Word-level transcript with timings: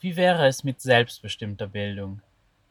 Wie 0.00 0.16
wäre 0.16 0.46
es 0.46 0.64
mit 0.64 0.80
selbstbestimmter 0.80 1.66
Bildung? 1.66 2.22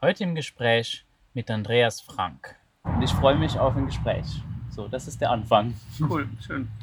Heute 0.02 0.24
im 0.24 0.34
Gespräch 0.34 1.06
mit 1.36 1.52
Andreas 1.52 2.02
Frank. 2.02 2.56
Und 2.82 3.04
ich 3.04 3.12
freue 3.12 3.38
mich 3.38 3.60
auf 3.60 3.76
ein 3.76 3.86
Gespräch. 3.86 4.26
So, 4.72 4.88
das 4.88 5.08
ist 5.08 5.22
der 5.22 5.30
Anfang. 5.30 5.76
Cool, 6.00 6.28
schön. 6.42 6.68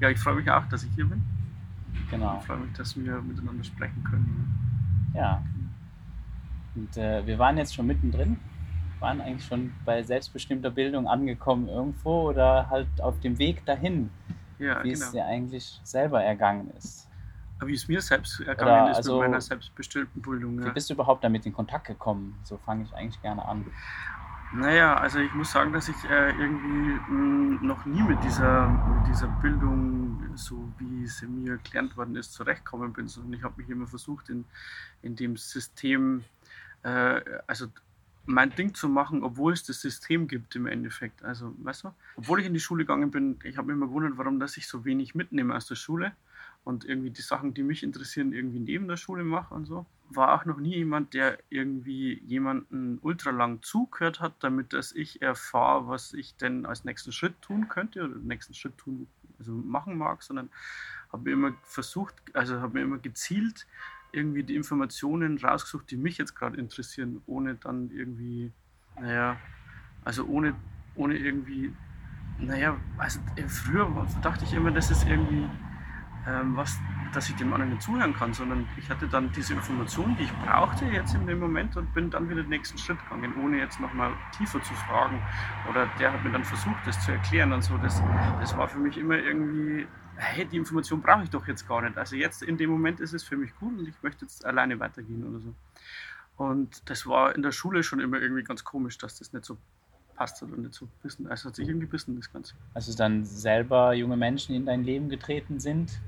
Ja, 0.00 0.10
ich 0.10 0.18
freue 0.18 0.34
mich 0.34 0.50
auch, 0.50 0.66
dass 0.68 0.82
ich 0.82 0.90
hier 0.96 1.06
bin. 1.06 1.22
Genau. 2.10 2.36
Ich 2.38 2.46
freue 2.46 2.58
mich, 2.58 2.76
dass 2.76 2.94
wir 2.94 3.22
miteinander 3.22 3.64
sprechen 3.64 4.04
können. 4.04 5.12
Ja. 5.14 5.42
Und 6.74 6.94
äh, 6.98 7.24
wir 7.24 7.38
waren 7.38 7.56
jetzt 7.56 7.74
schon 7.74 7.86
mittendrin, 7.86 8.38
waren 8.98 9.22
eigentlich 9.22 9.46
schon 9.46 9.72
bei 9.86 10.02
selbstbestimmter 10.02 10.70
Bildung 10.70 11.06
angekommen 11.08 11.68
irgendwo 11.68 12.28
oder 12.28 12.68
halt 12.68 12.88
auf 13.00 13.18
dem 13.20 13.38
Weg 13.38 13.64
dahin, 13.64 14.10
Ja, 14.58 14.84
wie 14.84 14.90
genau. 14.92 15.04
es 15.06 15.12
dir 15.12 15.24
eigentlich 15.24 15.80
selber 15.84 16.22
ergangen 16.22 16.70
ist. 16.76 17.03
Wie 17.66 17.74
es 17.74 17.88
mir 17.88 18.00
selbst 18.00 18.40
ergangen 18.40 18.90
ist 18.90 18.98
also- 18.98 19.20
mit 19.20 19.28
meiner 19.30 19.40
selbstbestimmten 19.40 20.20
Bildung. 20.22 20.58
Wie 20.60 20.66
Ja. 20.66 20.72
bist 20.72 20.90
du 20.90 20.94
überhaupt 20.94 21.24
damit 21.24 21.46
in 21.46 21.52
Kontakt 21.52 21.86
gekommen? 21.86 22.36
So 22.44 22.56
fange 22.58 22.84
ich 22.84 22.92
eigentlich 22.94 23.20
gerne 23.22 23.44
an. 23.46 23.64
Naja, 24.52 24.94
also 24.96 25.18
ich 25.18 25.34
muss 25.34 25.50
sagen, 25.50 25.72
dass 25.72 25.88
ich 25.88 25.96
äh, 26.08 26.30
irgendwie 26.30 26.92
mh, 27.12 27.58
noch 27.62 27.84
nie 27.86 28.02
mit 28.02 28.22
dieser, 28.22 28.68
mit 28.68 29.08
dieser 29.08 29.26
Bildung, 29.42 30.22
so 30.36 30.72
wie 30.78 31.06
sie 31.08 31.26
mir 31.26 31.52
erklärt 31.52 31.96
worden 31.96 32.14
ist, 32.14 32.32
zurechtgekommen 32.34 32.92
bin, 32.92 33.08
sondern 33.08 33.32
ich 33.32 33.42
habe 33.42 33.54
mich 33.60 33.68
immer 33.68 33.88
versucht, 33.88 34.28
in, 34.28 34.44
in 35.02 35.16
dem 35.16 35.36
System, 35.36 36.22
äh, 36.84 37.20
also 37.48 37.66
mein 38.26 38.50
Ding 38.50 38.74
zu 38.74 38.88
machen, 38.88 39.24
obwohl 39.24 39.52
es 39.54 39.64
das 39.64 39.80
System 39.80 40.28
gibt 40.28 40.54
im 40.54 40.66
Endeffekt. 40.66 41.24
Also, 41.24 41.52
weißt 41.58 41.84
du, 41.84 41.90
obwohl 42.16 42.38
ich 42.40 42.46
in 42.46 42.54
die 42.54 42.60
Schule 42.60 42.84
gegangen 42.84 43.10
bin, 43.10 43.38
ich 43.42 43.56
habe 43.58 43.66
mich 43.68 43.76
immer 43.76 43.86
gewundert, 43.88 44.16
warum 44.18 44.38
dass 44.38 44.56
ich 44.56 44.68
so 44.68 44.84
wenig 44.84 45.14
mitnehme 45.16 45.54
aus 45.56 45.66
der 45.66 45.74
Schule 45.74 46.12
und 46.64 46.84
irgendwie 46.84 47.10
die 47.10 47.22
Sachen, 47.22 47.54
die 47.54 47.62
mich 47.62 47.82
interessieren, 47.82 48.32
irgendwie 48.32 48.58
neben 48.58 48.88
der 48.88 48.96
Schule 48.96 49.22
mache 49.22 49.54
und 49.54 49.66
so. 49.66 49.86
War 50.10 50.34
auch 50.34 50.44
noch 50.44 50.58
nie 50.58 50.76
jemand, 50.76 51.14
der 51.14 51.38
irgendwie 51.50 52.22
jemanden 52.24 52.98
ultra 53.02 53.30
lang 53.30 53.62
zugehört 53.62 54.20
hat, 54.20 54.34
damit 54.40 54.72
dass 54.72 54.92
ich 54.92 55.22
erfahre, 55.22 55.88
was 55.88 56.14
ich 56.14 56.36
denn 56.36 56.66
als 56.66 56.84
nächsten 56.84 57.12
Schritt 57.12 57.40
tun 57.42 57.68
könnte 57.68 58.04
oder 58.04 58.16
nächsten 58.16 58.54
Schritt 58.54 58.76
tun, 58.78 59.06
also 59.38 59.52
machen 59.52 59.96
mag, 59.98 60.22
sondern 60.22 60.50
habe 61.12 61.30
immer 61.30 61.54
versucht, 61.64 62.14
also 62.34 62.60
habe 62.60 62.74
mir 62.74 62.82
immer 62.82 62.98
gezielt 62.98 63.66
irgendwie 64.12 64.44
die 64.44 64.54
Informationen 64.54 65.38
rausgesucht, 65.38 65.90
die 65.90 65.96
mich 65.96 66.18
jetzt 66.18 66.34
gerade 66.34 66.56
interessieren, 66.56 67.20
ohne 67.26 67.56
dann 67.56 67.90
irgendwie, 67.90 68.52
naja, 68.98 69.36
also 70.04 70.24
ohne, 70.26 70.54
ohne 70.94 71.16
irgendwie, 71.16 71.74
naja, 72.38 72.76
also 72.96 73.20
äh, 73.36 73.48
früher 73.48 74.06
dachte 74.22 74.44
ich 74.44 74.52
immer, 74.52 74.70
das 74.70 74.90
ist 74.90 75.06
irgendwie 75.06 75.48
was, 76.26 76.78
dass 77.12 77.28
ich 77.28 77.36
dem 77.36 77.52
anderen 77.52 77.72
nicht 77.72 77.82
zuhören 77.82 78.14
kann, 78.14 78.32
sondern 78.32 78.66
ich 78.78 78.88
hatte 78.88 79.06
dann 79.06 79.30
diese 79.32 79.52
Informationen, 79.52 80.16
die 80.16 80.24
ich 80.24 80.32
brauchte 80.44 80.86
jetzt 80.86 81.14
in 81.14 81.26
dem 81.26 81.38
Moment 81.38 81.76
und 81.76 81.92
bin 81.92 82.10
dann 82.10 82.28
wieder 82.28 82.42
den 82.42 82.50
nächsten 82.50 82.78
Schritt 82.78 82.98
gegangen, 83.04 83.34
ohne 83.42 83.58
jetzt 83.58 83.78
nochmal 83.78 84.12
tiefer 84.36 84.62
zu 84.62 84.72
fragen. 84.74 85.20
Oder 85.68 85.86
der 85.98 86.12
hat 86.12 86.24
mir 86.24 86.32
dann 86.32 86.44
versucht, 86.44 86.86
das 86.86 86.98
zu 87.04 87.12
erklären 87.12 87.52
und 87.52 87.62
so. 87.62 87.76
Das, 87.78 88.02
das 88.40 88.56
war 88.56 88.68
für 88.68 88.78
mich 88.78 88.96
immer 88.96 89.16
irgendwie, 89.16 89.86
hey, 90.16 90.46
die 90.46 90.56
Information 90.56 91.02
brauche 91.02 91.24
ich 91.24 91.30
doch 91.30 91.46
jetzt 91.46 91.68
gar 91.68 91.82
nicht. 91.82 91.98
Also 91.98 92.16
jetzt 92.16 92.42
in 92.42 92.56
dem 92.56 92.70
Moment 92.70 93.00
ist 93.00 93.12
es 93.12 93.22
für 93.22 93.36
mich 93.36 93.54
gut 93.56 93.78
und 93.78 93.86
ich 93.86 93.94
möchte 94.02 94.24
jetzt 94.24 94.44
alleine 94.44 94.80
weitergehen 94.80 95.24
oder 95.28 95.40
so. 95.40 95.54
Und 96.36 96.88
das 96.88 97.06
war 97.06 97.34
in 97.34 97.42
der 97.42 97.52
Schule 97.52 97.82
schon 97.82 98.00
immer 98.00 98.18
irgendwie 98.20 98.42
ganz 98.42 98.64
komisch, 98.64 98.98
dass 98.98 99.18
das 99.18 99.32
nicht 99.32 99.44
so 99.44 99.56
passt 100.16 100.42
oder 100.42 100.56
nicht 100.56 100.74
so 100.74 100.88
wissen. 101.02 101.26
Also 101.26 101.48
hat 101.48 101.56
sich 101.56 101.68
irgendwie 101.68 101.86
bissen, 101.86 102.16
das 102.16 102.32
Ganze. 102.32 102.54
Als 102.72 102.94
dann 102.96 103.24
selber 103.24 103.92
junge 103.94 104.16
Menschen 104.16 104.54
in 104.54 104.66
dein 104.66 104.84
Leben 104.84 105.08
getreten 105.08 105.60
sind. 105.60 106.00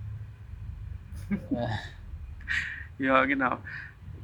Äh, 1.31 1.37
Ja, 2.99 3.25
genau. 3.25 3.59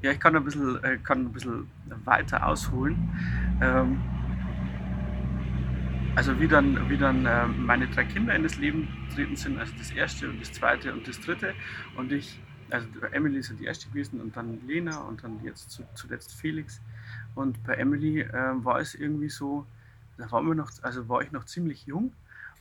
Ja, 0.00 0.12
ich 0.12 0.20
kann 0.20 0.34
ein 0.34 0.45
bisschen, 0.45 0.83
äh, 0.83 0.98
kann 0.98 1.27
ein 1.27 1.33
bisschen 1.33 1.69
weiter 2.05 2.47
ausholen. 2.47 2.97
Ähm, 3.61 4.00
also 6.14 6.39
wie 6.41 6.48
dann, 6.48 6.89
wie 6.91 6.98
dann 6.98 7.27
ähm, 7.27 7.64
meine 7.64 7.86
drei 7.89 8.05
Kinder 8.05 8.35
in 8.35 8.42
das 8.42 8.57
Leben 8.57 8.89
getreten 9.08 9.36
sind, 9.36 9.58
also 9.58 9.73
das 9.79 9.91
erste 9.91 10.29
und 10.29 10.41
das 10.41 10.52
zweite 10.52 10.92
und 10.92 11.07
das 11.07 11.20
dritte. 11.20 11.55
Und 11.96 12.12
ich, 12.12 12.41
also 12.70 12.86
Emily 13.12 13.39
ist 13.39 13.51
ja 13.51 13.57
die 13.57 13.64
erste 13.64 13.89
gewesen 13.89 14.20
und 14.20 14.36
dann 14.36 14.67
Lena 14.67 14.98
und 14.98 15.23
dann 15.23 15.42
jetzt 15.45 15.70
zu, 15.70 15.85
zuletzt 15.95 16.35
Felix. 16.35 16.80
Und 17.35 17.62
bei 17.64 17.74
Emily 17.74 18.20
ähm, 18.20 18.64
war 18.64 18.80
es 18.80 18.95
irgendwie 18.95 19.30
so, 19.30 19.67
da 20.18 20.30
wir 20.30 20.55
noch, 20.55 20.70
also 20.83 21.08
war 21.08 21.23
ich 21.23 21.33
noch 21.33 21.45
ziemlich 21.45 21.86
jung 21.86 22.12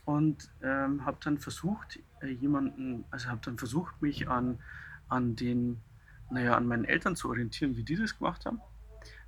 und 0.04 0.50
ähm, 0.62 1.04
habe 1.04 1.18
dann 1.22 1.38
versucht, 1.38 2.00
äh, 2.20 2.28
jemanden, 2.28 3.04
also 3.10 3.28
habe 3.28 3.40
dann 3.44 3.58
versucht, 3.58 4.00
mich 4.02 4.28
an, 4.28 4.58
an 5.08 5.36
den, 5.36 5.80
naja, 6.30 6.56
an 6.56 6.66
meinen 6.66 6.84
Eltern 6.84 7.16
zu 7.16 7.28
orientieren, 7.28 7.76
wie 7.76 7.84
die 7.84 7.96
das 7.96 8.18
gemacht 8.18 8.44
haben. 8.46 8.60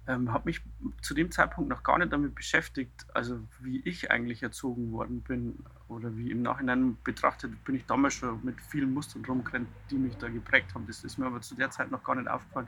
Ähm, 0.07 0.33
habe 0.33 0.47
mich 0.47 0.61
zu 1.01 1.15
dem 1.15 1.31
Zeitpunkt 1.31 1.71
noch 1.71 1.83
gar 1.83 1.99
nicht 1.99 2.13
damit 2.13 2.35
beschäftigt, 2.35 3.07
also 3.15 3.41
wie 3.61 3.81
ich 3.87 4.11
eigentlich 4.11 4.43
erzogen 4.43 4.93
worden 4.93 5.23
bin 5.23 5.65
oder 5.89 6.15
wie 6.15 6.31
im 6.31 6.43
Nachhinein 6.43 6.99
betrachtet 7.05 7.65
bin 7.65 7.75
ich 7.77 7.87
damals 7.87 8.15
schon 8.15 8.45
mit 8.45 8.61
vielen 8.61 8.93
Mustern 8.93 9.25
rumgerannt, 9.25 9.69
die 9.91 9.97
mich 9.97 10.17
da 10.19 10.29
geprägt 10.29 10.75
haben. 10.75 10.87
Das 10.87 11.05
ist 11.05 11.17
mir 11.17 11.27
aber 11.27 11.41
zu 11.41 11.55
der 11.55 11.71
Zeit 11.71 11.91
noch 11.91 12.05
gar 12.05 12.17
nicht 12.17 12.29
aufgefallen. 12.29 12.67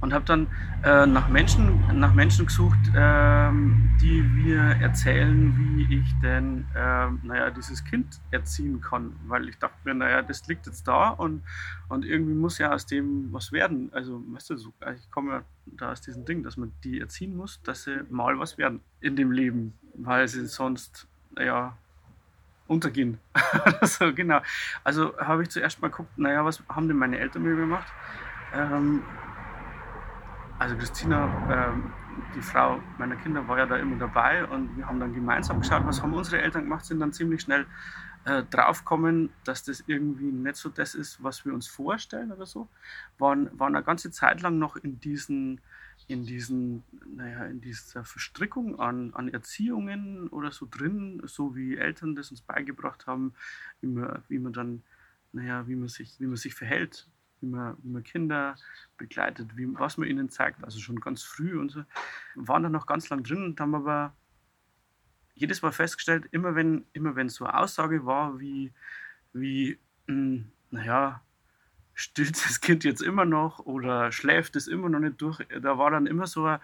Und 0.00 0.14
habe 0.14 0.24
dann 0.24 0.46
äh, 0.82 1.04
nach, 1.04 1.28
Menschen, 1.28 1.78
nach 1.98 2.14
Menschen 2.14 2.46
gesucht, 2.46 2.78
ähm, 2.96 3.90
die 4.00 4.22
mir 4.22 4.60
erzählen, 4.80 5.54
wie 5.76 5.98
ich 5.98 6.20
denn 6.22 6.64
ähm, 6.74 7.20
naja, 7.22 7.50
dieses 7.50 7.84
Kind 7.84 8.18
erziehen 8.30 8.80
kann. 8.80 9.14
Weil 9.26 9.48
ich 9.50 9.58
dachte 9.58 9.76
mir, 9.84 9.94
naja, 9.94 10.22
das 10.22 10.46
liegt 10.48 10.66
jetzt 10.66 10.88
da 10.88 11.10
und, 11.10 11.42
und 11.88 12.06
irgendwie 12.06 12.32
muss 12.32 12.56
ja 12.56 12.72
aus 12.72 12.86
dem 12.86 13.30
was 13.30 13.52
werden. 13.52 13.90
Also, 13.92 14.22
weißt 14.28 14.50
du, 14.50 14.56
so, 14.56 14.72
ich 14.96 15.10
komme 15.10 15.32
ja 15.32 15.42
da 15.66 15.92
aus 15.92 16.00
diesem 16.00 16.24
Ding, 16.24 16.42
dass 16.42 16.56
man 16.56 16.72
die 16.82 16.98
erziehen 17.00 17.36
muss, 17.36 17.60
dass 17.62 17.84
sie 17.84 18.00
mal 18.08 18.38
was 18.38 18.56
werden 18.56 18.80
in 19.00 19.16
dem 19.16 19.32
Leben, 19.32 19.74
weil 19.94 20.26
sie 20.28 20.46
sonst, 20.46 21.06
naja, 21.36 21.76
untergehen. 22.70 23.18
so, 23.82 24.14
genau. 24.14 24.40
Also 24.84 25.18
habe 25.18 25.42
ich 25.42 25.50
zuerst 25.50 25.82
mal 25.82 25.88
geguckt, 25.88 26.16
naja, 26.16 26.44
was 26.44 26.62
haben 26.68 26.86
denn 26.86 26.96
meine 26.96 27.18
Eltern 27.18 27.42
mir 27.42 27.56
gemacht? 27.56 27.92
Ähm, 28.54 29.02
also 30.60 30.76
Christina, 30.76 31.72
ähm, 31.72 31.90
die 32.36 32.42
Frau 32.42 32.80
meiner 32.98 33.16
Kinder, 33.16 33.48
war 33.48 33.58
ja 33.58 33.66
da 33.66 33.76
immer 33.76 33.96
dabei 33.96 34.44
und 34.44 34.76
wir 34.76 34.86
haben 34.86 35.00
dann 35.00 35.14
gemeinsam 35.14 35.60
geschaut, 35.60 35.86
was 35.86 36.02
haben 36.02 36.12
unsere 36.12 36.42
Eltern 36.42 36.64
gemacht, 36.64 36.84
sind 36.84 37.00
dann 37.00 37.14
ziemlich 37.14 37.40
schnell 37.40 37.66
äh, 38.26 38.42
draufgekommen, 38.42 39.30
dass 39.44 39.64
das 39.64 39.82
irgendwie 39.86 40.30
nicht 40.30 40.56
so 40.56 40.68
das 40.68 40.94
ist, 40.94 41.22
was 41.22 41.46
wir 41.46 41.54
uns 41.54 41.66
vorstellen 41.66 42.30
oder 42.30 42.44
so. 42.44 42.68
Waren, 43.16 43.48
waren 43.58 43.74
eine 43.74 43.82
ganze 43.84 44.10
Zeit 44.10 44.42
lang 44.42 44.58
noch 44.58 44.76
in 44.76 45.00
diesen, 45.00 45.62
in 46.08 46.26
diesen, 46.26 46.84
naja, 47.16 47.46
in 47.46 47.62
dieser 47.62 48.04
Verstrickung 48.04 48.78
an, 48.78 49.14
an 49.14 49.28
Erziehungen 49.30 50.28
oder 50.28 50.52
so 50.52 50.68
drin, 50.70 51.22
so 51.24 51.56
wie 51.56 51.78
Eltern 51.78 52.14
das 52.14 52.30
uns 52.30 52.42
beigebracht 52.42 53.06
haben, 53.06 53.32
wie 53.80 53.86
man, 53.86 54.22
wie 54.28 54.38
man 54.38 54.52
dann, 54.52 54.82
naja, 55.32 55.66
wie 55.66 55.76
man 55.76 55.88
sich, 55.88 56.20
wie 56.20 56.26
man 56.26 56.36
sich 56.36 56.54
verhält, 56.54 57.08
wie 57.40 57.46
man, 57.46 57.76
wie 57.82 57.88
man 57.88 58.02
Kinder 58.02 58.56
begleitet, 58.96 59.56
wie, 59.56 59.66
was 59.78 59.96
man 59.96 60.08
ihnen 60.08 60.28
zeigt, 60.28 60.62
also 60.64 60.78
schon 60.80 61.00
ganz 61.00 61.22
früh 61.22 61.58
und 61.58 61.70
so, 61.70 61.84
waren 62.34 62.62
da 62.62 62.68
noch 62.68 62.86
ganz 62.86 63.08
lang 63.08 63.22
drin 63.22 63.44
und 63.44 63.60
haben 63.60 63.74
aber 63.74 64.14
jedes 65.34 65.62
Mal 65.62 65.72
festgestellt, 65.72 66.26
immer 66.32 66.54
wenn, 66.54 66.84
immer 66.92 67.16
wenn 67.16 67.28
so 67.28 67.44
eine 67.44 67.58
Aussage 67.58 68.04
war 68.04 68.38
wie, 68.38 68.72
wie 69.32 69.78
mh, 70.06 70.44
naja, 70.70 71.22
stillt 71.94 72.44
das 72.44 72.60
Kind 72.60 72.84
jetzt 72.84 73.02
immer 73.02 73.24
noch 73.24 73.60
oder 73.60 74.12
schläft 74.12 74.56
es 74.56 74.66
immer 74.66 74.88
noch 74.88 75.00
nicht 75.00 75.20
durch, 75.20 75.40
da 75.62 75.78
war 75.78 75.90
dann 75.90 76.06
immer 76.06 76.26
so 76.26 76.44
eine, 76.44 76.60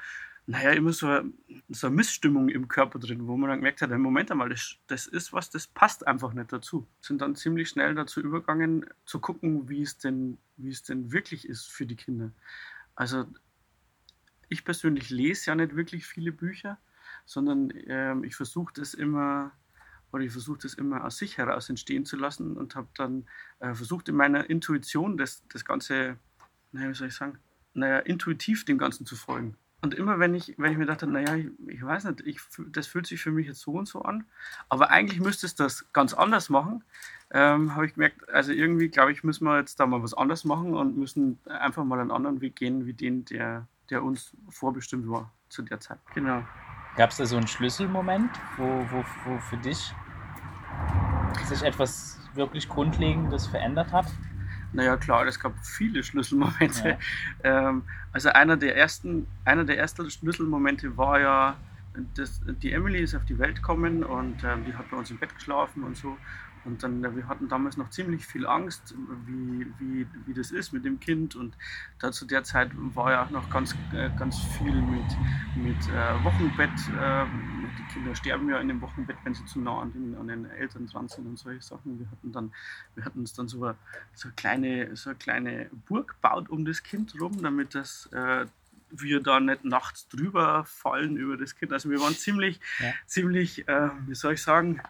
naja, 0.47 0.71
immer 0.71 0.93
so 0.93 1.09
eine, 1.09 1.33
so 1.69 1.89
eine 1.89 1.97
Missstimmung 1.97 2.49
im 2.49 2.69
Körper 2.69 3.01
drin, 3.01 3.27
wo 3.27 3.37
man 3.37 3.51
dann 3.51 3.59
gemerkt 3.59 3.83
hat, 3.83 3.91
Moment 3.91 4.31
einmal, 4.31 4.49
das, 4.49 4.77
das 4.87 5.07
ist 5.09 5.33
was, 5.33 5.51
das 5.51 5.67
passt 5.67 6.07
einfach 6.07 6.33
nicht 6.33 6.53
dazu. 6.53 6.87
Sind 7.01 7.21
dann 7.21 7.35
ziemlich 7.35 7.69
schnell 7.69 7.95
dazu 7.97 8.21
übergegangen, 8.21 8.87
zu 9.07 9.19
gucken, 9.19 9.69
wie 9.69 9.83
es 9.83 9.99
denn, 9.99 10.39
wie 10.57 10.71
es 10.71 10.85
denn 10.85 11.11
wirklich 11.11 11.49
ist 11.49 11.67
für 11.67 11.85
die 11.85 11.97
Kinder. 11.97 12.31
Also 12.95 13.27
ich 14.49 14.65
persönlich 14.65 15.11
lese 15.11 15.51
ja 15.51 15.57
nicht 15.57 15.75
wirklich 15.75 16.07
viele 16.07 16.31
Bücher, 16.31 16.79
sondern 17.25 17.73
ähm, 17.87 18.23
ich 18.23 18.37
versuche 18.37 18.73
das 18.75 18.95
immer 18.95 19.51
oder 20.13 20.23
ich 20.23 20.31
versuche 20.31 20.61
das 20.63 20.75
immer 20.75 21.05
aus 21.05 21.19
sich 21.19 21.37
heraus 21.39 21.69
entstehen 21.69 22.07
zu 22.07 22.17
lassen 22.17 22.57
und 22.57 22.77
habe 22.77 22.87
dann 22.95 23.27
äh, 23.59 23.75
versucht 23.75 24.09
in 24.09 24.15
meiner 24.15 24.49
Intuition 24.49 25.17
das, 25.17 25.43
das 25.49 25.65
Ganze, 25.65 26.19
naja, 26.71 26.89
wie 26.89 26.95
soll 26.95 27.09
ich 27.09 27.15
sagen, 27.15 27.39
naja, 27.75 27.99
intuitiv 27.99 28.65
dem 28.65 28.79
Ganzen 28.79 29.05
zu 29.05 29.17
folgen. 29.17 29.57
Und 29.87 29.95
immer 29.95 30.19
wenn 30.19 30.35
ich, 30.35 30.53
wenn 30.59 30.73
ich 30.73 30.79
mir 30.79 30.87
dachte, 30.87 31.07
naja, 31.07 31.37
ich, 31.37 31.47
ich 31.69 31.81
weiß 31.81 32.07
nicht, 32.07 32.27
ich, 32.27 32.41
das 32.73 32.89
fühlt 32.89 33.07
sich 33.07 33.23
für 33.23 33.31
mich 33.31 33.47
jetzt 33.47 33.61
so 33.61 33.71
und 33.71 33.87
so 33.87 34.03
an, 34.03 34.25
aber 34.69 34.91
eigentlich 34.91 35.21
müsste 35.21 35.47
es 35.47 35.55
das 35.55 35.93
ganz 35.93 36.13
anders 36.13 36.51
machen, 36.51 36.83
ähm, 37.31 37.73
habe 37.77 37.87
ich 37.87 37.95
gemerkt, 37.95 38.29
also 38.29 38.51
irgendwie 38.51 38.89
glaube 38.89 39.13
ich, 39.13 39.23
müssen 39.23 39.45
wir 39.45 39.57
jetzt 39.61 39.79
da 39.79 39.87
mal 39.87 40.03
was 40.03 40.13
anders 40.13 40.45
machen 40.45 40.75
und 40.75 40.97
müssen 40.97 41.39
einfach 41.45 41.85
mal 41.85 42.01
einen 42.01 42.11
anderen 42.11 42.41
Weg 42.41 42.57
gehen, 42.57 42.85
wie 42.85 42.95
den, 42.95 43.27
der, 43.27 43.69
der 43.89 44.03
uns 44.03 44.37
vorbestimmt 44.49 45.09
war 45.09 45.33
zu 45.51 45.63
der 45.63 45.79
Zeit. 45.79 46.01
Genau. 46.17 46.43
Gab 46.97 47.11
es 47.11 47.19
da 47.19 47.27
so 47.27 47.37
einen 47.37 47.47
Schlüsselmoment, 47.47 48.33
wo, 48.57 48.65
wo, 48.91 49.05
wo 49.25 49.39
für 49.39 49.57
dich 49.59 49.95
sich 51.45 51.63
etwas 51.63 52.19
wirklich 52.35 52.69
Grundlegendes 52.69 53.47
verändert 53.47 53.93
hat? 53.93 54.07
Naja, 54.77 54.97
klar, 54.97 55.27
es 55.27 55.41
gab 55.41 55.53
viele 55.65 56.03
Schlüsselmomente. 56.03 56.89
Ja. 56.91 56.99
Ähm, 57.45 57.83
also 58.13 58.31
einer 58.31 58.57
der 58.57 58.77
ersten, 58.77 59.27
einer 59.45 59.65
der 59.65 59.79
ersten 59.79 60.11
Schlüsselmomente 60.11 60.97
war 60.97 61.21
ja, 61.21 61.57
dass 62.15 62.41
die 62.63 62.73
Emily 62.73 63.01
ist 63.01 63.15
auf 63.15 63.25
die 63.25 63.39
Welt 63.39 63.57
gekommen 63.57 64.05
und 64.05 64.43
ähm, 64.45 64.65
die 64.67 64.75
hat 64.75 64.91
bei 64.91 64.97
uns 64.97 65.11
im 65.11 65.19
Bett 65.19 65.35
geschlafen 65.35 65.83
und 65.83 65.97
so. 65.97 66.17
Und 66.67 66.83
dann, 66.83 67.03
wir 67.17 67.29
hatten 67.29 67.49
damals 67.49 67.77
noch 67.77 67.91
ziemlich 67.91 68.27
viel 68.27 68.47
Angst, 68.47 68.95
wie, 69.25 69.67
wie, 69.79 70.07
wie 70.27 70.35
das 70.35 70.51
ist 70.51 70.73
mit 70.73 70.85
dem 70.85 70.99
Kind. 70.99 71.37
Und 71.37 71.57
da 72.01 72.11
zu 72.11 72.27
der 72.27 72.43
Zeit 72.45 72.71
war 72.75 73.13
ja 73.13 73.25
auch 73.25 73.31
noch 73.31 73.49
ganz, 73.51 73.75
äh, 73.95 74.11
ganz 74.19 74.39
viel 74.59 74.75
mit, 74.75 75.05
mit 75.55 75.89
äh, 75.89 76.25
Wochenbett. 76.25 76.71
Äh, 77.01 77.25
die 77.79 77.93
Kinder 77.93 78.15
sterben 78.15 78.49
ja 78.49 78.59
in 78.59 78.69
dem 78.69 78.81
Wochenbett, 78.81 79.17
wenn 79.25 79.35
sie 79.35 79.45
zu 79.47 79.61
nah 79.61 79.81
an 79.81 79.93
den, 79.93 80.17
an 80.17 80.27
den 80.27 80.47
Eltern 80.47 80.87
dran 80.87 81.09
sind 81.09 81.27
und 81.27 81.39
solche 81.39 81.63
Sachen. 81.63 81.99
Wir 81.99 82.11
hatten 82.11 82.33
dann, 82.33 82.53
wir 82.95 83.05
hatten 83.05 83.21
uns 83.21 83.33
dann 83.33 83.49
so 83.49 83.65
eine, 83.65 83.77
so 84.15 84.29
eine 84.29 84.35
kleine, 84.35 84.97
so 84.97 85.11
eine 85.11 85.19
kleine 85.19 85.71
Burg 85.87 86.09
gebaut 86.09 86.51
um 86.51 86.65
das 86.65 86.83
Kind 86.83 87.15
rum, 87.21 87.43
damit 87.43 87.75
das 87.75 88.09
äh, 88.13 88.47
wir 88.91 89.21
da 89.21 89.41
nicht 89.41 89.65
nachts 89.65 90.09
drüber 90.09 90.65
fallen 90.65 91.17
über 91.17 91.37
das 91.37 91.57
Kind. 91.57 91.73
Also 91.73 91.91
wir 91.91 92.01
waren 92.01 92.15
ziemlich, 92.15 92.61
ja. 92.79 92.93
ziemlich, 93.07 93.69
äh, 93.69 93.91
wie 94.07 94.15
soll 94.15 94.35
ich 94.35 94.43
sagen, 94.43 94.81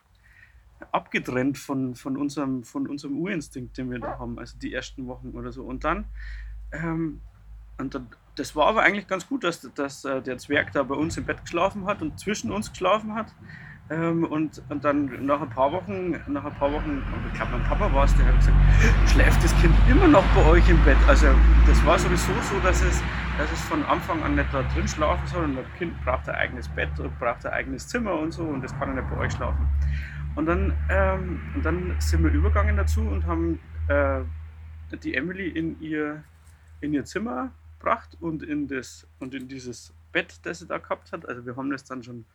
abgetrennt 0.93 1.59
von, 1.59 1.95
von, 1.95 2.17
unserem, 2.17 2.65
von 2.65 2.87
unserem 2.87 3.19
Urinstinkt, 3.19 3.77
den 3.79 3.91
wir 3.91 3.99
da 3.99 4.19
haben, 4.19 4.39
also 4.39 4.59
die 4.59 4.73
ersten 4.73 5.07
Wochen 5.07 5.31
oder 5.31 5.53
so. 5.53 5.65
Und 5.65 5.85
dann, 5.85 6.07
ähm, 6.73 7.21
und 7.79 7.95
dann, 7.95 8.09
das 8.37 8.55
war 8.55 8.67
aber 8.67 8.83
eigentlich 8.83 9.07
ganz 9.07 9.27
gut, 9.27 9.45
dass, 9.45 9.61
dass 9.75 10.05
äh, 10.05 10.21
der 10.23 10.39
Zwerg 10.39 10.73
da 10.73 10.83
bei 10.83 10.95
uns 10.95 11.17
im 11.17 11.25
Bett 11.25 11.43
geschlafen 11.43 11.87
hat 11.87 12.03
und 12.03 12.19
zwischen 12.19 12.51
uns 12.51 12.71
geschlafen 12.71 13.15
hat. 13.15 13.33
Ähm, 13.89 14.25
und, 14.25 14.61
und 14.69 14.85
dann 14.85 15.27
nach 15.27 15.41
ein 15.41 15.49
paar 15.49 15.71
Wochen, 15.71 16.11
nach 16.27 16.45
ein 16.45 16.55
paar 16.55 16.73
Wochen, 16.73 17.05
ich 17.29 17.35
glaube 17.35 17.53
mein 17.53 17.63
Papa 17.63 17.93
war 17.93 18.05
es, 18.05 18.17
der 18.17 18.27
hat 18.27 18.37
gesagt, 18.37 18.57
schläft 19.07 19.45
das 19.45 19.55
Kind 19.61 19.75
immer 19.89 20.09
noch 20.09 20.25
bei 20.35 20.45
euch 20.47 20.69
im 20.69 20.83
Bett? 20.85 20.97
Also 21.07 21.29
das 21.69 21.87
war 21.87 21.97
sowieso 21.97 22.33
so, 22.43 22.59
dass 22.65 22.83
es, 22.83 23.01
dass 23.39 23.53
es 23.53 23.61
von 23.61 23.85
Anfang 23.85 24.21
an 24.25 24.35
nicht 24.35 24.53
da 24.53 24.65
drin 24.75 24.89
schlafen 24.89 25.25
soll 25.29 25.45
und 25.45 25.57
das 25.57 25.67
Kind 25.79 25.95
braucht 26.05 26.29
ein 26.29 26.35
eigenes 26.35 26.69
Bett 26.69 26.99
und 26.99 27.17
braucht 27.21 27.47
ein 27.47 27.53
eigenes 27.53 27.87
Zimmer 27.87 28.15
und 28.15 28.33
so 28.33 28.43
und 28.43 28.61
das 28.61 28.77
kann 28.77 28.89
er 28.89 29.03
nicht 29.03 29.11
bei 29.11 29.19
euch 29.19 29.33
schlafen. 29.33 29.69
Und 30.37 30.47
dann, 30.47 30.75
ähm, 30.91 31.41
und 31.55 31.65
dann 31.65 31.97
sind 31.99 32.23
wir 32.23 32.31
übergegangen 32.31 32.77
dazu 32.77 33.01
und 33.01 33.27
haben 33.27 33.59
äh, 33.89 34.21
die 35.03 35.15
Emily 35.15 35.49
in 35.49 35.81
ihr, 35.81 36.23
in 36.81 36.93
ihr 36.93 37.05
Zimmer 37.05 37.51
gebracht 37.79 38.17
und 38.21 38.43
in, 38.43 38.69
das, 38.69 39.07
und 39.19 39.35
in 39.35 39.49
dieses 39.49 39.93
Bett, 40.13 40.39
das 40.43 40.61
sie 40.61 40.67
da 40.67 40.79
gehabt 40.79 41.11
hat. 41.13 41.27
Also 41.27 41.45
wir 41.45 41.57
haben 41.57 41.71
das 41.71 41.85
dann 41.85 42.03
schon 42.03 42.27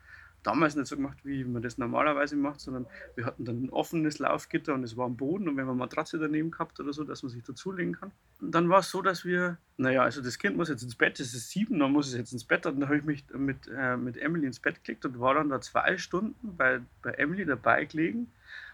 damals 0.43 0.75
nicht 0.75 0.87
so 0.87 0.95
gemacht, 0.95 1.19
wie 1.23 1.43
man 1.43 1.61
das 1.61 1.77
normalerweise 1.77 2.35
macht, 2.35 2.61
sondern 2.61 2.87
wir 3.15 3.25
hatten 3.25 3.45
dann 3.45 3.63
ein 3.63 3.69
offenes 3.69 4.19
Laufgitter 4.19 4.73
und 4.73 4.83
es 4.83 4.97
war 4.97 5.05
am 5.05 5.17
Boden 5.17 5.47
und 5.47 5.55
wir 5.55 5.63
haben 5.63 5.69
eine 5.69 5.77
Matratze 5.77 6.17
daneben 6.17 6.51
gehabt 6.51 6.79
oder 6.79 6.93
so, 6.93 7.03
dass 7.03 7.23
man 7.23 7.31
sich 7.31 7.43
dazulegen 7.43 7.93
kann. 7.93 8.11
Und 8.39 8.51
dann 8.51 8.69
war 8.69 8.79
es 8.79 8.89
so, 8.89 9.01
dass 9.01 9.23
wir, 9.23 9.57
naja, 9.77 10.03
also 10.03 10.21
das 10.21 10.39
Kind 10.39 10.57
muss 10.57 10.69
jetzt 10.69 10.83
ins 10.83 10.95
Bett, 10.95 11.19
es 11.19 11.33
ist 11.33 11.49
sieben, 11.51 11.79
dann 11.79 11.91
muss 11.91 12.07
es 12.07 12.15
jetzt 12.15 12.33
ins 12.33 12.43
Bett. 12.43 12.65
Und 12.65 12.79
dann 12.79 12.89
habe 12.89 12.97
ich 12.97 13.03
mich 13.03 13.23
mit, 13.33 13.67
äh, 13.67 13.97
mit 13.97 14.17
Emily 14.17 14.47
ins 14.47 14.59
Bett 14.59 14.83
gelegt 14.83 15.05
und 15.05 15.19
war 15.19 15.35
dann 15.35 15.49
da 15.49 15.61
zwei 15.61 15.97
Stunden 15.97 16.55
bei, 16.57 16.81
bei 17.01 17.11
Emily 17.11 17.45
dabei 17.45 17.85
gelegen 17.85 18.31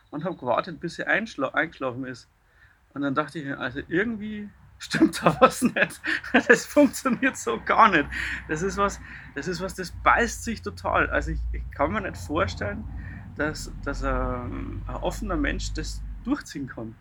und 0.10 0.24
habe 0.24 0.38
gewartet, 0.38 0.80
bis 0.80 0.96
sie 0.96 1.06
eingeschlafen 1.06 2.06
ist. 2.06 2.30
Und 2.94 3.02
dann 3.02 3.14
dachte 3.14 3.40
ich, 3.40 3.58
also 3.58 3.81
irgendwie 3.88 4.50
stimmt 4.80 5.24
da 5.24 5.36
was 5.40 5.62
nicht. 5.62 6.02
Das 6.48 6.66
funktioniert 6.66 7.38
so 7.38 7.60
gar 7.66 7.90
nicht. 7.90 8.06
Das 8.48 8.62
ist 8.62 8.78
was, 8.78 9.00
das 9.36 9.48
ist 9.48 9.62
was, 9.62 9.76
das 9.76 9.92
beißt 9.92 10.44
sich 10.44 10.62
total. 10.62 11.10
Also 11.10 11.32
ich, 11.32 11.40
ich 11.52 11.64
kann 11.72 11.92
mir 11.92 12.02
nicht 12.02 12.18
vorstellen, 12.18 12.84
dass, 13.36 13.72
dass 13.84 14.04
ein, 14.04 14.82
ein, 14.88 14.96
offener 14.96 15.38
Mensch 15.38 15.74
das 15.74 16.02
durchziehen 16.24 16.68
kann. 16.68 16.96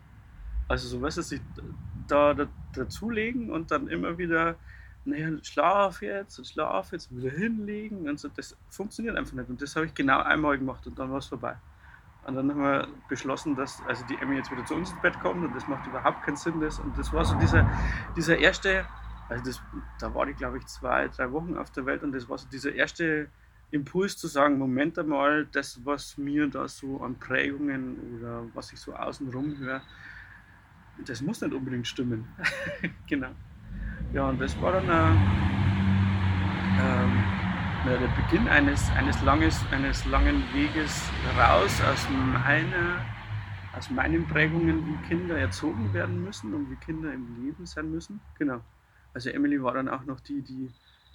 Also 0.67 0.87
so 0.87 1.01
weißt 1.01 1.17
du, 1.17 1.21
sich 1.21 1.41
da, 2.07 2.33
da 2.33 2.47
dazulegen 2.73 3.51
und 3.51 3.71
dann 3.71 3.87
immer 3.87 4.17
wieder, 4.17 4.55
naja, 5.05 5.29
schlaf 5.41 6.01
jetzt 6.01 6.37
und 6.37 6.45
schlaf 6.45 6.91
jetzt 6.91 7.11
und 7.11 7.23
wieder 7.23 7.31
hinlegen 7.31 8.09
und 8.09 8.19
so, 8.19 8.27
das 8.29 8.55
funktioniert 8.69 9.15
einfach 9.15 9.33
nicht. 9.33 9.49
Und 9.49 9.61
das 9.61 9.75
habe 9.75 9.85
ich 9.85 9.93
genau 9.93 10.19
einmal 10.21 10.57
gemacht 10.57 10.85
und 10.87 10.97
dann 10.99 11.11
war 11.11 11.19
es 11.19 11.27
vorbei. 11.27 11.55
Und 12.27 12.35
dann 12.35 12.51
haben 12.51 12.61
wir 12.61 12.87
beschlossen, 13.07 13.55
dass 13.55 13.81
also 13.87 14.05
die 14.05 14.17
Emmy 14.17 14.35
jetzt 14.35 14.51
wieder 14.51 14.65
zu 14.65 14.75
uns 14.75 14.91
ins 14.91 15.01
Bett 15.01 15.17
kommt 15.21 15.45
und 15.45 15.55
das 15.55 15.65
macht 15.69 15.87
überhaupt 15.87 16.23
keinen 16.23 16.35
Sinn. 16.35 16.59
Das. 16.59 16.77
Und 16.77 16.97
das 16.97 17.13
war 17.13 17.23
so 17.23 17.35
dieser, 17.35 17.69
dieser 18.17 18.37
erste, 18.37 18.85
also 19.29 19.45
das, 19.45 19.61
da 19.99 20.13
war 20.13 20.27
ich 20.27 20.35
glaube 20.35 20.57
ich 20.57 20.65
zwei, 20.65 21.07
drei 21.07 21.31
Wochen 21.31 21.55
auf 21.55 21.71
der 21.71 21.85
Welt 21.85 22.03
und 22.03 22.11
das 22.11 22.27
war 22.27 22.37
so 22.37 22.45
dieser 22.49 22.73
erste 22.73 23.29
Impuls 23.71 24.17
zu 24.17 24.27
sagen, 24.27 24.57
Moment 24.57 24.99
einmal, 24.99 25.45
das, 25.53 25.79
was 25.85 26.17
mir 26.17 26.47
da 26.47 26.67
so 26.67 27.01
an 27.01 27.15
Prägungen 27.15 28.17
oder 28.17 28.43
was 28.53 28.73
ich 28.73 28.79
so 28.79 28.93
außenrum 28.93 29.57
höre, 29.59 29.81
das 31.05 31.21
muss 31.21 31.39
nicht 31.39 31.53
unbedingt 31.53 31.87
stimmen. 31.87 32.27
genau. 33.07 33.29
Ja, 34.11 34.27
und 34.27 34.41
das 34.41 34.59
war 34.61 34.73
dann 34.73 34.89
ein, 34.89 35.17
ähm, 36.81 37.46
der 37.89 38.07
Beginn 38.07 38.47
eines, 38.47 38.89
eines, 38.91 39.21
langes, 39.23 39.65
eines 39.71 40.05
langen 40.05 40.43
Weges 40.53 41.09
raus 41.37 41.81
aus, 41.89 42.07
meiner, 42.09 43.05
aus 43.75 43.89
meinen 43.89 44.27
Prägungen, 44.27 44.85
wie 44.85 45.07
Kinder 45.07 45.37
erzogen 45.37 45.93
werden 45.93 46.23
müssen 46.23 46.53
und 46.53 46.69
wie 46.69 46.75
Kinder 46.75 47.13
im 47.13 47.43
Leben 47.43 47.65
sein 47.65 47.89
müssen. 47.89 48.19
Genau. 48.37 48.61
Also 49.13 49.29
Emily 49.29 49.61
war 49.61 49.73
dann 49.73 49.87
auch 49.87 50.05
noch 50.05 50.19
die, 50.19 50.41
die 50.41 50.69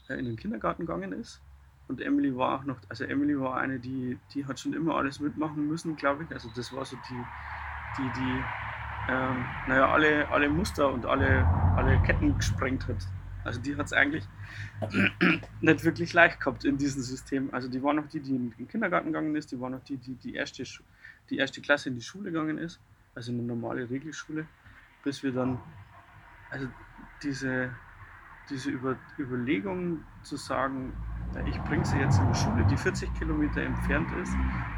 äh, 0.09 0.19
in 0.19 0.25
den 0.25 0.37
Kindergarten 0.37 0.87
gegangen 0.87 1.13
ist. 1.13 1.41
Und 1.89 2.01
Emily 2.01 2.35
war 2.37 2.59
auch 2.59 2.65
noch, 2.65 2.79
also 2.89 3.05
Emily 3.05 3.39
war 3.39 3.57
eine, 3.57 3.79
die, 3.79 4.19
die 4.35 4.47
hat 4.47 4.59
schon 4.59 4.73
immer 4.73 4.97
alles 4.97 5.21
mitmachen 5.21 5.69
müssen, 5.69 5.97
glaube 5.97 6.25
ich. 6.25 6.31
Also 6.33 6.49
das 6.55 6.73
war 6.75 6.85
so 6.85 6.97
die, 7.09 7.23
die, 7.99 8.11
die 8.19 8.43
ähm, 9.09 9.45
naja, 9.67 9.93
alle, 9.93 10.29
alle 10.31 10.49
Muster 10.49 10.93
und 10.93 11.07
alle, 11.07 11.47
alle 11.77 12.01
Ketten 12.03 12.37
gesprengt 12.37 12.87
hat. 12.89 13.07
Also 13.45 13.61
die 13.61 13.77
hat 13.77 13.87
es 13.87 13.93
eigentlich 13.93 14.25
nicht 15.61 15.85
wirklich 15.85 16.13
leicht 16.13 16.41
gehabt 16.41 16.65
in 16.65 16.79
diesem 16.79 17.03
System. 17.03 17.53
Also 17.53 17.69
die 17.69 17.83
war 17.83 17.93
noch 17.93 18.09
die, 18.09 18.21
die 18.21 18.35
in 18.35 18.51
den 18.51 18.69
Kindergarten 18.69 19.09
gegangen 19.09 19.35
ist, 19.37 19.53
die 19.53 19.61
war 19.61 19.71
noch 19.71 19.83
die, 19.85 19.97
die 19.97 20.15
die 20.15 20.35
erste, 20.35 20.65
die 21.31 21.39
erste 21.39 21.61
Klasse 21.61 21.89
in 21.89 21.95
die 21.95 22.03
Schule 22.03 22.31
gegangen 22.31 22.59
ist, 22.59 22.81
also 23.15 23.33
eine 23.33 23.43
normale 23.43 23.89
Regelschule, 23.89 24.47
bis 25.05 25.23
wir 25.23 25.33
dann, 25.33 25.61
also 26.51 26.69
diese, 27.23 27.75
diese 28.51 28.71
Über 28.71 28.97
Überlegung 29.19 30.05
zu 30.23 30.37
sagen, 30.37 30.93
ich 31.47 31.59
bringe 31.63 31.85
sie 31.85 31.99
jetzt 31.99 32.19
in 32.19 32.25
eine 32.25 32.35
Schule, 32.35 32.67
die 32.71 32.77
40 32.77 33.13
Kilometer 33.15 33.63
entfernt 33.63 34.09
ist, 34.23 34.33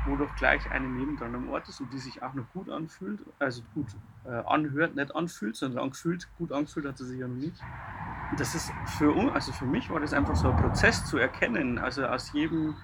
wo 0.06 0.17
doch 0.17 0.35
gleich 0.37 0.71
eine 0.71 0.89
nebendran 0.89 1.35
am 1.35 1.49
Ort 1.51 1.69
ist 1.69 1.81
und 1.81 1.93
die 1.93 1.99
sich 1.99 2.23
auch 2.23 2.35
noch 2.35 2.51
gut 2.53 2.69
anfühlt, 2.69 3.21
also 3.39 3.62
gut 3.75 3.89
äh, 4.25 4.31
anhört, 4.31 4.95
nicht 4.95 5.15
anfühlt, 5.15 5.56
sondern 5.56 5.85
angefühlt, 5.85 6.29
gut 6.39 6.53
angefühlt 6.53 6.87
hat 6.87 6.99
sie 6.99 7.06
sich 7.06 7.19
ja 7.19 7.29
noch 7.29 7.37
nicht. 7.37 7.56
Das 8.39 8.55
ist 8.55 8.73
für 8.99 9.15
also 9.33 9.52
für 9.52 9.67
mich 9.67 9.90
war 9.90 10.00
das 10.00 10.12
einfach 10.12 10.37
so 10.37 10.50
ein 10.50 10.57
Prozess 10.57 11.05
zu 11.05 11.19
erkennen, 11.19 11.78
also 11.78 12.07
aus 12.07 12.33
jedem, 12.33 12.75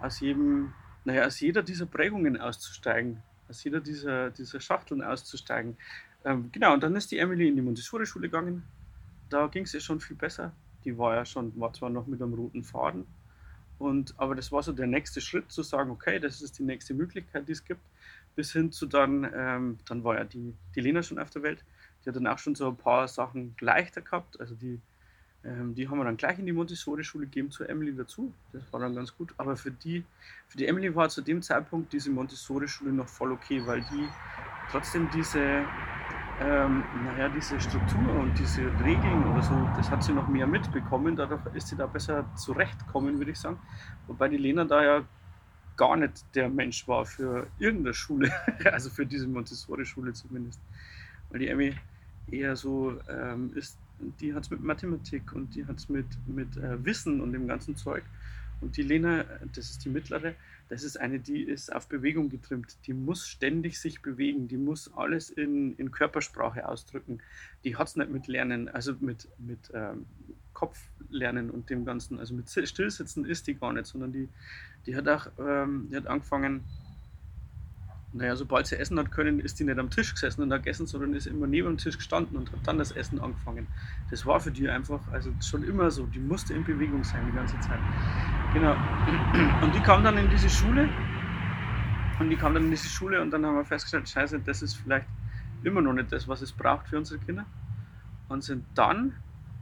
aus 0.00 0.20
jedem, 0.20 0.72
naja, 1.04 1.24
aus 1.24 1.40
jeder 1.40 1.62
dieser 1.62 1.86
Prägungen 1.86 2.40
auszusteigen, 2.40 3.22
aus 3.48 3.64
jeder 3.64 3.80
dieser, 3.80 4.30
dieser 4.30 4.60
Schachteln 4.60 5.02
auszusteigen. 5.02 5.76
Ähm, 6.24 6.50
genau, 6.52 6.74
und 6.74 6.82
dann 6.82 6.94
ist 6.96 7.10
die 7.10 7.18
Emily 7.18 7.48
in 7.48 7.56
die 7.56 7.62
Montessori-Schule 7.62 8.28
gegangen. 8.28 8.62
Da 9.30 9.46
ging 9.46 9.64
es 9.64 9.74
ihr 9.74 9.80
schon 9.80 10.00
viel 10.00 10.16
besser. 10.16 10.52
Die 10.84 10.96
war 10.96 11.14
ja 11.14 11.24
schon, 11.24 11.58
war 11.58 11.72
zwar 11.72 11.90
noch 11.90 12.06
mit 12.06 12.22
einem 12.22 12.34
roten 12.34 12.62
Faden, 12.62 13.06
und, 13.80 14.14
aber 14.18 14.34
das 14.34 14.52
war 14.52 14.62
so 14.62 14.72
der 14.72 14.86
nächste 14.86 15.22
Schritt, 15.22 15.50
zu 15.50 15.62
sagen, 15.62 15.90
okay, 15.90 16.20
das 16.20 16.42
ist 16.42 16.58
die 16.58 16.62
nächste 16.62 16.92
Möglichkeit, 16.92 17.48
die 17.48 17.52
es 17.52 17.64
gibt, 17.64 17.80
bis 18.36 18.52
hin 18.52 18.70
zu 18.70 18.86
dann, 18.86 19.28
ähm, 19.34 19.78
dann 19.88 20.04
war 20.04 20.18
ja 20.18 20.24
die, 20.24 20.54
die 20.76 20.80
Lena 20.80 21.02
schon 21.02 21.18
auf 21.18 21.30
der 21.30 21.42
Welt, 21.42 21.64
die 22.04 22.10
hat 22.10 22.16
dann 22.16 22.26
auch 22.26 22.38
schon 22.38 22.54
so 22.54 22.68
ein 22.68 22.76
paar 22.76 23.08
Sachen 23.08 23.56
leichter 23.58 24.02
gehabt, 24.02 24.38
also 24.38 24.54
die, 24.54 24.78
ähm, 25.44 25.74
die 25.74 25.88
haben 25.88 25.96
wir 25.96 26.04
dann 26.04 26.18
gleich 26.18 26.38
in 26.38 26.44
die 26.44 26.52
Montessori-Schule 26.52 27.24
gegeben, 27.24 27.50
zur 27.50 27.70
Emily 27.70 27.96
dazu, 27.96 28.34
das 28.52 28.70
war 28.70 28.80
dann 28.80 28.94
ganz 28.94 29.16
gut, 29.16 29.32
aber 29.38 29.56
für 29.56 29.70
die, 29.70 30.04
für 30.46 30.58
die 30.58 30.66
Emily 30.66 30.94
war 30.94 31.08
zu 31.08 31.22
dem 31.22 31.40
Zeitpunkt 31.40 31.90
diese 31.94 32.10
Montessori-Schule 32.10 32.92
noch 32.92 33.08
voll 33.08 33.32
okay, 33.32 33.62
weil 33.64 33.80
die 33.80 34.06
trotzdem 34.70 35.08
diese, 35.14 35.64
ähm, 36.40 36.82
naja, 37.04 37.28
diese 37.28 37.60
Struktur 37.60 38.14
und 38.18 38.38
diese 38.38 38.62
Regeln 38.82 39.24
oder 39.30 39.42
so, 39.42 39.54
das 39.76 39.90
hat 39.90 40.02
sie 40.02 40.12
noch 40.12 40.26
mehr 40.28 40.46
mitbekommen. 40.46 41.14
Dadurch 41.14 41.40
ist 41.54 41.68
sie 41.68 41.76
da 41.76 41.86
besser 41.86 42.24
zurechtkommen, 42.34 43.18
würde 43.18 43.32
ich 43.32 43.38
sagen. 43.38 43.58
Wobei 44.06 44.28
die 44.28 44.38
Lena 44.38 44.64
da 44.64 44.82
ja 44.82 45.04
gar 45.76 45.96
nicht 45.96 46.24
der 46.34 46.48
Mensch 46.48 46.86
war 46.88 47.04
für 47.04 47.46
irgendeine 47.58 47.94
Schule, 47.94 48.32
also 48.72 48.88
für 48.90 49.04
diese 49.04 49.26
Montessori-Schule 49.28 50.12
zumindest. 50.14 50.60
Weil 51.30 51.40
die 51.40 51.48
Emmy 51.48 51.74
eher 52.30 52.56
so 52.56 52.98
ähm, 53.08 53.50
ist, 53.54 53.78
die 54.20 54.34
hat 54.34 54.44
es 54.44 54.50
mit 54.50 54.62
Mathematik 54.62 55.32
und 55.34 55.54
die 55.54 55.66
hat 55.66 55.76
es 55.76 55.88
mit, 55.88 56.06
mit 56.26 56.56
äh, 56.56 56.82
Wissen 56.84 57.20
und 57.20 57.32
dem 57.32 57.48
ganzen 57.48 57.76
Zeug. 57.76 58.02
Und 58.60 58.76
die 58.76 58.82
Lena, 58.82 59.24
das 59.54 59.70
ist 59.70 59.84
die 59.84 59.88
mittlere, 59.88 60.34
das 60.68 60.84
ist 60.84 61.00
eine, 61.00 61.18
die 61.18 61.42
ist 61.42 61.74
auf 61.74 61.88
Bewegung 61.88 62.28
getrimmt. 62.28 62.76
Die 62.86 62.92
muss 62.92 63.26
ständig 63.26 63.80
sich 63.80 64.02
bewegen. 64.02 64.46
Die 64.46 64.56
muss 64.56 64.92
alles 64.94 65.30
in, 65.30 65.74
in 65.76 65.90
Körpersprache 65.90 66.68
ausdrücken. 66.68 67.20
Die 67.64 67.76
hat 67.76 67.88
es 67.88 67.96
nicht 67.96 68.10
mit 68.10 68.28
Lernen, 68.28 68.68
also 68.68 68.94
mit, 69.00 69.28
mit 69.38 69.70
ähm, 69.74 70.06
Kopflernen 70.52 71.50
und 71.50 71.70
dem 71.70 71.84
Ganzen. 71.84 72.20
Also 72.20 72.34
mit 72.34 72.48
Stillsitzen 72.48 73.24
ist 73.24 73.48
die 73.48 73.54
gar 73.54 73.72
nicht, 73.72 73.86
sondern 73.86 74.12
die, 74.12 74.28
die 74.86 74.94
hat 74.94 75.08
auch 75.08 75.26
ähm, 75.40 75.88
die 75.90 75.96
hat 75.96 76.06
angefangen, 76.06 76.62
naja, 78.12 78.34
sobald 78.34 78.66
sie 78.66 78.76
essen 78.76 78.98
hat 78.98 79.10
können, 79.12 79.38
ist 79.38 79.60
die 79.60 79.64
nicht 79.64 79.78
am 79.78 79.88
Tisch 79.90 80.12
gesessen 80.12 80.42
und 80.42 80.52
hat 80.52 80.64
gegessen, 80.64 80.86
sondern 80.86 81.14
ist 81.14 81.26
immer 81.26 81.46
neben 81.46 81.68
dem 81.68 81.78
Tisch 81.78 81.96
gestanden 81.96 82.36
und 82.36 82.50
hat 82.50 82.58
dann 82.64 82.78
das 82.78 82.90
Essen 82.90 83.20
angefangen. 83.20 83.68
Das 84.10 84.26
war 84.26 84.40
für 84.40 84.50
die 84.50 84.68
einfach, 84.68 85.00
also 85.12 85.30
schon 85.40 85.62
immer 85.62 85.90
so, 85.90 86.06
die 86.06 86.18
musste 86.18 86.54
in 86.54 86.64
Bewegung 86.64 87.04
sein 87.04 87.24
die 87.26 87.36
ganze 87.36 87.58
Zeit. 87.60 87.78
Genau. 88.52 88.72
Und 89.62 89.74
die 89.74 89.80
kam 89.80 90.02
dann 90.02 90.18
in 90.18 90.28
diese 90.28 90.50
Schule 90.50 90.88
und 92.20 92.28
die 92.28 92.36
kam 92.36 92.52
dann 92.52 92.64
in 92.64 92.70
diese 92.70 92.88
Schule 92.88 93.22
und 93.22 93.30
dann 93.30 93.46
haben 93.46 93.56
wir 93.56 93.64
festgestellt, 93.64 94.06
scheiße, 94.06 94.40
das 94.40 94.60
ist 94.60 94.74
vielleicht 94.74 95.06
immer 95.64 95.80
noch 95.80 95.94
nicht 95.94 96.12
das, 96.12 96.28
was 96.28 96.42
es 96.42 96.52
braucht 96.52 96.88
für 96.88 96.98
unsere 96.98 97.18
Kinder. 97.18 97.46
Und 98.28 98.44
sind 98.44 98.66
dann 98.74 99.14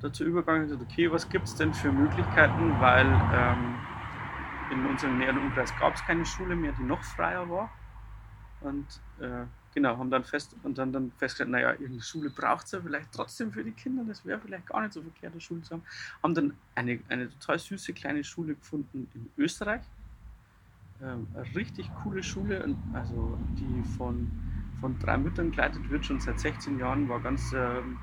dazu 0.02 0.24
übergegangen 0.24 0.62
und 0.62 0.68
gesagt, 0.68 0.90
okay, 0.90 1.10
was 1.10 1.28
gibt 1.28 1.46
es 1.46 1.54
denn 1.54 1.72
für 1.72 1.92
Möglichkeiten, 1.92 2.80
weil 2.80 3.06
ähm, 3.06 3.76
in 4.72 4.86
unserem 4.86 5.18
näheren 5.18 5.38
Umkreis 5.38 5.72
gab 5.78 5.94
es 5.94 6.04
keine 6.04 6.26
Schule 6.26 6.56
mehr, 6.56 6.72
die 6.72 6.82
noch 6.82 7.02
freier 7.02 7.48
war. 7.48 7.70
Und 8.60 8.86
äh, 9.20 9.44
genau, 9.74 9.96
haben 9.96 10.10
dann 10.10 10.24
fest 10.24 10.54
und 10.62 10.78
dann, 10.78 10.92
dann 10.92 11.12
festgestellt, 11.12 11.50
naja, 11.50 11.70
irgendeine 11.72 12.02
Schule 12.02 12.30
braucht 12.30 12.66
es 12.66 12.72
ja 12.72 12.80
vielleicht 12.80 13.12
trotzdem 13.12 13.52
für 13.52 13.62
die 13.62 13.72
Kinder, 13.72 14.04
das 14.06 14.24
wäre 14.24 14.40
vielleicht 14.40 14.66
gar 14.66 14.80
nicht 14.82 14.92
so 14.92 15.02
verkehrt, 15.02 15.32
eine 15.32 15.40
Schule 15.40 15.62
zu 15.62 15.74
haben. 15.74 15.82
Haben 16.22 16.34
dann 16.34 16.54
eine, 16.74 16.98
eine 17.08 17.30
total 17.30 17.58
süße 17.58 17.92
kleine 17.92 18.24
Schule 18.24 18.54
gefunden 18.54 19.08
in 19.14 19.30
Österreich. 19.36 19.82
Ähm, 21.00 21.28
eine 21.34 21.54
richtig 21.54 21.88
coole 22.02 22.22
Schule, 22.22 22.74
also 22.92 23.38
die 23.56 23.88
von, 23.96 24.30
von 24.80 24.98
drei 24.98 25.16
Müttern 25.16 25.52
geleitet 25.52 25.88
wird, 25.90 26.04
schon 26.04 26.20
seit 26.20 26.40
16 26.40 26.80
Jahren, 26.80 27.08
war 27.08 27.20
ganz, 27.20 27.52
ähm, 27.52 27.98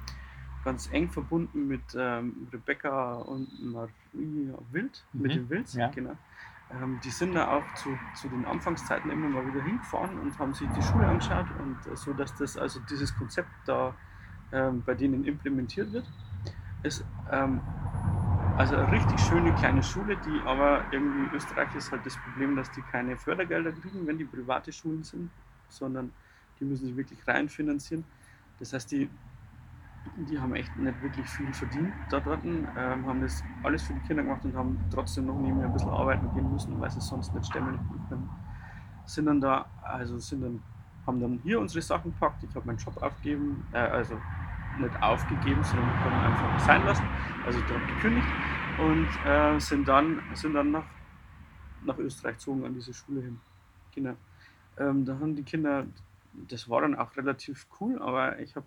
ganz 0.64 0.90
eng 0.94 1.10
verbunden 1.10 1.68
mit 1.68 1.84
ähm, 1.98 2.48
Rebecca 2.54 3.16
und 3.16 3.50
Marie 3.62 4.54
Wild, 4.72 5.04
mhm. 5.12 5.22
mit 5.22 5.36
den 5.36 5.50
Wilds, 5.50 5.74
ja. 5.74 5.90
genau. 5.90 6.16
Ähm, 6.72 7.00
die 7.04 7.10
sind 7.10 7.34
da 7.36 7.52
auch 7.52 7.74
zu, 7.76 7.98
zu 8.16 8.28
den 8.28 8.46
Anfangszeiten 8.46 9.12
immer 9.12 9.30
mal 9.30 9.46
wieder 9.54 9.64
hingefahren 9.64 10.18
und 10.20 10.38
haben 10.40 10.54
sich 10.54 10.68
die 10.76 10.82
Schule 10.82 11.08
angeschaut 11.08 11.46
und 11.60 11.92
äh, 11.92 11.96
so, 11.96 12.14
dass 12.14 12.36
das 12.36 12.58
also 12.58 12.80
dieses 12.90 13.16
Konzept 13.16 13.50
da 13.66 13.94
ähm, 14.52 14.82
bei 14.86 14.96
denen 14.96 15.26
implementiert 15.26 15.92
wird. 15.94 16.06
Ist 16.84 17.04
ähm, 17.32 17.62
also 18.58 18.78
eine 18.78 18.92
richtig 18.92 19.20
schöne 19.20 19.54
kleine 19.54 19.84
Schule, 19.84 20.18
die 20.18 20.42
aber 20.46 20.84
irgendwie 20.92 21.26
in 21.26 21.34
Österreich 21.34 21.76
ist 21.76 21.92
halt 21.92 22.06
das 22.06 22.16
Problem, 22.18 22.56
dass 22.56 22.72
die 22.72 22.82
keine 22.82 23.18
Fördergelder 23.18 23.72
kriegen, 23.72 24.08
wenn 24.08 24.18
die 24.18 24.26
private 24.26 24.72
Schulen 24.72 25.04
sind, 25.04 25.30
sondern 25.70 26.12
die 26.60 26.66
müssen 26.66 26.86
sich 26.88 26.96
wirklich 26.96 27.20
rein 27.28 27.50
finanzieren. 27.50 28.06
Das 28.60 28.72
heißt, 28.72 28.92
die 28.92 29.10
die 30.16 30.40
haben 30.40 30.56
echt 30.56 30.76
nicht 30.78 31.02
wirklich 31.02 31.28
viel 31.28 31.52
verdient 31.54 31.94
da 32.10 32.20
dort, 32.20 32.44
ähm, 32.46 32.68
haben 32.78 33.22
das 33.22 33.44
alles 33.64 33.84
für 33.84 33.94
die 33.94 34.00
Kinder 34.02 34.24
gemacht 34.24 34.44
und 34.46 34.56
haben 34.56 34.80
trotzdem 34.92 35.26
noch 35.26 35.38
nebenher 35.38 35.68
ein 35.68 35.74
bisschen 35.74 35.90
arbeiten 35.90 36.34
gehen 36.34 36.52
müssen, 36.52 36.80
weil 36.80 36.90
sie 36.90 37.00
es 37.00 37.08
sonst 37.08 37.34
nicht 37.34 37.46
stemmen 37.46 37.80
können. 38.10 38.30
Sind 39.06 39.26
dann 39.26 39.42
da, 39.42 39.66
also 39.84 40.18
sind 40.20 40.42
dann, 40.42 40.64
haben 41.06 41.20
dann 41.20 41.40
hier 41.44 41.60
unsere 41.60 41.82
Sachen 41.82 42.12
gepackt, 42.12 42.44
ich 42.44 42.56
habe 42.56 42.66
meinen 42.66 42.78
Job 42.78 42.98
aufgegeben, 43.02 43.66
äh, 43.74 43.78
also 43.78 44.20
nicht 44.80 45.02
aufgegeben, 45.02 45.64
sondern 45.64 45.88
haben 45.88 46.34
einfach 46.34 46.60
sein 46.60 46.86
lassen, 46.86 47.06
also 47.46 47.60
dort 47.68 47.88
gekündigt 47.88 48.28
und 48.78 49.08
äh, 49.26 49.60
sind 49.60 49.88
dann, 49.88 50.22
sind 50.34 50.54
dann 50.54 50.72
nach, 50.72 50.86
nach 51.84 51.98
Österreich 51.98 52.36
gezogen 52.36 52.66
an 52.66 52.74
diese 52.74 52.94
Schule 52.94 53.22
hin. 53.22 53.40
Genau. 53.94 54.16
Ähm, 54.78 55.06
da 55.06 55.14
haben 55.14 55.36
die 55.36 55.44
Kinder, 55.44 55.86
das 56.34 56.70
war 56.70 56.82
dann 56.82 56.96
auch 56.96 57.16
relativ 57.16 57.68
cool, 57.80 58.02
aber 58.02 58.40
ich 58.40 58.56
habe 58.56 58.66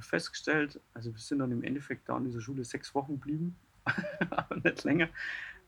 festgestellt, 0.00 0.80
also 0.94 1.12
wir 1.12 1.20
sind 1.20 1.40
dann 1.40 1.50
im 1.50 1.62
Endeffekt 1.64 2.08
da 2.08 2.16
an 2.16 2.24
dieser 2.24 2.40
Schule 2.40 2.64
sechs 2.64 2.94
Wochen 2.94 3.14
geblieben, 3.14 3.56
aber 4.30 4.56
nicht 4.56 4.84
länger, 4.84 5.08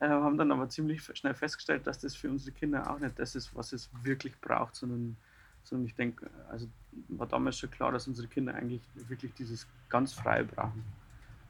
äh, 0.01 0.09
haben 0.09 0.37
dann 0.37 0.53
aber 0.53 0.69
ziemlich 0.69 1.03
schnell 1.03 1.35
festgestellt, 1.35 1.87
dass 1.87 1.99
das 1.99 2.15
für 2.15 2.31
unsere 2.31 2.53
Kinder 2.53 2.91
auch 2.91 2.99
nicht 2.99 3.19
das 3.19 3.35
ist, 3.35 3.55
was 3.55 3.73
es 3.73 3.91
wirklich 4.03 4.41
braucht, 4.41 4.77
sondern, 4.77 5.17
sondern 5.65 5.87
ich 5.87 5.95
denke, 5.95 6.31
also 6.51 6.69
war 7.09 7.27
damals 7.27 7.59
schon 7.59 7.71
klar, 7.71 7.93
dass 7.93 8.07
unsere 8.07 8.29
Kinder 8.29 8.55
eigentlich 8.55 8.83
wirklich 9.09 9.35
dieses 9.35 9.67
ganz 9.89 10.13
Freie 10.13 10.45
brauchen. 10.45 10.85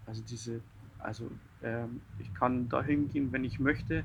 Also 0.06 0.22
diese, 0.22 0.60
also 0.98 1.30
ähm, 1.62 2.00
ich 2.18 2.32
kann 2.34 2.68
da 2.68 2.82
hingehen, 2.82 3.32
wenn 3.32 3.44
ich 3.44 3.58
möchte 3.58 4.04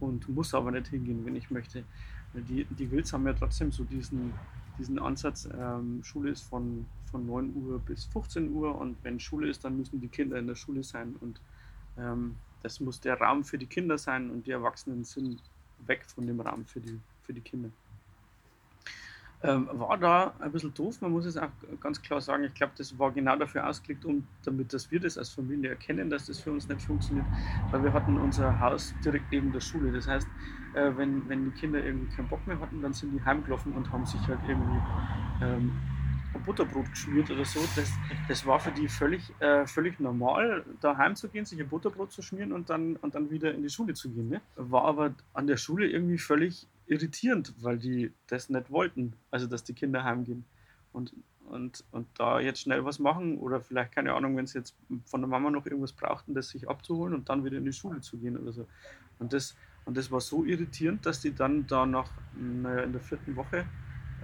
und 0.00 0.28
muss 0.28 0.54
aber 0.54 0.70
nicht 0.70 0.88
hingehen, 0.88 1.24
wenn 1.24 1.36
ich 1.36 1.50
möchte. 1.50 1.84
Die, 2.34 2.64
die 2.64 2.90
Wilds 2.90 3.12
haben 3.12 3.26
ja 3.26 3.32
trotzdem 3.32 3.72
so 3.72 3.84
diesen, 3.84 4.34
diesen 4.78 4.98
Ansatz, 4.98 5.48
ähm, 5.56 6.02
Schule 6.04 6.30
ist 6.30 6.42
von, 6.42 6.86
von 7.08 7.26
9 7.26 7.54
Uhr 7.54 7.78
bis 7.80 8.04
15 8.06 8.52
Uhr 8.52 8.78
und 8.78 8.96
wenn 9.02 9.18
Schule 9.18 9.48
ist, 9.48 9.64
dann 9.64 9.76
müssen 9.76 10.00
die 10.00 10.08
Kinder 10.08 10.38
in 10.38 10.46
der 10.46 10.54
Schule 10.54 10.82
sein 10.82 11.16
und 11.20 11.40
ähm, 11.98 12.36
das 12.62 12.80
muss 12.80 13.00
der 13.00 13.20
Raum 13.20 13.44
für 13.44 13.58
die 13.58 13.66
Kinder 13.66 13.98
sein 13.98 14.30
und 14.30 14.46
die 14.46 14.50
Erwachsenen 14.50 15.04
sind 15.04 15.40
weg 15.86 16.04
von 16.06 16.26
dem 16.26 16.40
Raum 16.40 16.64
für 16.66 16.80
die, 16.80 16.98
für 17.22 17.32
die 17.32 17.40
Kinder. 17.40 17.70
Ähm, 19.40 19.68
war 19.72 19.96
da 19.96 20.34
ein 20.40 20.50
bisschen 20.50 20.74
doof, 20.74 21.00
man 21.00 21.12
muss 21.12 21.24
es 21.24 21.36
auch 21.36 21.50
ganz 21.80 22.02
klar 22.02 22.20
sagen. 22.20 22.42
Ich 22.42 22.54
glaube, 22.54 22.72
das 22.76 22.98
war 22.98 23.12
genau 23.12 23.36
dafür 23.36 23.68
ausgelegt, 23.68 24.04
um, 24.04 24.26
damit 24.42 24.72
dass 24.72 24.90
wir 24.90 24.98
das 24.98 25.16
als 25.16 25.28
Familie 25.28 25.70
erkennen, 25.70 26.10
dass 26.10 26.26
das 26.26 26.40
für 26.40 26.50
uns 26.50 26.68
nicht 26.68 26.82
funktioniert, 26.82 27.26
weil 27.70 27.84
wir 27.84 27.92
hatten 27.92 28.18
unser 28.18 28.58
Haus 28.58 28.92
direkt 29.04 29.30
neben 29.30 29.52
der 29.52 29.60
Schule. 29.60 29.92
Das 29.92 30.08
heißt, 30.08 30.26
äh, 30.74 30.90
wenn, 30.96 31.28
wenn 31.28 31.44
die 31.44 31.50
Kinder 31.52 31.84
irgendwie 31.84 32.12
keinen 32.16 32.26
Bock 32.26 32.44
mehr 32.48 32.58
hatten, 32.58 32.82
dann 32.82 32.92
sind 32.92 33.12
die 33.12 33.24
heimgelaufen 33.24 33.72
und 33.74 33.92
haben 33.92 34.04
sich 34.06 34.20
halt 34.26 34.40
irgendwie 34.48 34.80
ähm, 35.40 35.70
Butterbrot 36.44 36.90
geschmiert 36.90 37.30
oder 37.30 37.44
so. 37.44 37.60
Das, 37.76 37.90
das 38.28 38.46
war 38.46 38.60
für 38.60 38.70
die 38.70 38.88
völlig, 38.88 39.32
äh, 39.40 39.66
völlig 39.66 39.98
normal, 40.00 40.64
daheim 40.80 41.16
zu 41.16 41.28
gehen, 41.28 41.44
sich 41.44 41.60
ein 41.60 41.68
Butterbrot 41.68 42.12
zu 42.12 42.22
schmieren 42.22 42.52
und 42.52 42.70
dann, 42.70 42.96
und 42.96 43.14
dann 43.14 43.30
wieder 43.30 43.54
in 43.54 43.62
die 43.62 43.70
Schule 43.70 43.94
zu 43.94 44.10
gehen. 44.10 44.28
Ne? 44.28 44.40
War 44.56 44.84
aber 44.84 45.14
an 45.32 45.46
der 45.46 45.56
Schule 45.56 45.88
irgendwie 45.88 46.18
völlig 46.18 46.66
irritierend, 46.86 47.54
weil 47.60 47.78
die 47.78 48.12
das 48.26 48.48
nicht 48.50 48.70
wollten, 48.70 49.14
also 49.30 49.46
dass 49.46 49.64
die 49.64 49.74
Kinder 49.74 50.04
heimgehen. 50.04 50.44
Und, 50.92 51.14
und, 51.46 51.84
und 51.92 52.06
da 52.18 52.40
jetzt 52.40 52.60
schnell 52.60 52.84
was 52.84 52.98
machen 52.98 53.38
oder 53.38 53.60
vielleicht, 53.60 53.92
keine 53.92 54.14
Ahnung, 54.14 54.36
wenn 54.36 54.46
sie 54.46 54.58
jetzt 54.58 54.74
von 55.04 55.20
der 55.20 55.28
Mama 55.28 55.50
noch 55.50 55.66
irgendwas 55.66 55.92
brauchten, 55.92 56.34
das 56.34 56.48
sich 56.48 56.68
abzuholen 56.68 57.14
und 57.14 57.28
dann 57.28 57.44
wieder 57.44 57.58
in 57.58 57.64
die 57.64 57.72
Schule 57.72 58.00
zu 58.00 58.18
gehen 58.18 58.36
oder 58.38 58.52
so. 58.52 58.66
Und 59.18 59.32
das, 59.32 59.56
und 59.84 59.96
das 59.96 60.10
war 60.10 60.20
so 60.20 60.44
irritierend, 60.44 61.04
dass 61.06 61.20
die 61.20 61.34
dann 61.34 61.66
da 61.66 61.86
nach, 61.86 62.10
naja, 62.34 62.82
in 62.82 62.92
der 62.92 63.00
vierten 63.00 63.36
Woche 63.36 63.66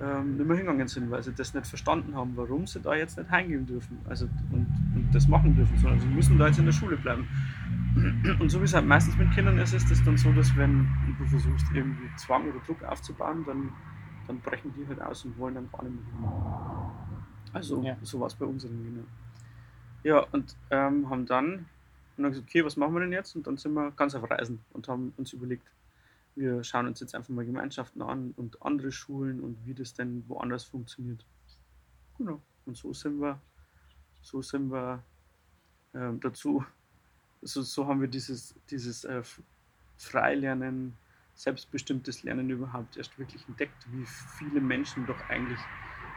ähm, 0.02 0.36
nicht 0.36 0.46
mehr 0.46 0.56
hingegangen 0.56 0.88
sind, 0.88 1.10
weil 1.10 1.22
sie 1.22 1.32
das 1.32 1.54
nicht 1.54 1.66
verstanden 1.66 2.16
haben, 2.16 2.32
warum 2.36 2.66
sie 2.66 2.80
da 2.80 2.94
jetzt 2.94 3.16
nicht 3.16 3.30
heimgehen 3.30 3.66
dürfen 3.66 3.98
also, 4.08 4.26
und, 4.50 4.66
und 4.94 5.08
das 5.12 5.28
machen 5.28 5.54
dürfen, 5.54 5.76
sondern 5.78 6.00
sie 6.00 6.08
müssen 6.08 6.38
da 6.38 6.48
jetzt 6.48 6.58
in 6.58 6.66
der 6.66 6.72
Schule 6.72 6.96
bleiben. 6.96 7.28
Und 8.40 8.50
so 8.50 8.60
wie 8.60 8.64
es 8.64 8.74
halt 8.74 8.86
meistens 8.86 9.16
mit 9.16 9.30
Kindern 9.30 9.56
ist, 9.58 9.72
ist 9.72 9.88
es 9.88 10.02
dann 10.02 10.16
so, 10.16 10.32
dass 10.32 10.56
wenn 10.56 10.88
du 11.16 11.24
versuchst, 11.26 11.66
irgendwie 11.72 12.08
Zwang 12.16 12.48
oder 12.50 12.58
Druck 12.66 12.82
aufzubauen, 12.82 13.44
dann, 13.46 13.70
dann 14.26 14.40
brechen 14.40 14.74
die 14.76 14.84
halt 14.88 15.00
aus 15.00 15.24
und 15.24 15.38
wollen 15.38 15.54
dann 15.54 15.68
gar 15.70 15.84
nicht 15.84 15.94
mehr. 16.20 16.90
Also 17.52 17.80
ja. 17.84 17.96
so 18.02 18.18
war 18.18 18.26
es 18.26 18.34
bei 18.34 18.46
unseren 18.46 18.82
Kindern. 18.82 19.06
Ja, 20.02 20.26
und 20.32 20.56
ähm, 20.70 21.08
haben 21.08 21.24
dann, 21.24 21.66
und 22.16 22.22
dann 22.24 22.32
gesagt, 22.32 22.48
okay, 22.48 22.64
was 22.64 22.76
machen 22.76 22.94
wir 22.94 23.00
denn 23.00 23.12
jetzt? 23.12 23.36
Und 23.36 23.46
dann 23.46 23.56
sind 23.56 23.74
wir 23.74 23.92
ganz 23.92 24.16
auf 24.16 24.28
Reisen 24.28 24.58
und 24.72 24.88
haben 24.88 25.14
uns 25.16 25.32
überlegt, 25.32 25.64
wir 26.36 26.64
schauen 26.64 26.86
uns 26.86 27.00
jetzt 27.00 27.14
einfach 27.14 27.30
mal 27.30 27.44
Gemeinschaften 27.44 28.02
an 28.02 28.32
und 28.36 28.62
andere 28.62 28.90
Schulen 28.90 29.40
und 29.40 29.56
wie 29.66 29.74
das 29.74 29.94
denn 29.94 30.24
woanders 30.28 30.64
funktioniert. 30.64 31.24
Genau. 32.18 32.40
Und 32.66 32.76
so 32.76 32.92
sind 32.92 33.20
wir, 33.20 33.40
so 34.22 34.42
sind 34.42 34.70
wir 34.70 35.02
ähm, 35.94 36.20
dazu, 36.20 36.64
so, 37.42 37.62
so 37.62 37.86
haben 37.86 38.00
wir 38.00 38.08
dieses, 38.08 38.54
dieses 38.70 39.04
äh, 39.04 39.22
Freilernen, 39.98 40.96
selbstbestimmtes 41.34 42.22
Lernen 42.22 42.48
überhaupt 42.50 42.96
erst 42.96 43.18
wirklich 43.18 43.46
entdeckt, 43.48 43.86
wie 43.90 44.04
viele 44.38 44.60
Menschen 44.60 45.04
doch 45.06 45.20
eigentlich 45.28 45.58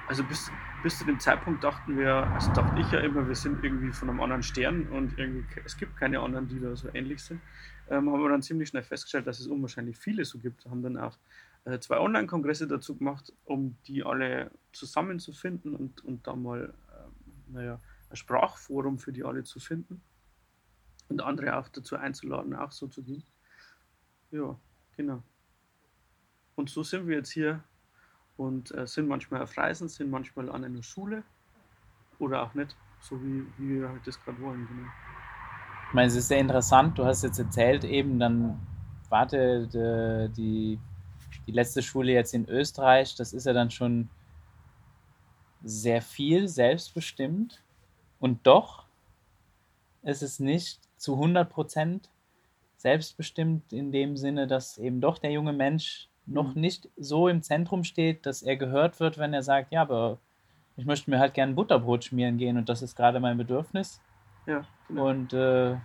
also 0.07 0.23
bis, 0.23 0.49
bis 0.83 0.99
zu 0.99 1.05
dem 1.05 1.19
Zeitpunkt 1.19 1.63
dachten 1.63 1.97
wir, 1.97 2.13
also 2.13 2.51
dachte 2.53 2.79
ich 2.79 2.89
ja 2.91 2.99
immer, 2.99 3.27
wir 3.27 3.35
sind 3.35 3.63
irgendwie 3.63 3.91
von 3.91 4.09
einem 4.09 4.21
anderen 4.21 4.43
Stern 4.43 4.87
und 4.87 5.17
irgendwie, 5.17 5.45
es 5.65 5.77
gibt 5.77 5.97
keine 5.97 6.19
anderen, 6.21 6.47
die 6.47 6.59
da 6.59 6.75
so 6.75 6.89
ähnlich 6.93 7.21
sind. 7.21 7.41
Ähm, 7.89 8.11
haben 8.11 8.21
wir 8.21 8.29
dann 8.29 8.41
ziemlich 8.41 8.69
schnell 8.69 8.83
festgestellt, 8.83 9.27
dass 9.27 9.39
es 9.39 9.47
unwahrscheinlich 9.47 9.97
viele 9.97 10.23
so 10.25 10.39
gibt. 10.39 10.65
Haben 10.65 10.81
dann 10.81 10.97
auch 10.97 11.17
äh, 11.65 11.79
zwei 11.79 11.99
Online-Kongresse 11.99 12.67
dazu 12.67 12.95
gemacht, 12.95 13.33
um 13.45 13.77
die 13.87 14.03
alle 14.03 14.51
zusammenzufinden 14.71 15.75
und, 15.75 16.03
und 16.05 16.25
da 16.25 16.35
mal, 16.35 16.73
äh, 16.89 17.53
naja, 17.53 17.79
ein 18.09 18.15
Sprachforum 18.15 18.99
für 18.99 19.11
die 19.11 19.23
alle 19.23 19.43
zu 19.43 19.59
finden 19.59 20.01
und 21.09 21.21
andere 21.21 21.57
auch 21.57 21.67
dazu 21.67 21.97
einzuladen, 21.97 22.55
auch 22.55 22.71
so 22.71 22.87
zu 22.87 23.03
gehen. 23.03 23.23
Ja, 24.31 24.57
genau. 24.95 25.23
Und 26.55 26.69
so 26.69 26.83
sind 26.83 27.07
wir 27.07 27.17
jetzt 27.17 27.31
hier 27.31 27.63
und 28.37 28.73
äh, 28.75 28.87
sind 28.87 29.07
manchmal 29.07 29.41
auf 29.41 29.57
Reisen, 29.57 29.89
sind 29.89 30.09
manchmal 30.09 30.49
an 30.49 30.63
einer 30.63 30.83
Schule 30.83 31.23
oder 32.19 32.43
auch 32.43 32.53
nicht, 32.53 32.75
so 33.01 33.21
wie, 33.21 33.45
wie 33.57 33.81
wir 33.81 33.89
halt 33.89 34.05
das 34.05 34.21
gerade 34.23 34.39
wollen. 34.41 34.67
Genau. 34.67 34.87
Ich 35.87 35.93
meine, 35.93 36.07
es 36.07 36.15
ist 36.15 36.27
sehr 36.27 36.39
interessant, 36.39 36.97
du 36.97 37.05
hast 37.05 37.23
jetzt 37.23 37.39
erzählt, 37.39 37.83
eben 37.83 38.19
dann 38.19 38.59
warte 39.09 39.67
die, 40.35 40.79
die 41.47 41.51
letzte 41.51 41.81
Schule 41.81 42.11
jetzt 42.11 42.33
in 42.33 42.47
Österreich, 42.47 43.15
das 43.15 43.33
ist 43.33 43.45
ja 43.45 43.53
dann 43.53 43.71
schon 43.71 44.09
sehr 45.63 46.01
viel 46.01 46.47
selbstbestimmt 46.47 47.63
und 48.19 48.45
doch 48.45 48.85
ist 50.03 50.23
es 50.23 50.39
nicht 50.39 50.79
zu 50.97 51.13
100 51.13 51.49
Prozent 51.49 52.09
selbstbestimmt 52.77 53.73
in 53.73 53.91
dem 53.91 54.17
Sinne, 54.17 54.47
dass 54.47 54.77
eben 54.77 55.01
doch 55.01 55.17
der 55.17 55.31
junge 55.31 55.53
Mensch 55.53 56.06
noch 56.27 56.53
mhm. 56.53 56.61
nicht 56.61 56.89
so 56.97 57.27
im 57.27 57.41
Zentrum 57.41 57.83
steht, 57.83 58.25
dass 58.25 58.43
er 58.43 58.57
gehört 58.57 58.99
wird, 58.99 59.17
wenn 59.17 59.33
er 59.33 59.43
sagt, 59.43 59.71
ja, 59.71 59.81
aber 59.81 60.19
ich 60.75 60.85
möchte 60.85 61.09
mir 61.09 61.19
halt 61.19 61.33
gerne 61.33 61.53
Butterbrot 61.53 62.03
schmieren 62.03 62.37
gehen 62.37 62.57
und 62.57 62.69
das 62.69 62.81
ist 62.81 62.95
gerade 62.95 63.19
mein 63.19 63.37
Bedürfnis. 63.37 64.01
Ja, 64.45 64.63
genau. 64.87 65.09
Und 65.09 65.33
äh, 65.33 65.75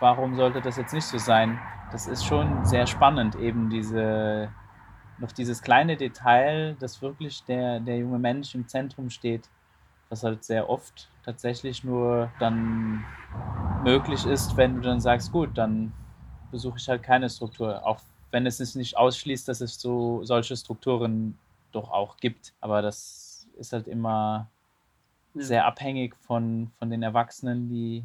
warum 0.00 0.36
sollte 0.36 0.60
das 0.60 0.76
jetzt 0.76 0.94
nicht 0.94 1.04
so 1.04 1.18
sein? 1.18 1.58
Das 1.90 2.06
ist 2.06 2.24
schon 2.24 2.64
sehr 2.64 2.86
spannend, 2.86 3.34
eben 3.34 3.68
diese, 3.68 4.50
noch 5.18 5.32
dieses 5.32 5.62
kleine 5.62 5.96
Detail, 5.96 6.74
dass 6.80 7.02
wirklich 7.02 7.44
der, 7.44 7.80
der 7.80 7.98
junge 7.98 8.18
Mensch 8.18 8.54
im 8.54 8.66
Zentrum 8.66 9.10
steht, 9.10 9.50
was 10.08 10.24
halt 10.24 10.44
sehr 10.44 10.70
oft 10.70 11.10
tatsächlich 11.24 11.84
nur 11.84 12.30
dann 12.38 13.04
möglich 13.84 14.24
ist, 14.26 14.56
wenn 14.56 14.76
du 14.76 14.80
dann 14.80 15.00
sagst, 15.00 15.32
gut, 15.32 15.50
dann 15.58 15.92
besuche 16.50 16.78
ich 16.78 16.88
halt 16.88 17.02
keine 17.02 17.28
Struktur, 17.28 17.86
auch 17.86 18.00
wenn 18.32 18.46
es 18.46 18.58
es 18.58 18.74
nicht 18.74 18.96
ausschließt, 18.96 19.46
dass 19.46 19.60
es 19.60 19.80
so 19.80 20.24
solche 20.24 20.56
Strukturen 20.56 21.38
doch 21.70 21.90
auch 21.90 22.16
gibt. 22.16 22.52
Aber 22.60 22.82
das 22.82 23.46
ist 23.56 23.72
halt 23.72 23.86
immer 23.86 24.48
ja. 25.34 25.42
sehr 25.42 25.66
abhängig 25.66 26.16
von, 26.16 26.72
von 26.78 26.90
den 26.90 27.02
Erwachsenen, 27.02 27.68
die 27.68 28.04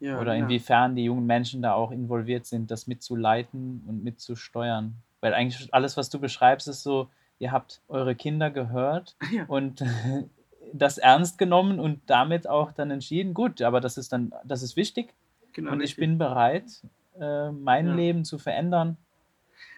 ja, 0.00 0.20
oder 0.20 0.34
inwiefern 0.34 0.96
die 0.96 1.04
jungen 1.04 1.26
Menschen 1.26 1.62
da 1.62 1.74
auch 1.74 1.92
involviert 1.92 2.46
sind, 2.46 2.70
das 2.70 2.86
mitzuleiten 2.86 3.84
und 3.86 4.02
mitzusteuern. 4.02 4.94
Weil 5.20 5.34
eigentlich 5.34 5.72
alles, 5.72 5.96
was 5.96 6.10
du 6.10 6.18
beschreibst, 6.18 6.66
ist 6.66 6.82
so, 6.82 7.08
ihr 7.38 7.52
habt 7.52 7.80
eure 7.88 8.14
Kinder 8.14 8.50
gehört 8.50 9.16
und 9.48 9.84
das 10.72 10.98
ernst 10.98 11.38
genommen 11.38 11.78
und 11.78 12.00
damit 12.06 12.48
auch 12.48 12.72
dann 12.72 12.90
entschieden, 12.90 13.34
gut, 13.34 13.62
aber 13.62 13.80
das 13.80 13.98
ist 13.98 14.12
dann, 14.12 14.32
das 14.44 14.62
ist 14.62 14.76
wichtig 14.76 15.14
genau, 15.52 15.72
und 15.72 15.80
ich 15.82 15.96
bin 15.96 16.18
bereit, 16.18 16.82
äh, 17.20 17.50
mein 17.50 17.88
ja. 17.88 17.94
Leben 17.94 18.24
zu 18.24 18.38
verändern, 18.38 18.96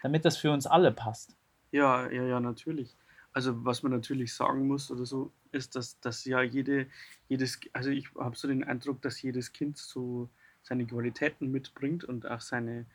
damit 0.05 0.23
das 0.23 0.37
für 0.37 0.51
uns 0.51 0.67
alle 0.67 0.91
passt. 0.91 1.35
Ja, 1.71 2.07
ja, 2.11 2.23
ja, 2.23 2.39
natürlich. 2.39 2.95
Also 3.33 3.65
was 3.65 3.81
man 3.81 3.91
natürlich 3.91 4.35
sagen 4.35 4.67
muss 4.67 4.91
oder 4.91 5.03
so, 5.03 5.31
ist, 5.51 5.75
dass, 5.75 5.99
dass 5.99 6.25
ja 6.25 6.43
jede, 6.43 6.85
jedes, 7.27 7.59
also 7.73 7.89
ich 7.89 8.13
habe 8.13 8.35
so 8.35 8.47
den 8.47 8.63
Eindruck, 8.63 9.01
dass 9.01 9.19
jedes 9.23 9.51
Kind 9.51 9.79
so 9.79 10.29
seine 10.61 10.85
Qualitäten 10.85 11.51
mitbringt 11.51 12.03
und 12.03 12.29
auch 12.29 12.39
seine, 12.39 12.85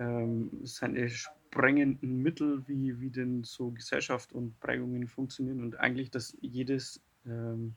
ähm, 0.00 0.50
seine 0.64 1.08
sprengenden 1.08 2.20
Mittel, 2.20 2.66
wie, 2.66 2.98
wie 3.00 3.10
denn 3.10 3.44
so 3.44 3.70
Gesellschaft 3.70 4.32
und 4.32 4.58
Prägungen 4.58 5.06
funktionieren 5.06 5.62
und 5.62 5.78
eigentlich, 5.78 6.10
dass 6.10 6.36
jedes 6.40 7.00
ähm, 7.26 7.76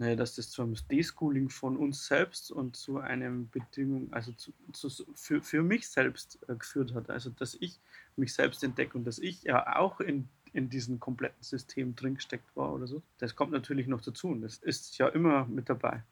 naja, 0.00 0.16
dass 0.16 0.34
das 0.34 0.48
zum 0.48 0.74
Deschooling 0.90 1.50
von 1.50 1.76
uns 1.76 2.06
selbst 2.06 2.50
und 2.50 2.74
zu 2.74 3.00
einem 3.00 3.50
Bedingung, 3.50 4.10
also 4.14 4.32
zu, 4.32 4.54
zu, 4.72 4.88
für, 5.14 5.42
für 5.42 5.62
mich 5.62 5.90
selbst 5.90 6.38
äh, 6.48 6.54
geführt 6.54 6.94
hat. 6.94 7.10
Also 7.10 7.28
dass 7.28 7.54
ich 7.60 7.78
mich 8.16 8.32
selbst 8.32 8.64
entdecke 8.64 8.96
und 8.96 9.04
dass 9.04 9.18
ich 9.18 9.42
ja 9.42 9.76
auch 9.76 10.00
in, 10.00 10.30
in 10.54 10.70
diesem 10.70 11.00
kompletten 11.00 11.42
System 11.42 11.96
drin 11.96 12.14
gesteckt 12.14 12.56
war 12.56 12.72
oder 12.72 12.86
so. 12.86 13.02
Das 13.18 13.36
kommt 13.36 13.52
natürlich 13.52 13.88
noch 13.88 14.00
dazu 14.00 14.28
und 14.28 14.40
das 14.40 14.56
ist 14.56 14.96
ja 14.96 15.06
immer 15.06 15.44
mit 15.44 15.68
dabei. 15.68 16.02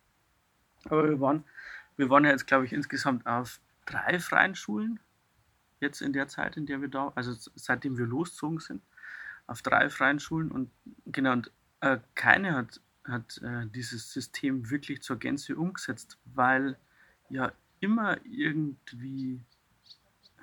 Aber 0.85 1.09
wir 1.09 1.18
waren, 1.18 1.45
wir 1.97 2.11
waren 2.11 2.26
ja 2.26 2.33
jetzt, 2.33 2.47
glaube 2.47 2.66
ich, 2.66 2.75
insgesamt 2.75 3.26
auf 3.26 3.59
drei 3.87 4.18
freien 4.18 4.54
Schulen, 4.54 5.00
jetzt 5.80 6.02
in 6.02 6.12
der 6.12 6.28
Zeit, 6.28 6.59
in 6.59 6.66
der 6.66 6.83
wir 6.83 6.88
da, 6.88 7.11
also 7.14 7.33
seitdem 7.54 7.97
wir 7.97 8.04
losgezogen 8.04 8.61
sind, 8.61 8.83
auf 9.47 9.62
drei 9.62 9.88
freien 9.88 10.21
Schulen 10.21 10.50
und 10.50 10.71
genau, 11.07 11.33
und 11.33 11.50
äh, 11.80 11.97
keine 12.14 12.54
hat, 12.54 12.83
hat 13.09 13.38
äh, 13.43 13.67
dieses 13.67 14.12
System 14.12 14.71
wirklich 14.71 15.03
zur 15.03 15.19
Gänze 15.19 15.57
umgesetzt, 15.57 16.19
weil 16.25 16.77
ja 17.31 17.53
immer 17.81 18.19
irgendwie 18.25 19.41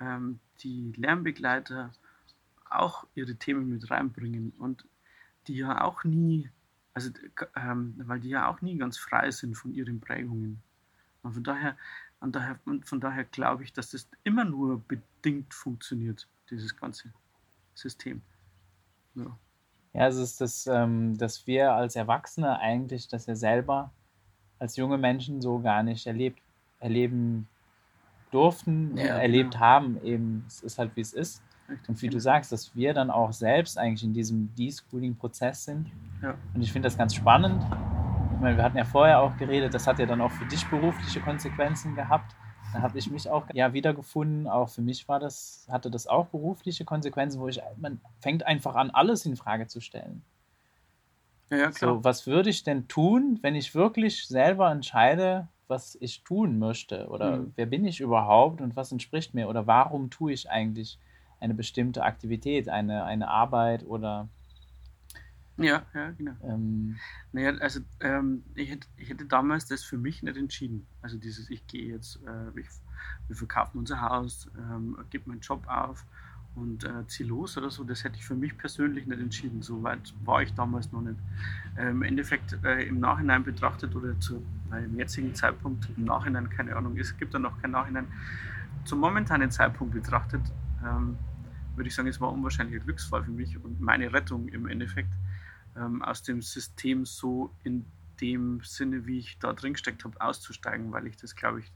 ähm, 0.00 0.40
die 0.60 0.92
Lernbegleiter 0.96 1.92
auch 2.68 3.06
ihre 3.14 3.36
Themen 3.36 3.68
mit 3.68 3.90
reinbringen 3.90 4.52
und 4.58 4.84
die 5.46 5.56
ja 5.56 5.82
auch 5.82 6.04
nie, 6.04 6.50
also 6.94 7.10
ähm, 7.54 7.94
weil 7.98 8.20
die 8.20 8.30
ja 8.30 8.48
auch 8.48 8.60
nie 8.60 8.76
ganz 8.76 8.98
frei 8.98 9.30
sind 9.30 9.54
von 9.54 9.72
ihren 9.72 10.00
Prägungen. 10.00 10.62
Und 11.22 11.32
von 11.34 11.44
daher, 11.44 11.76
und 12.20 12.34
daher, 12.34 12.58
und 12.64 12.88
von 12.88 13.00
daher 13.00 13.24
glaube 13.24 13.64
ich, 13.64 13.72
dass 13.72 13.90
das 13.90 14.08
immer 14.24 14.44
nur 14.44 14.80
bedingt 14.80 15.54
funktioniert, 15.54 16.28
dieses 16.50 16.76
ganze 16.76 17.12
System. 17.74 18.22
Ja. 19.14 19.38
Ja, 19.96 20.08
es 20.08 20.16
ist 20.16 20.42
das, 20.42 20.66
ähm, 20.66 21.16
dass 21.16 21.46
wir 21.46 21.72
als 21.72 21.96
Erwachsene 21.96 22.58
eigentlich 22.58 23.08
das 23.08 23.24
ja 23.24 23.34
selber 23.34 23.92
als 24.58 24.76
junge 24.76 24.98
Menschen 24.98 25.40
so 25.40 25.58
gar 25.58 25.82
nicht 25.82 26.06
erlebt, 26.06 26.38
erleben 26.80 27.48
durften, 28.30 28.94
ja, 28.98 29.16
erlebt 29.16 29.54
ja. 29.54 29.60
haben. 29.60 29.98
Eben, 30.04 30.44
es 30.46 30.60
ist 30.60 30.78
halt 30.78 30.94
wie 30.96 31.00
es 31.00 31.14
ist. 31.14 31.42
Und 31.88 32.00
wie 32.02 32.08
du 32.08 32.20
sagst, 32.20 32.52
dass 32.52 32.76
wir 32.76 32.92
dann 32.92 33.10
auch 33.10 33.32
selbst 33.32 33.78
eigentlich 33.78 34.04
in 34.04 34.12
diesem 34.12 34.54
De-Schooling-Prozess 34.54 35.64
sind. 35.64 35.90
Ja. 36.22 36.34
Und 36.54 36.62
ich 36.62 36.70
finde 36.70 36.86
das 36.86 36.98
ganz 36.98 37.14
spannend. 37.14 37.64
Ich 38.34 38.40
meine, 38.40 38.56
wir 38.56 38.64
hatten 38.64 38.76
ja 38.76 38.84
vorher 38.84 39.20
auch 39.20 39.36
geredet, 39.38 39.72
das 39.72 39.86
hat 39.86 39.98
ja 39.98 40.04
dann 40.04 40.20
auch 40.20 40.30
für 40.30 40.44
dich 40.44 40.64
berufliche 40.66 41.20
Konsequenzen 41.20 41.94
gehabt. 41.94 42.36
Da 42.72 42.82
habe 42.82 42.98
ich 42.98 43.10
mich 43.10 43.28
auch 43.28 43.46
ja, 43.52 43.72
wiedergefunden. 43.72 44.48
Auch 44.48 44.68
für 44.68 44.82
mich 44.82 45.08
war 45.08 45.20
das, 45.20 45.66
hatte 45.70 45.90
das 45.90 46.06
auch 46.06 46.26
berufliche 46.26 46.84
Konsequenzen, 46.84 47.40
wo 47.40 47.48
ich, 47.48 47.60
man 47.76 48.00
fängt 48.20 48.44
einfach 48.44 48.74
an, 48.74 48.90
alles 48.90 49.24
in 49.26 49.36
Frage 49.36 49.66
zu 49.66 49.80
stellen. 49.80 50.22
Ja. 51.50 51.70
So, 51.72 52.02
was 52.02 52.26
würde 52.26 52.50
ich 52.50 52.64
denn 52.64 52.88
tun, 52.88 53.38
wenn 53.42 53.54
ich 53.54 53.74
wirklich 53.74 54.26
selber 54.26 54.70
entscheide, 54.70 55.48
was 55.68 55.96
ich 56.00 56.24
tun 56.24 56.58
möchte? 56.58 57.08
Oder 57.08 57.38
mhm. 57.38 57.52
wer 57.56 57.66
bin 57.66 57.84
ich 57.84 58.00
überhaupt 58.00 58.60
und 58.60 58.76
was 58.76 58.92
entspricht 58.92 59.34
mir? 59.34 59.48
Oder 59.48 59.66
warum 59.66 60.10
tue 60.10 60.32
ich 60.32 60.50
eigentlich 60.50 60.98
eine 61.40 61.54
bestimmte 61.54 62.02
Aktivität, 62.02 62.68
eine, 62.68 63.04
eine 63.04 63.28
Arbeit 63.28 63.84
oder 63.84 64.28
ja, 65.58 65.82
ja, 65.94 66.10
genau. 66.10 66.32
Ähm, 66.42 66.96
naja, 67.32 67.54
also 67.60 67.80
ähm, 68.00 68.42
ich, 68.54 68.70
hätte, 68.70 68.86
ich 68.96 69.08
hätte 69.08 69.24
damals 69.24 69.66
das 69.66 69.82
für 69.82 69.96
mich 69.96 70.22
nicht 70.22 70.36
entschieden. 70.36 70.86
Also 71.02 71.16
dieses, 71.18 71.50
ich 71.50 71.66
gehe 71.66 71.92
jetzt, 71.92 72.20
äh, 72.26 72.60
ich, 72.60 72.66
wir 73.28 73.36
verkaufen 73.36 73.78
unser 73.78 74.00
Haus, 74.00 74.48
ähm, 74.58 74.96
gebe 75.10 75.28
meinen 75.28 75.40
Job 75.40 75.66
auf 75.66 76.04
und 76.56 76.84
äh, 76.84 77.06
ziehe 77.06 77.28
los 77.28 77.56
oder 77.58 77.70
so, 77.70 77.84
das 77.84 78.02
hätte 78.02 78.16
ich 78.16 78.24
für 78.24 78.34
mich 78.34 78.56
persönlich 78.56 79.06
nicht 79.06 79.20
entschieden. 79.20 79.62
So 79.62 79.82
weit 79.82 80.14
war 80.24 80.42
ich 80.42 80.52
damals 80.54 80.90
noch 80.92 81.02
nicht. 81.02 81.18
Äh, 81.76 81.90
Im 81.90 82.02
Endeffekt 82.02 82.58
äh, 82.64 82.82
im 82.84 82.98
Nachhinein 82.98 83.44
betrachtet 83.44 83.94
oder 83.94 84.18
zu, 84.20 84.42
beim 84.70 84.96
jetzigen 84.96 85.34
Zeitpunkt, 85.34 85.88
im 85.96 86.04
Nachhinein, 86.04 86.48
keine 86.50 86.74
Ahnung, 86.74 86.96
es 86.96 87.16
gibt 87.16 87.34
da 87.34 87.38
noch 87.38 87.60
kein 87.60 87.72
Nachhinein, 87.72 88.06
zum 88.84 89.00
momentanen 89.00 89.50
Zeitpunkt 89.50 89.94
betrachtet, 89.94 90.40
ähm, 90.84 91.16
würde 91.74 91.88
ich 91.88 91.94
sagen, 91.94 92.08
es 92.08 92.20
war 92.20 92.32
unwahrscheinlicher 92.32 92.82
Glücksfall 92.82 93.24
für 93.24 93.30
mich 93.30 93.62
und 93.62 93.80
meine 93.80 94.12
Rettung 94.12 94.48
im 94.48 94.66
Endeffekt 94.66 95.12
ähm, 95.76 96.02
aus 96.02 96.22
dem 96.22 96.42
System 96.42 97.04
so 97.04 97.50
in 97.64 97.86
dem 98.20 98.60
Sinne, 98.62 99.06
wie 99.06 99.18
ich 99.18 99.38
da 99.38 99.52
drin 99.52 99.74
gesteckt 99.74 100.04
habe, 100.04 100.20
auszusteigen, 100.20 100.92
weil 100.92 101.06
ich 101.06 101.16
das, 101.16 101.36
glaube 101.36 101.60
ich, 101.60 101.72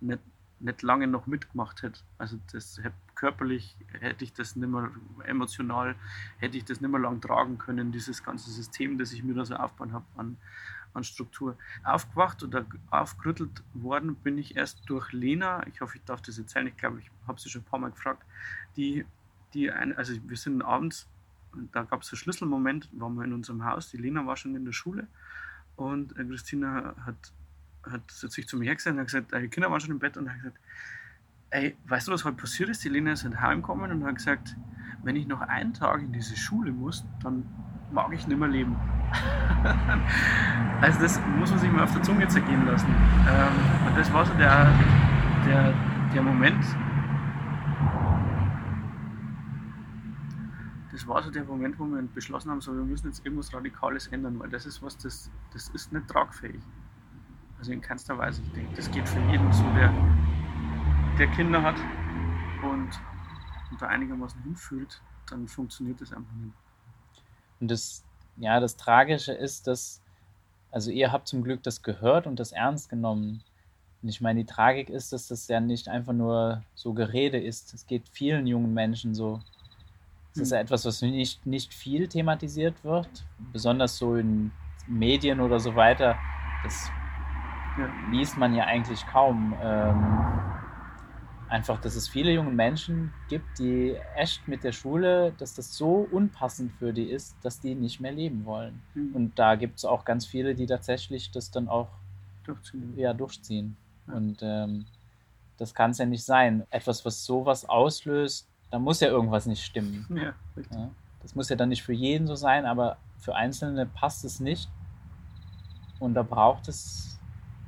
nicht, 0.00 0.20
nicht 0.60 0.82
lange 0.82 1.06
noch 1.06 1.26
mitgemacht 1.26 1.82
hätte. 1.82 2.00
Also 2.18 2.38
das 2.52 2.80
körperlich 3.14 3.76
hätte 4.00 4.24
ich 4.24 4.32
das 4.32 4.56
nicht 4.56 4.68
mehr, 4.68 4.90
emotional 5.24 5.94
hätte 6.38 6.56
ich 6.56 6.64
das 6.64 6.80
nicht 6.80 6.90
mehr 6.90 7.00
lang 7.00 7.20
tragen 7.20 7.58
können, 7.58 7.92
dieses 7.92 8.22
ganze 8.22 8.50
System, 8.50 8.98
das 8.98 9.12
ich 9.12 9.22
mir 9.22 9.34
da 9.34 9.44
so 9.44 9.56
aufbauen 9.56 9.92
habe 9.92 10.06
an, 10.16 10.36
an 10.94 11.04
Struktur. 11.04 11.56
Aufgewacht 11.82 12.42
oder 12.42 12.64
aufgerüttelt 12.90 13.62
worden 13.74 14.14
bin 14.16 14.38
ich 14.38 14.56
erst 14.56 14.88
durch 14.88 15.12
Lena, 15.12 15.66
ich 15.66 15.80
hoffe, 15.80 15.98
ich 15.98 16.04
darf 16.04 16.22
das 16.22 16.38
erzählen, 16.38 16.68
ich 16.68 16.76
glaube, 16.76 17.00
ich 17.00 17.10
habe 17.26 17.40
sie 17.40 17.50
schon 17.50 17.62
ein 17.62 17.66
paar 17.66 17.80
Mal 17.80 17.90
gefragt, 17.90 18.24
die, 18.76 19.04
die 19.52 19.70
ein, 19.70 19.96
also 19.96 20.14
wir 20.26 20.36
sind 20.36 20.62
abends 20.62 21.08
da 21.72 21.82
gab 21.82 22.02
es 22.02 22.12
einen 22.12 22.18
Schlüsselmoment, 22.18 22.88
waren 22.92 23.14
wir 23.14 23.24
in 23.24 23.32
unserem 23.32 23.64
Haus, 23.64 23.90
die 23.90 23.96
Lena 23.96 24.26
war 24.26 24.36
schon 24.36 24.54
in 24.54 24.64
der 24.64 24.72
Schule 24.72 25.06
und 25.76 26.18
äh, 26.18 26.24
Christina 26.24 26.94
hat, 27.04 27.32
hat 27.90 28.10
sich 28.10 28.48
zu 28.48 28.56
mir 28.56 28.66
hergesagt 28.66 28.94
und 28.94 29.00
hat 29.00 29.06
gesagt, 29.06 29.32
die 29.32 29.48
Kinder 29.48 29.70
waren 29.70 29.80
schon 29.80 29.90
im 29.90 29.98
Bett 29.98 30.16
und 30.16 30.28
hat 30.28 30.36
gesagt, 30.36 30.58
ey, 31.50 31.76
weißt 31.86 32.08
du, 32.08 32.12
was 32.12 32.24
heute 32.24 32.36
passiert 32.36 32.68
ist? 32.68 32.84
Die 32.84 32.88
Lena 32.88 33.12
ist 33.12 33.24
halt 33.24 33.40
heimgekommen 33.40 33.90
und 33.90 34.04
hat 34.04 34.16
gesagt, 34.16 34.56
wenn 35.02 35.16
ich 35.16 35.26
noch 35.26 35.40
einen 35.40 35.74
Tag 35.74 36.00
in 36.00 36.12
diese 36.12 36.36
Schule 36.36 36.72
muss, 36.72 37.04
dann 37.22 37.46
mag 37.92 38.12
ich 38.12 38.26
nicht 38.26 38.38
mehr 38.38 38.48
leben. 38.48 38.76
also 40.80 41.00
das 41.00 41.20
muss 41.38 41.50
man 41.50 41.58
sich 41.58 41.70
mal 41.70 41.84
auf 41.84 41.92
der 41.92 42.02
Zunge 42.02 42.26
zergehen 42.28 42.66
lassen. 42.66 42.88
Ähm, 42.88 43.86
und 43.86 43.96
das 43.96 44.12
war 44.12 44.26
so 44.26 44.34
der, 44.34 44.66
der, 45.46 45.74
der 46.12 46.22
Moment, 46.22 46.64
das 50.94 51.08
war 51.08 51.20
so 51.24 51.30
der 51.30 51.42
Moment, 51.42 51.76
wo 51.80 51.84
wir 51.86 52.00
beschlossen 52.02 52.52
haben, 52.52 52.60
so, 52.60 52.72
wir 52.72 52.84
müssen 52.84 53.08
jetzt 53.08 53.24
irgendwas 53.26 53.52
Radikales 53.52 54.06
ändern, 54.06 54.38
weil 54.38 54.48
das 54.48 54.64
ist 54.64 54.80
was, 54.80 54.96
das, 54.96 55.28
das 55.52 55.68
ist 55.70 55.92
nicht 55.92 56.06
tragfähig. 56.06 56.60
Also 57.58 57.72
in 57.72 57.80
keinster 57.80 58.16
Weise. 58.16 58.40
Ich 58.46 58.52
denke, 58.52 58.76
das 58.76 58.88
geht 58.92 59.08
für 59.08 59.18
jeden 59.28 59.52
so, 59.52 59.64
der, 59.74 59.92
der 61.18 61.26
Kinder 61.32 61.60
hat 61.60 61.74
und, 62.62 62.90
und 63.72 63.82
da 63.82 63.88
einigermaßen 63.88 64.40
hinfühlt, 64.42 65.02
dann 65.28 65.48
funktioniert 65.48 66.00
das 66.00 66.12
einfach 66.12 66.32
nicht. 66.34 66.54
Und 67.58 67.72
das, 67.72 68.04
ja, 68.36 68.60
das 68.60 68.76
Tragische 68.76 69.32
ist, 69.32 69.66
dass, 69.66 70.00
also 70.70 70.92
ihr 70.92 71.10
habt 71.10 71.26
zum 71.26 71.42
Glück 71.42 71.64
das 71.64 71.82
gehört 71.82 72.28
und 72.28 72.38
das 72.38 72.52
ernst 72.52 72.88
genommen. 72.88 73.42
Und 74.00 74.10
ich 74.10 74.20
meine, 74.20 74.44
die 74.44 74.46
Tragik 74.46 74.90
ist, 74.90 75.12
dass 75.12 75.26
das 75.26 75.48
ja 75.48 75.58
nicht 75.58 75.88
einfach 75.88 76.12
nur 76.12 76.62
so 76.76 76.92
Gerede 76.92 77.40
ist. 77.40 77.74
Es 77.74 77.84
geht 77.88 78.08
vielen 78.08 78.46
jungen 78.46 78.74
Menschen 78.74 79.12
so 79.16 79.40
Das 80.34 80.42
ist 80.42 80.50
ja 80.50 80.58
hm. 80.58 80.64
etwas, 80.64 80.84
was 80.84 81.00
nicht, 81.02 81.46
nicht 81.46 81.72
viel 81.72 82.08
thematisiert 82.08 82.82
wird, 82.82 83.08
besonders 83.52 83.96
so 83.96 84.16
in 84.16 84.50
Medien 84.86 85.40
oder 85.40 85.60
so 85.60 85.76
weiter. 85.76 86.16
Das 86.64 86.90
ja. 87.78 87.88
liest 88.10 88.36
man 88.36 88.54
ja 88.54 88.64
eigentlich 88.64 89.06
kaum. 89.06 89.54
Ähm, 89.62 90.34
einfach, 91.48 91.80
dass 91.80 91.94
es 91.94 92.08
viele 92.08 92.32
junge 92.32 92.50
Menschen 92.50 93.12
gibt, 93.28 93.60
die 93.60 93.96
echt 94.16 94.48
mit 94.48 94.64
der 94.64 94.72
Schule, 94.72 95.32
dass 95.38 95.54
das 95.54 95.76
so 95.76 96.08
unpassend 96.10 96.72
für 96.72 96.92
die 96.92 97.04
ist, 97.04 97.36
dass 97.42 97.60
die 97.60 97.76
nicht 97.76 98.00
mehr 98.00 98.10
leben 98.10 98.44
wollen. 98.44 98.82
Mhm. 98.94 99.14
Und 99.14 99.38
da 99.38 99.54
gibt 99.54 99.78
es 99.78 99.84
auch 99.84 100.04
ganz 100.04 100.26
viele, 100.26 100.56
die 100.56 100.66
tatsächlich 100.66 101.30
das 101.30 101.52
dann 101.52 101.68
auch 101.68 101.88
durchziehen. 102.42 102.94
Ja, 102.96 103.14
durchziehen. 103.14 103.76
Ja. 104.08 104.14
Und 104.14 104.38
ähm, 104.42 104.86
das 105.56 105.74
kann 105.74 105.92
es 105.92 105.98
ja 105.98 106.06
nicht 106.06 106.24
sein. 106.24 106.66
Etwas, 106.70 107.04
was 107.04 107.24
sowas 107.24 107.68
auslöst, 107.68 108.48
da 108.74 108.80
muss 108.80 108.98
ja 108.98 109.06
irgendwas 109.06 109.46
nicht 109.46 109.64
stimmen. 109.64 110.04
Ja, 110.16 110.34
ja, 110.72 110.90
das 111.22 111.36
muss 111.36 111.48
ja 111.48 111.54
dann 111.54 111.68
nicht 111.68 111.84
für 111.84 111.92
jeden 111.92 112.26
so 112.26 112.34
sein, 112.34 112.66
aber 112.66 112.96
für 113.18 113.36
Einzelne 113.36 113.86
passt 113.86 114.24
es 114.24 114.40
nicht. 114.40 114.68
Und 116.00 116.14
da 116.14 116.24
braucht 116.24 116.66
es 116.66 117.20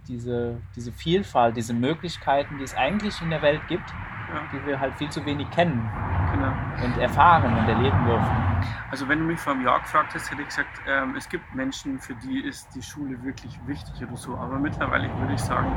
diese, 0.08 0.60
diese 0.74 0.90
Vielfalt, 0.90 1.56
diese 1.56 1.74
Möglichkeiten, 1.74 2.58
die 2.58 2.64
es 2.64 2.74
eigentlich 2.74 3.22
in 3.22 3.30
der 3.30 3.40
Welt 3.40 3.60
gibt, 3.68 3.88
ja. 3.88 4.42
die 4.52 4.66
wir 4.66 4.80
halt 4.80 4.96
viel 4.96 5.08
zu 5.08 5.24
wenig 5.24 5.48
kennen 5.50 5.88
genau. 6.32 6.52
und 6.84 6.98
erfahren 6.98 7.56
und 7.56 7.68
erleben 7.68 8.04
dürfen. 8.04 8.64
Also 8.90 9.08
wenn 9.08 9.20
du 9.20 9.26
mich 9.26 9.38
vor 9.38 9.52
einem 9.52 9.64
Jahr 9.64 9.80
gefragt 9.80 10.12
hast, 10.12 10.28
hätte 10.28 10.42
ich 10.42 10.48
gesagt, 10.48 10.80
ähm, 10.88 11.14
es 11.16 11.28
gibt 11.28 11.54
Menschen, 11.54 12.00
für 12.00 12.16
die 12.16 12.40
ist 12.40 12.68
die 12.74 12.82
Schule 12.82 13.22
wirklich 13.22 13.56
wichtig 13.66 13.94
oder 14.02 14.16
so. 14.16 14.34
Aber 14.34 14.58
mittlerweile 14.58 15.08
würde 15.20 15.34
ich 15.34 15.40
sagen, 15.40 15.70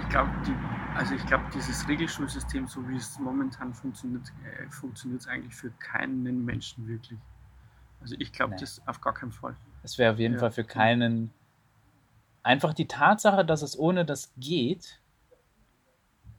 ich 0.00 0.08
glaube, 0.08 0.30
die 0.44 0.81
also 0.94 1.14
ich 1.14 1.26
glaube, 1.26 1.44
dieses 1.54 1.86
Regelschulsystem, 1.88 2.66
so 2.66 2.86
wie 2.88 2.96
es 2.96 3.18
momentan 3.18 3.72
funktioniert, 3.74 4.28
äh, 4.44 4.70
funktioniert 4.70 5.22
es 5.22 5.26
eigentlich 5.26 5.54
für 5.54 5.70
keinen 5.72 6.44
Menschen 6.44 6.86
wirklich. 6.86 7.18
Also 8.00 8.16
ich 8.18 8.32
glaube 8.32 8.56
das 8.58 8.80
auf 8.86 9.00
gar 9.00 9.14
keinen 9.14 9.32
Fall. 9.32 9.56
Es 9.82 9.98
wäre 9.98 10.12
auf 10.12 10.18
jeden 10.18 10.34
ja. 10.34 10.40
Fall 10.40 10.50
für 10.50 10.64
keinen. 10.64 11.30
Einfach 12.42 12.74
die 12.74 12.88
Tatsache, 12.88 13.44
dass 13.44 13.62
es 13.62 13.78
ohne 13.78 14.04
das 14.04 14.32
geht, 14.36 15.00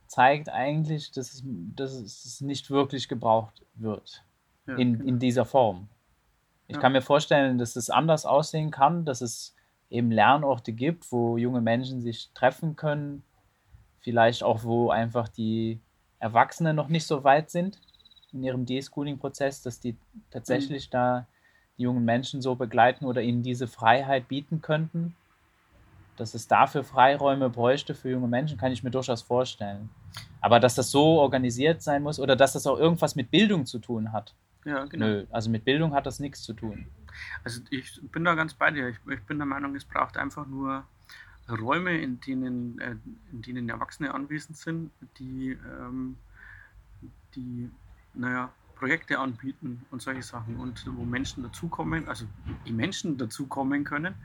zeigt 0.08 0.50
eigentlich, 0.50 1.12
dass 1.12 1.34
es, 1.34 1.44
dass 1.46 1.94
es 1.94 2.42
nicht 2.42 2.70
wirklich 2.70 3.08
gebraucht 3.08 3.66
wird. 3.76 4.24
Ja, 4.68 4.76
in, 4.76 4.94
genau. 4.94 5.10
in 5.10 5.20
dieser 5.20 5.46
Form. 5.46 5.88
Ich 6.68 6.76
ja. 6.76 6.82
kann 6.82 6.92
mir 6.92 7.02
vorstellen, 7.02 7.58
dass 7.58 7.76
es 7.76 7.90
anders 7.90 8.26
aussehen 8.26 8.72
kann, 8.72 9.06
dass 9.06 9.22
es 9.22 9.56
eben 9.90 10.12
Lernorte 10.12 10.74
gibt, 10.74 11.12
wo 11.12 11.38
junge 11.38 11.62
Menschen 11.62 12.02
sich 12.02 12.32
treffen 12.34 12.76
können, 12.76 13.24
vielleicht 14.04 14.44
auch, 14.44 14.64
wo 14.64 14.90
einfach 14.90 15.28
die 15.30 15.80
Erwachsenen 16.20 16.76
noch 16.76 16.90
nicht 16.90 17.08
so 17.08 17.24
weit 17.24 17.50
sind 17.50 17.80
in 18.32 18.44
ihrem 18.44 18.66
De-Schooling-Prozess, 18.66 19.62
dass 19.62 19.80
die 19.80 19.96
tatsächlich 20.32 20.88
mhm. 20.88 20.92
da 20.92 21.28
die 21.78 21.84
jungen 21.84 22.06
Menschen 22.06 22.42
so 22.42 22.56
begleiten 22.56 23.06
oder 23.06 23.22
ihnen 23.22 23.44
diese 23.44 23.68
Freiheit 23.68 24.28
bieten 24.28 24.62
könnten. 24.62 25.16
Dass 26.18 26.36
es 26.36 26.48
dafür 26.48 26.84
Freiräume 26.84 27.50
bräuchte 27.50 27.96
für 27.96 28.12
junge 28.12 28.28
Menschen, 28.28 28.58
kann 28.58 28.72
ich 28.72 28.84
mir 28.84 28.92
durchaus 28.92 29.24
vorstellen. 29.24 29.90
Aber 30.42 30.60
dass 30.60 30.76
das 30.76 30.92
so 30.92 31.20
organisiert 31.20 31.82
sein 31.82 32.04
muss 32.04 32.20
oder 32.20 32.36
dass 32.36 32.54
das 32.54 32.68
auch 32.68 32.78
irgendwas 32.78 33.16
mit 33.16 33.32
Bildung 33.32 33.66
zu 33.66 33.80
tun 33.80 34.12
hat. 34.12 34.36
Ja, 34.66 34.86
genau. 34.86 35.06
Nö, 35.06 35.26
also 35.32 35.50
mit 35.50 35.66
Bildung 35.66 35.94
hat 35.94 36.06
das 36.06 36.20
nichts 36.20 36.44
zu 36.44 36.54
tun. 36.54 36.86
Also 37.44 37.62
ich 37.70 38.00
bin 38.12 38.24
da 38.24 38.36
ganz 38.36 38.54
bei 38.54 38.70
dir. 38.72 38.90
Ich, 38.90 38.98
ich 39.12 39.22
bin 39.24 39.38
der 39.38 39.48
Meinung, 39.48 39.76
es 39.76 39.86
braucht 39.86 40.18
einfach 40.18 40.46
nur 40.46 40.84
Räume, 41.50 41.98
in 41.98 42.20
denen, 42.22 42.80
äh, 42.80 42.96
in 43.32 43.42
denen 43.42 43.70
Erwachsene 43.70 44.14
anwesend 44.14 44.58
sind, 44.58 44.92
die, 45.18 45.58
ähm, 45.80 46.18
die 47.36 47.70
naja, 48.14 48.52
Projekte 48.76 49.18
anbieten 49.18 49.86
und 49.92 50.02
solche 50.02 50.24
Sachen 50.24 50.58
und 50.58 50.86
wo 50.98 51.06
Menschen 51.06 51.44
dazukommen, 51.44 52.08
also 52.10 52.26
die 52.68 52.74
Menschen 52.74 53.18
dazukommen 53.18 53.84
können, 53.86 54.16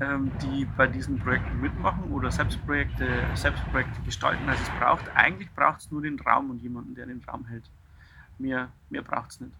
ähm, 0.00 0.30
die 0.42 0.66
bei 0.76 0.86
diesen 0.86 1.18
Projekten 1.18 1.60
mitmachen 1.60 2.12
oder 2.12 2.30
Selbstprojekte, 2.30 3.08
Selbstprojekte 3.34 4.02
gestalten. 4.02 4.46
Also 4.46 4.62
es 4.62 4.68
braucht, 4.78 5.08
eigentlich 5.14 5.50
braucht 5.52 5.80
es 5.80 5.90
nur 5.90 6.02
den 6.02 6.20
Raum 6.20 6.50
und 6.50 6.62
jemanden, 6.62 6.94
der 6.94 7.06
den 7.06 7.22
Raum 7.24 7.46
hält. 7.46 7.64
Mehr, 8.38 8.70
mehr 8.90 9.02
braucht 9.02 9.30
es 9.30 9.40
nicht. 9.40 9.54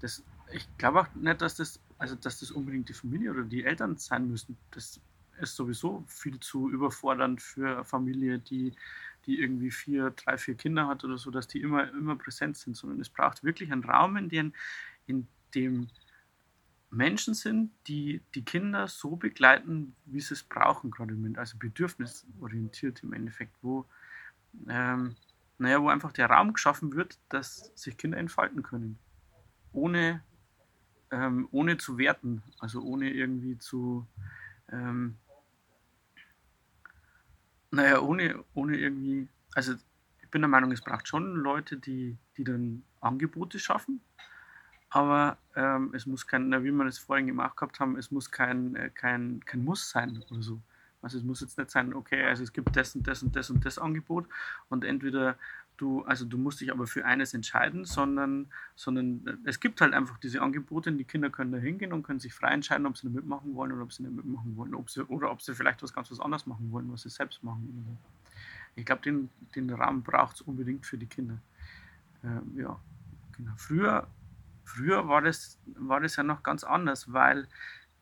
Das, 0.00 0.22
ich 0.52 0.66
glaube 0.78 1.00
auch 1.00 1.14
nicht, 1.14 1.42
dass 1.42 1.56
das, 1.56 1.80
also 1.98 2.14
dass 2.14 2.40
das 2.40 2.50
unbedingt 2.50 2.88
die 2.88 2.94
Familie 2.94 3.30
oder 3.30 3.42
die 3.42 3.64
Eltern 3.64 3.98
sein 3.98 4.26
müssen. 4.28 4.56
Das 4.70 5.00
ist 5.40 5.56
sowieso 5.56 6.04
viel 6.06 6.38
zu 6.40 6.70
überfordernd 6.70 7.42
für 7.42 7.74
eine 7.74 7.84
Familie, 7.84 8.38
die, 8.38 8.74
die 9.26 9.40
irgendwie 9.40 9.70
vier, 9.70 10.10
drei, 10.10 10.38
vier 10.38 10.54
Kinder 10.54 10.86
hat 10.86 11.04
oder 11.04 11.18
so, 11.18 11.30
dass 11.30 11.48
die 11.48 11.60
immer, 11.60 11.88
immer 11.92 12.16
präsent 12.16 12.56
sind, 12.56 12.76
sondern 12.76 13.00
es 13.00 13.08
braucht 13.08 13.44
wirklich 13.44 13.72
einen 13.72 13.84
Raum, 13.84 14.16
in 14.16 14.28
dem, 14.28 14.52
in 15.06 15.26
dem 15.54 15.88
Menschen 16.92 17.32
sind, 17.32 17.72
die 17.86 18.20
die 18.34 18.44
Kinder 18.44 18.86
so 18.86 19.16
begleiten, 19.16 19.96
wie 20.04 20.20
sie 20.20 20.34
es 20.34 20.42
brauchen, 20.42 20.90
gerade 20.90 21.12
im 21.12 21.20
Moment, 21.20 21.38
also 21.38 21.56
bedürfnisorientiert 21.58 23.02
im 23.02 23.14
Endeffekt, 23.14 23.54
wo, 23.62 23.86
ähm, 24.68 25.16
naja, 25.58 25.80
wo 25.82 25.88
einfach 25.88 26.12
der 26.12 26.28
Raum 26.28 26.52
geschaffen 26.52 26.92
wird, 26.94 27.18
dass 27.30 27.72
sich 27.74 27.96
Kinder 27.96 28.18
entfalten 28.18 28.62
können. 28.62 28.98
Ohne, 29.72 30.22
ähm, 31.10 31.48
ohne 31.50 31.78
zu 31.78 31.96
werten, 31.96 32.42
also 32.58 32.82
ohne 32.82 33.10
irgendwie 33.10 33.56
zu, 33.56 34.06
ähm, 34.70 35.16
naja, 37.70 38.00
ohne, 38.00 38.44
ohne 38.54 38.76
irgendwie, 38.76 39.28
also 39.54 39.74
ich 40.22 40.30
bin 40.30 40.42
der 40.42 40.48
Meinung, 40.48 40.72
es 40.72 40.82
braucht 40.82 41.08
schon 41.08 41.34
Leute, 41.36 41.76
die, 41.78 42.16
die 42.36 42.44
dann 42.44 42.84
Angebote 43.00 43.58
schaffen, 43.58 44.00
aber 44.90 45.38
ähm, 45.56 45.92
es 45.94 46.06
muss 46.06 46.26
kein, 46.26 46.50
wie 46.64 46.70
wir 46.70 46.84
das 46.84 46.98
vorhin 46.98 47.26
gemacht 47.26 47.56
gehabt 47.56 47.80
haben, 47.80 47.96
es 47.96 48.10
muss 48.10 48.30
kein, 48.30 48.76
äh, 48.76 48.90
kein, 48.90 49.40
kein 49.44 49.64
Muss 49.64 49.90
sein 49.90 50.22
oder 50.30 50.42
so. 50.42 50.60
Also 51.00 51.18
es 51.18 51.24
muss 51.24 51.40
jetzt 51.40 51.58
nicht 51.58 51.70
sein, 51.70 51.94
okay, 51.94 52.24
also 52.24 52.44
es 52.44 52.52
gibt 52.52 52.76
das 52.76 52.94
und 52.94 53.06
das 53.08 53.22
und 53.22 53.34
das 53.34 53.50
und 53.50 53.64
das 53.64 53.78
Angebot 53.78 54.28
und 54.68 54.84
entweder 54.84 55.36
du, 55.82 56.02
also 56.02 56.24
du 56.24 56.38
musst 56.38 56.60
dich 56.60 56.70
aber 56.70 56.86
für 56.86 57.04
eines 57.04 57.34
entscheiden, 57.34 57.84
sondern, 57.84 58.46
sondern 58.76 59.40
es 59.44 59.58
gibt 59.58 59.80
halt 59.80 59.94
einfach 59.94 60.16
diese 60.18 60.40
Angebote 60.40 60.90
und 60.90 60.98
die 60.98 61.04
Kinder 61.04 61.28
können 61.28 61.50
da 61.50 61.58
hingehen 61.58 61.92
und 61.92 62.04
können 62.04 62.20
sich 62.20 62.32
frei 62.32 62.52
entscheiden, 62.52 62.86
ob 62.86 62.96
sie 62.96 63.08
da 63.08 63.12
mitmachen 63.12 63.54
wollen 63.54 63.72
oder 63.72 63.82
ob 63.82 63.92
sie 63.92 64.04
nicht 64.04 64.14
mitmachen 64.14 64.56
wollen, 64.56 64.76
ob 64.76 64.88
sie, 64.88 65.02
oder 65.08 65.32
ob 65.32 65.42
sie 65.42 65.54
vielleicht 65.54 65.82
was 65.82 65.92
ganz 65.92 66.10
was 66.12 66.20
anderes 66.20 66.46
machen 66.46 66.70
wollen, 66.70 66.90
was 66.92 67.02
sie 67.02 67.10
selbst 67.10 67.42
machen. 67.42 67.98
Ich 68.76 68.86
glaube, 68.86 69.02
den, 69.02 69.28
den 69.56 69.70
Rahmen 69.70 70.02
braucht 70.02 70.36
es 70.36 70.42
unbedingt 70.42 70.86
für 70.86 70.96
die 70.96 71.06
Kinder. 71.06 71.38
Ähm, 72.22 72.52
ja, 72.56 72.78
genau. 73.36 73.52
Früher, 73.56 74.06
früher 74.64 75.08
war, 75.08 75.20
das, 75.20 75.58
war 75.74 75.98
das 76.00 76.14
ja 76.14 76.22
noch 76.22 76.44
ganz 76.44 76.62
anders, 76.62 77.12
weil 77.12 77.48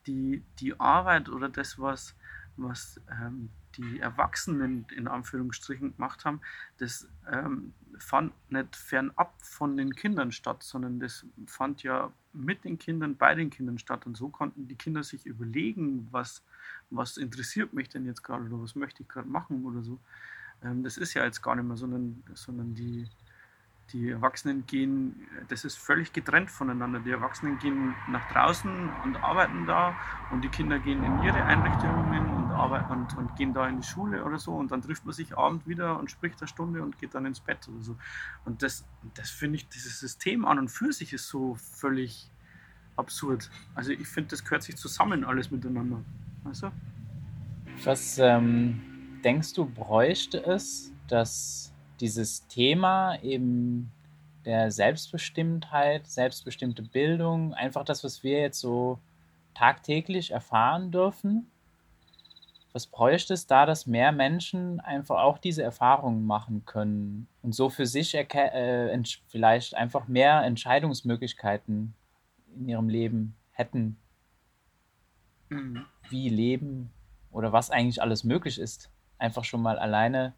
die, 0.05 0.43
die 0.59 0.79
Arbeit 0.79 1.29
oder 1.29 1.49
das, 1.49 1.79
was, 1.79 2.15
was 2.57 3.01
ähm, 3.09 3.49
die 3.81 3.99
Erwachsenen 3.99 4.85
in 4.95 5.07
Anführungsstrichen 5.07 5.95
gemacht 5.95 6.25
haben, 6.25 6.41
das 6.77 7.07
ähm, 7.31 7.73
fand 7.97 8.33
nicht 8.51 8.75
fernab 8.75 9.33
von 9.41 9.77
den 9.77 9.95
Kindern 9.95 10.31
statt, 10.31 10.63
sondern 10.63 10.99
das 10.99 11.25
fand 11.45 11.83
ja 11.83 12.11
mit 12.33 12.63
den 12.63 12.77
Kindern, 12.77 13.15
bei 13.15 13.35
den 13.35 13.49
Kindern 13.49 13.77
statt. 13.77 14.05
Und 14.05 14.17
so 14.17 14.29
konnten 14.29 14.67
die 14.67 14.75
Kinder 14.75 15.03
sich 15.03 15.25
überlegen, 15.25 16.07
was, 16.11 16.43
was 16.89 17.17
interessiert 17.17 17.73
mich 17.73 17.89
denn 17.89 18.05
jetzt 18.05 18.23
gerade 18.23 18.45
oder 18.45 18.61
was 18.61 18.75
möchte 18.75 19.03
ich 19.03 19.09
gerade 19.09 19.27
machen 19.27 19.65
oder 19.65 19.81
so. 19.81 19.99
Ähm, 20.63 20.83
das 20.83 20.97
ist 20.97 21.13
ja 21.13 21.23
jetzt 21.23 21.41
gar 21.41 21.55
nicht 21.55 21.65
mehr, 21.65 21.77
sondern, 21.77 22.23
sondern 22.33 22.73
die, 22.73 23.07
die 23.93 24.09
Erwachsenen 24.09 24.65
gehen, 24.65 25.27
das 25.49 25.65
ist 25.65 25.77
völlig 25.77 26.13
getrennt 26.13 26.49
voneinander. 26.49 26.99
Die 26.99 27.11
Erwachsenen 27.11 27.59
gehen 27.59 27.93
nach 28.09 28.31
draußen 28.31 28.89
und 29.03 29.17
arbeiten 29.17 29.65
da 29.65 29.95
und 30.31 30.43
die 30.43 30.49
Kinder 30.49 30.79
gehen 30.79 31.03
in 31.03 31.23
ihre 31.23 31.43
Einrichtungen 31.43 32.25
und, 32.25 32.50
arbeiten 32.61 32.91
und, 32.91 33.17
und 33.17 33.35
gehen 33.35 33.53
da 33.53 33.67
in 33.67 33.77
die 33.81 33.87
Schule 33.87 34.23
oder 34.23 34.39
so 34.39 34.53
und 34.53 34.71
dann 34.71 34.81
trifft 34.81 35.05
man 35.05 35.13
sich 35.13 35.37
abend 35.37 35.67
wieder 35.67 35.99
und 35.99 36.11
spricht 36.11 36.39
eine 36.41 36.47
Stunde 36.47 36.81
und 36.81 36.97
geht 36.97 37.15
dann 37.15 37.25
ins 37.25 37.39
Bett 37.39 37.67
oder 37.67 37.81
so. 37.81 37.97
Und 38.45 38.63
das, 38.63 38.85
das 39.15 39.29
finde 39.29 39.57
ich, 39.57 39.67
dieses 39.67 39.99
System 39.99 40.45
an 40.45 40.59
und 40.59 40.69
für 40.69 40.93
sich 40.93 41.13
ist 41.13 41.27
so 41.27 41.55
völlig 41.55 42.29
absurd. 42.95 43.49
Also 43.75 43.91
ich 43.91 44.07
finde, 44.07 44.29
das 44.29 44.43
gehört 44.43 44.63
sich 44.63 44.77
zusammen 44.77 45.23
alles 45.23 45.51
miteinander. 45.51 46.03
Weißt 46.43 46.63
du? 46.63 46.71
Was 47.83 48.17
ähm, 48.19 48.81
denkst 49.23 49.53
du, 49.53 49.65
bräuchte 49.65 50.43
es, 50.43 50.93
dass 51.07 51.73
dieses 51.99 52.47
Thema 52.47 53.21
eben 53.21 53.91
der 54.45 54.71
Selbstbestimmtheit, 54.71 56.07
selbstbestimmte 56.07 56.81
Bildung, 56.81 57.53
einfach 57.53 57.85
das, 57.85 58.03
was 58.03 58.23
wir 58.23 58.39
jetzt 58.39 58.59
so 58.59 58.99
tagtäglich 59.53 60.31
erfahren 60.31 60.91
dürfen. 60.91 61.50
Was 62.73 62.87
bräuchte 62.87 63.33
es 63.33 63.47
da, 63.47 63.65
dass 63.65 63.85
mehr 63.85 64.11
Menschen 64.11 64.79
einfach 64.79 65.19
auch 65.19 65.37
diese 65.37 65.61
Erfahrungen 65.61 66.25
machen 66.25 66.63
können 66.65 67.27
und 67.41 67.53
so 67.53 67.69
für 67.69 67.85
sich 67.85 68.13
äh, 68.15 69.03
vielleicht 69.27 69.75
einfach 69.75 70.07
mehr 70.07 70.43
Entscheidungsmöglichkeiten 70.43 71.93
in 72.55 72.69
ihrem 72.69 72.87
Leben 72.87 73.35
hätten? 73.51 73.97
Mhm. 75.49 75.85
Wie 76.09 76.29
leben 76.29 76.91
oder 77.31 77.51
was 77.51 77.71
eigentlich 77.71 78.01
alles 78.01 78.23
möglich 78.23 78.57
ist. 78.57 78.89
Einfach 79.17 79.43
schon 79.43 79.61
mal 79.61 79.77
alleine 79.77 80.33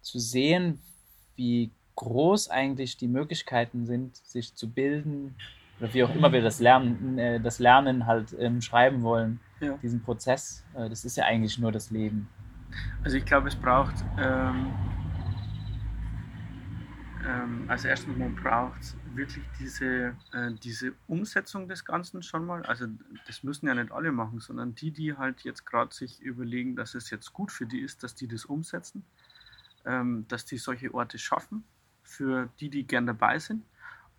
zu 0.00 0.18
sehen, 0.18 0.80
wie 1.36 1.70
groß 1.96 2.50
eigentlich 2.50 2.96
die 2.96 3.08
Möglichkeiten 3.08 3.86
sind, 3.86 4.16
sich 4.16 4.54
zu 4.54 4.70
bilden, 4.70 5.36
oder 5.82 5.92
wie 5.92 6.04
auch 6.04 6.14
immer 6.14 6.30
wir 6.32 6.42
das 6.42 6.60
Lernen, 6.60 7.18
äh, 7.18 7.40
das 7.40 7.58
Lernen 7.58 8.06
halt 8.06 8.36
ähm, 8.38 8.60
schreiben 8.60 9.02
wollen, 9.02 9.40
ja. 9.58 9.76
diesen 9.78 10.00
Prozess, 10.00 10.64
äh, 10.74 10.88
das 10.88 11.04
ist 11.04 11.16
ja 11.16 11.24
eigentlich 11.24 11.58
nur 11.58 11.72
das 11.72 11.90
Leben. 11.90 12.28
Also 13.02 13.16
ich 13.16 13.24
glaube, 13.24 13.48
es 13.48 13.56
braucht 13.56 13.96
ähm, 14.16 14.72
ähm, 17.26 17.64
als 17.66 17.84
erstes 17.84 18.16
mal 18.16 18.28
braucht 18.30 18.96
wirklich 19.14 19.44
diese, 19.58 20.16
äh, 20.32 20.52
diese 20.62 20.94
Umsetzung 21.08 21.68
des 21.68 21.84
Ganzen 21.84 22.22
schon 22.22 22.46
mal. 22.46 22.62
Also 22.62 22.86
das 23.26 23.42
müssen 23.42 23.66
ja 23.66 23.74
nicht 23.74 23.90
alle 23.90 24.12
machen, 24.12 24.38
sondern 24.38 24.74
die, 24.76 24.92
die 24.92 25.16
halt 25.16 25.42
jetzt 25.42 25.66
gerade 25.66 25.92
sich 25.92 26.20
überlegen, 26.20 26.76
dass 26.76 26.94
es 26.94 27.10
jetzt 27.10 27.32
gut 27.32 27.50
für 27.50 27.66
die 27.66 27.80
ist, 27.80 28.04
dass 28.04 28.14
die 28.14 28.28
das 28.28 28.44
umsetzen, 28.44 29.04
ähm, 29.84 30.26
dass 30.28 30.44
die 30.44 30.58
solche 30.58 30.94
Orte 30.94 31.18
schaffen 31.18 31.64
für 32.04 32.48
die, 32.60 32.70
die 32.70 32.86
gern 32.86 33.06
dabei 33.06 33.40
sind. 33.40 33.64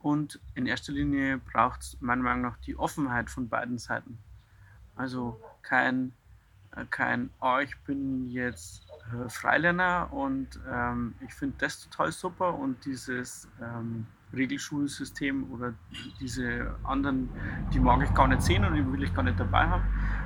Und 0.04 0.42
in 0.54 0.66
erster 0.66 0.92
Linie 0.92 1.38
braucht 1.38 1.82
es 1.82 1.98
meiner 2.02 2.24
Meinung 2.24 2.42
nach 2.42 2.58
die 2.58 2.78
Offenheit 2.78 3.30
von 3.30 3.48
beiden 3.48 3.78
Seiten. 3.78 4.18
Also 4.98 5.40
kein, 5.62 6.12
äh, 6.76 6.84
kein 6.90 7.30
oh, 7.40 7.60
ich 7.60 7.78
bin 7.86 8.30
jetzt 8.30 8.86
äh, 9.14 9.30
Freilerner 9.30 10.12
und 10.12 10.60
ähm, 10.70 11.16
ich 11.26 11.34
finde 11.34 11.56
das 11.60 11.88
total 11.88 12.12
super 12.12 12.54
und 12.54 12.84
dieses 12.84 13.48
ähm, 13.62 14.06
Regelschulsystem 14.34 15.50
oder 15.54 15.74
diese 16.20 16.76
anderen, 16.84 17.30
die 17.74 17.80
mag 17.80 18.04
ich 18.04 18.14
gar 18.14 18.28
nicht 18.28 18.42
sehen 18.42 18.66
und 18.66 18.76
die 18.76 18.86
will 18.92 19.04
ich 19.04 19.14
gar 19.14 19.24
nicht 19.24 19.40
dabei 19.40 19.68
haben. 19.70 19.86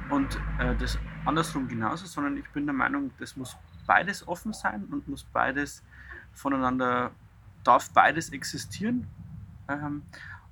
Und 0.10 0.40
äh, 0.58 0.76
das 0.76 0.98
andersrum 1.24 1.68
genauso, 1.68 2.08
sondern 2.08 2.36
ich 2.36 2.50
bin 2.50 2.66
der 2.66 2.74
Meinung, 2.74 3.12
das 3.20 3.38
muss 3.38 3.56
beides 3.86 4.28
offen 4.28 4.54
sein 4.54 4.86
und 4.90 5.08
muss 5.08 5.24
beides 5.24 5.84
voneinander, 6.34 7.12
darf 7.64 7.92
beides 7.92 8.32
existieren. 8.32 9.06
Ähm, 9.70 10.04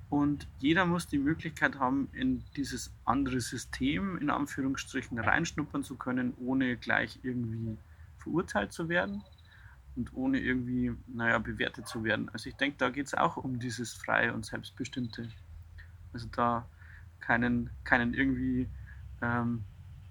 und 0.08 0.46
jeder 0.58 0.86
muss 0.86 1.08
die 1.08 1.18
Möglichkeit 1.18 1.78
haben, 1.78 2.08
in 2.12 2.44
dieses 2.56 2.92
andere 3.04 3.40
System 3.40 4.18
in 4.18 4.30
Anführungsstrichen 4.30 5.18
reinschnuppern 5.18 5.82
zu 5.82 5.96
können, 5.96 6.34
ohne 6.38 6.76
gleich 6.76 7.18
irgendwie 7.22 7.76
verurteilt 8.18 8.72
zu 8.72 8.88
werden 8.88 9.22
und 9.96 10.12
ohne 10.14 10.38
irgendwie, 10.38 10.94
naja, 11.08 11.38
bewertet 11.38 11.88
zu 11.88 12.04
werden. 12.04 12.28
Also 12.32 12.48
ich 12.48 12.56
denke, 12.56 12.76
da 12.78 12.90
geht 12.90 13.06
es 13.06 13.14
auch 13.14 13.36
um 13.36 13.58
dieses 13.58 13.94
Freie 13.94 14.32
und 14.32 14.46
Selbstbestimmte. 14.46 15.28
Also 16.12 16.28
da 16.30 16.68
keinen, 17.18 17.70
keinen 17.82 18.14
irgendwie 18.14 18.68
ähm, 19.22 19.64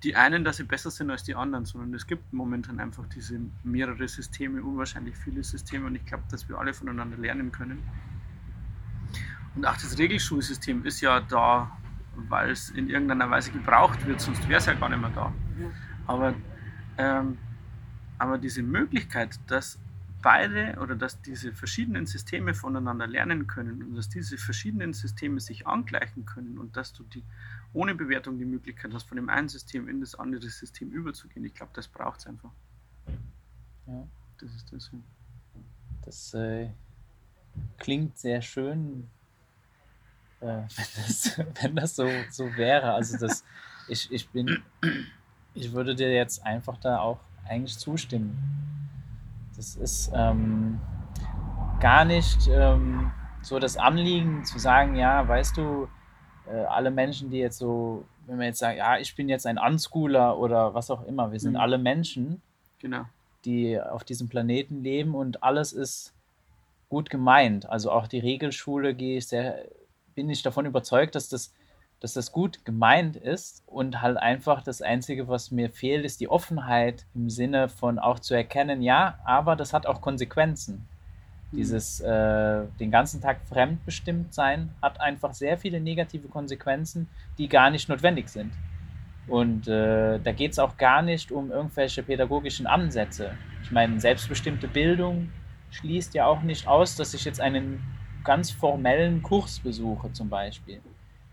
die 0.03 0.15
einen, 0.15 0.43
dass 0.43 0.57
sie 0.57 0.63
besser 0.63 0.91
sind 0.91 1.09
als 1.09 1.23
die 1.23 1.35
anderen, 1.35 1.65
sondern 1.65 1.93
es 1.93 2.05
gibt 2.05 2.33
momentan 2.33 2.79
einfach 2.79 3.07
diese 3.07 3.39
mehrere 3.63 4.07
Systeme, 4.07 4.61
unwahrscheinlich 4.61 5.15
viele 5.15 5.43
Systeme 5.43 5.87
und 5.87 5.95
ich 5.95 6.05
glaube, 6.05 6.23
dass 6.29 6.47
wir 6.49 6.59
alle 6.59 6.73
voneinander 6.73 7.17
lernen 7.17 7.51
können. 7.51 7.81
Und 9.55 9.65
auch 9.65 9.75
das 9.75 9.97
Regelschulsystem 9.97 10.85
ist 10.85 11.01
ja 11.01 11.21
da, 11.21 11.77
weil 12.15 12.51
es 12.51 12.69
in 12.69 12.89
irgendeiner 12.89 13.29
Weise 13.29 13.51
gebraucht 13.51 14.05
wird, 14.05 14.21
sonst 14.21 14.47
wäre 14.47 14.59
es 14.59 14.65
ja 14.65 14.73
gar 14.73 14.89
nicht 14.89 15.01
mehr 15.01 15.11
da. 15.11 15.33
Aber 16.07 16.33
ähm, 16.97 17.37
aber 18.17 18.37
diese 18.37 18.63
Möglichkeit, 18.63 19.39
dass 19.47 19.79
beide 20.21 20.77
oder 20.81 20.95
dass 20.95 21.21
diese 21.21 21.53
verschiedenen 21.53 22.05
Systeme 22.05 22.53
voneinander 22.53 23.05
lernen 23.05 23.45
können 23.45 23.83
und 23.83 23.95
dass 23.95 24.09
diese 24.09 24.37
verschiedenen 24.37 24.93
Systeme 24.93 25.39
sich 25.39 25.67
angleichen 25.67 26.25
können 26.25 26.57
und 26.57 26.75
dass 26.77 26.93
du 26.93 27.03
die 27.03 27.23
ohne 27.73 27.93
Bewertung 27.93 28.39
die 28.39 28.45
Möglichkeit 28.45 28.93
hast, 28.93 29.07
von 29.07 29.17
dem 29.17 29.29
einen 29.29 29.49
System 29.49 29.87
in 29.87 29.99
das 29.99 30.15
andere 30.15 30.49
System 30.49 30.91
überzugehen, 30.91 31.45
ich 31.45 31.53
glaube, 31.53 31.73
das 31.75 31.87
braucht 31.87 32.21
es 32.21 32.27
einfach. 32.27 32.51
Ja. 33.85 34.07
Das 34.39 34.55
ist 34.55 34.71
das. 34.71 34.91
Das 36.03 36.33
äh, 36.33 36.69
klingt 37.77 38.17
sehr 38.17 38.41
schön, 38.41 39.07
äh, 40.45 40.63
wenn, 40.75 41.05
das, 41.07 41.41
wenn 41.61 41.75
das 41.75 41.95
so, 41.95 42.07
so 42.29 42.55
wäre. 42.55 42.93
Also 42.93 43.17
das, 43.17 43.43
ich, 43.87 44.11
ich 44.11 44.29
bin, 44.29 44.63
ich 45.53 45.73
würde 45.73 45.95
dir 45.95 46.13
jetzt 46.13 46.45
einfach 46.45 46.77
da 46.77 46.99
auch 46.99 47.19
eigentlich 47.47 47.77
zustimmen. 47.77 48.37
Das 49.55 49.75
ist 49.75 50.11
ähm, 50.13 50.79
gar 51.79 52.05
nicht 52.05 52.47
ähm, 52.49 53.11
so 53.41 53.59
das 53.59 53.77
Anliegen 53.77 54.43
zu 54.43 54.59
sagen, 54.59 54.95
ja, 54.95 55.27
weißt 55.27 55.57
du, 55.57 55.87
äh, 56.47 56.65
alle 56.65 56.91
Menschen, 56.91 57.29
die 57.29 57.37
jetzt 57.37 57.57
so, 57.57 58.05
wenn 58.25 58.37
man 58.37 58.47
jetzt 58.47 58.59
sagt, 58.59 58.77
ja, 58.77 58.97
ich 58.97 59.15
bin 59.15 59.29
jetzt 59.29 59.45
ein 59.45 59.57
Unschooler 59.57 60.37
oder 60.37 60.73
was 60.73 60.91
auch 60.91 61.05
immer, 61.05 61.31
wir 61.31 61.39
sind 61.39 61.53
mhm. 61.53 61.59
alle 61.59 61.77
Menschen, 61.77 62.41
genau. 62.79 63.05
die 63.45 63.79
auf 63.79 64.03
diesem 64.03 64.29
Planeten 64.29 64.83
leben 64.83 65.15
und 65.15 65.43
alles 65.43 65.73
ist 65.73 66.13
gut 66.89 67.09
gemeint. 67.09 67.69
Also 67.69 67.91
auch 67.91 68.07
die 68.07 68.19
Regelschule 68.19 68.93
gehe 68.93 69.17
ich 69.17 69.27
sehr, 69.27 69.65
bin 70.15 70.29
ich 70.29 70.41
davon 70.41 70.65
überzeugt, 70.65 71.15
dass 71.15 71.29
das 71.29 71.53
dass 71.99 72.13
das 72.13 72.31
gut 72.31 72.65
gemeint 72.65 73.15
ist 73.15 73.63
und 73.65 74.01
halt 74.01 74.17
einfach 74.17 74.61
das 74.61 74.81
Einzige, 74.81 75.27
was 75.27 75.51
mir 75.51 75.69
fehlt, 75.69 76.05
ist 76.05 76.19
die 76.19 76.29
Offenheit 76.29 77.05
im 77.15 77.29
Sinne 77.29 77.69
von 77.69 77.99
auch 77.99 78.19
zu 78.19 78.33
erkennen, 78.35 78.81
ja, 78.81 79.19
aber 79.23 79.55
das 79.55 79.73
hat 79.73 79.87
auch 79.87 80.01
Konsequenzen. 80.01 80.87
Mhm. 81.51 81.57
Dieses 81.57 82.01
äh, 82.01 82.63
den 82.79 82.91
ganzen 82.91 83.21
Tag 83.21 83.39
fremdbestimmt 83.47 84.33
sein 84.33 84.69
hat 84.81 84.99
einfach 84.99 85.33
sehr 85.33 85.57
viele 85.57 85.79
negative 85.79 86.27
Konsequenzen, 86.27 87.07
die 87.37 87.47
gar 87.47 87.69
nicht 87.69 87.87
notwendig 87.87 88.29
sind. 88.29 88.51
Und 89.27 89.67
äh, 89.67 90.19
da 90.19 90.31
geht 90.31 90.51
es 90.51 90.59
auch 90.59 90.77
gar 90.77 91.01
nicht 91.01 91.31
um 91.31 91.51
irgendwelche 91.51 92.03
pädagogischen 92.03 92.67
Ansätze. 92.67 93.31
Ich 93.63 93.71
meine, 93.71 93.99
selbstbestimmte 93.99 94.67
Bildung 94.67 95.31
schließt 95.71 96.13
ja 96.13 96.27
auch 96.27 96.43
nicht 96.43 96.67
aus, 96.67 96.95
dass 96.95 97.15
ich 97.15 97.25
jetzt 97.25 97.41
einen 97.41 97.81
ganz 98.25 98.51
formellen 98.51 99.23
Kurs 99.23 99.59
besuche 99.59 100.11
zum 100.11 100.29
Beispiel 100.29 100.81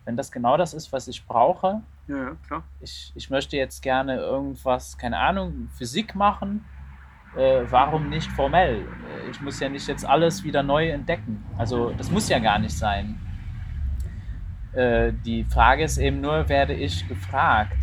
wenn 0.04 0.16
das 0.16 0.32
genau 0.32 0.56
das 0.56 0.74
ist, 0.74 0.92
was 0.92 1.08
ich 1.08 1.24
brauche. 1.26 1.82
Ja, 2.08 2.16
ja, 2.16 2.36
klar. 2.46 2.64
Ich, 2.80 3.12
ich 3.14 3.30
möchte 3.30 3.56
jetzt 3.56 3.82
gerne 3.82 4.16
irgendwas, 4.16 4.98
keine 4.98 5.18
Ahnung, 5.18 5.68
Physik 5.76 6.14
machen. 6.14 6.64
Äh, 7.36 7.62
warum 7.70 8.08
nicht 8.08 8.30
formell? 8.32 8.80
Äh, 8.80 9.30
ich 9.30 9.40
muss 9.40 9.60
ja 9.60 9.68
nicht 9.68 9.86
jetzt 9.86 10.04
alles 10.04 10.44
wieder 10.44 10.62
neu 10.62 10.90
entdecken. 10.90 11.44
Also 11.56 11.90
das 11.92 12.10
muss 12.10 12.28
ja 12.28 12.38
gar 12.40 12.58
nicht 12.58 12.76
sein. 12.76 13.18
Äh, 14.72 15.12
die 15.24 15.44
Frage 15.44 15.84
ist 15.84 15.98
eben 15.98 16.20
nur, 16.20 16.48
werde 16.48 16.74
ich 16.74 17.06
gefragt? 17.08 17.78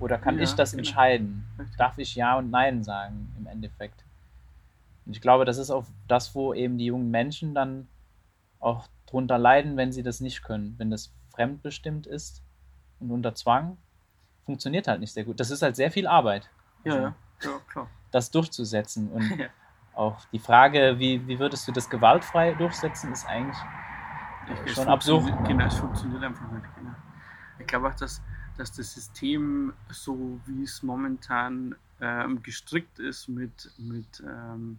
Oder 0.00 0.16
kann 0.16 0.36
ja, 0.36 0.44
ich 0.44 0.54
das 0.54 0.70
genau. 0.70 0.80
entscheiden? 0.80 1.44
Darf 1.76 1.98
ich 1.98 2.14
Ja 2.14 2.38
und 2.38 2.50
Nein 2.50 2.84
sagen 2.84 3.34
im 3.36 3.46
Endeffekt? 3.46 4.04
Und 5.04 5.16
ich 5.16 5.20
glaube, 5.20 5.44
das 5.44 5.58
ist 5.58 5.70
auch 5.70 5.84
das, 6.06 6.34
wo 6.34 6.54
eben 6.54 6.78
die 6.78 6.86
jungen 6.86 7.10
Menschen 7.10 7.54
dann 7.54 7.88
auch 8.60 8.88
drunter 9.06 9.38
leiden, 9.38 9.76
wenn 9.76 9.92
sie 9.92 10.02
das 10.02 10.20
nicht 10.20 10.42
können. 10.42 10.74
Wenn 10.78 10.90
das 10.90 11.12
fremdbestimmt 11.34 12.06
ist 12.06 12.42
und 13.00 13.10
unter 13.10 13.34
Zwang, 13.34 13.78
funktioniert 14.44 14.88
halt 14.88 15.00
nicht 15.00 15.12
sehr 15.12 15.24
gut. 15.24 15.40
Das 15.40 15.50
ist 15.50 15.62
halt 15.62 15.76
sehr 15.76 15.90
viel 15.90 16.06
Arbeit. 16.06 16.48
Ja, 16.84 16.92
also, 16.92 17.04
ja. 17.04 17.14
ja 17.42 17.58
klar. 17.68 17.90
Das 18.10 18.30
durchzusetzen. 18.30 19.10
Und 19.10 19.22
ja. 19.38 19.46
auch 19.94 20.24
die 20.32 20.38
Frage, 20.38 20.98
wie, 20.98 21.26
wie 21.26 21.38
würdest 21.38 21.68
du 21.68 21.72
das 21.72 21.88
gewaltfrei 21.88 22.54
durchsetzen, 22.54 23.12
ist 23.12 23.26
eigentlich 23.26 23.58
ich, 24.64 24.74
schon 24.74 24.88
absurd. 24.88 25.26
Genau, 25.46 25.66
es 25.66 25.74
funktioniert 25.74 26.22
einfach 26.22 26.50
nicht. 26.50 26.64
Genau. 26.76 26.94
Ich 27.58 27.66
glaube 27.66 27.88
auch, 27.88 27.94
dass, 27.94 28.22
dass 28.56 28.72
das 28.72 28.94
System, 28.94 29.72
so 29.90 30.40
wie 30.46 30.62
es 30.62 30.82
momentan 30.82 31.74
ähm, 32.00 32.42
gestrickt 32.42 32.98
ist 32.98 33.28
mit, 33.28 33.70
mit, 33.78 34.22
ähm, 34.26 34.78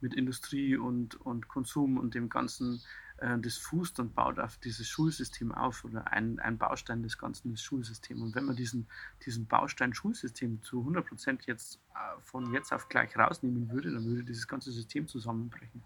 mit 0.00 0.14
Industrie 0.14 0.76
und, 0.76 1.14
und 1.20 1.48
Konsum 1.48 1.98
und 1.98 2.14
dem 2.14 2.28
ganzen, 2.28 2.82
äh, 3.18 3.38
das 3.38 3.56
fußt 3.56 4.00
und 4.00 4.14
baut 4.14 4.38
auf 4.38 4.56
dieses 4.58 4.88
Schulsystem 4.88 5.52
auf 5.52 5.84
oder 5.84 6.12
ein, 6.12 6.38
ein 6.40 6.58
Baustein 6.58 7.02
des 7.02 7.18
Ganzen 7.18 7.52
ist 7.52 7.62
Schulsystem. 7.62 8.22
Und 8.22 8.34
wenn 8.34 8.44
man 8.44 8.56
diesen, 8.56 8.86
diesen 9.24 9.46
Baustein 9.46 9.94
Schulsystem 9.94 10.62
zu 10.62 10.80
100 10.80 11.06
Prozent 11.06 11.46
jetzt 11.46 11.80
äh, 11.94 12.20
von 12.22 12.52
jetzt 12.52 12.72
auf 12.72 12.88
gleich 12.88 13.16
rausnehmen 13.16 13.70
würde, 13.70 13.92
dann 13.92 14.04
würde 14.04 14.24
dieses 14.24 14.48
ganze 14.48 14.72
System 14.72 15.06
zusammenbrechen. 15.06 15.82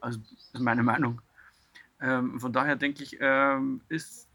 Also, 0.00 0.18
das 0.18 0.60
ist 0.60 0.60
meine 0.60 0.82
Meinung. 0.82 1.20
Ähm, 2.00 2.40
von 2.40 2.52
daher 2.52 2.76
denke 2.76 3.02
ich, 3.02 3.18
ähm, 3.20 3.82
ist, 3.88 4.28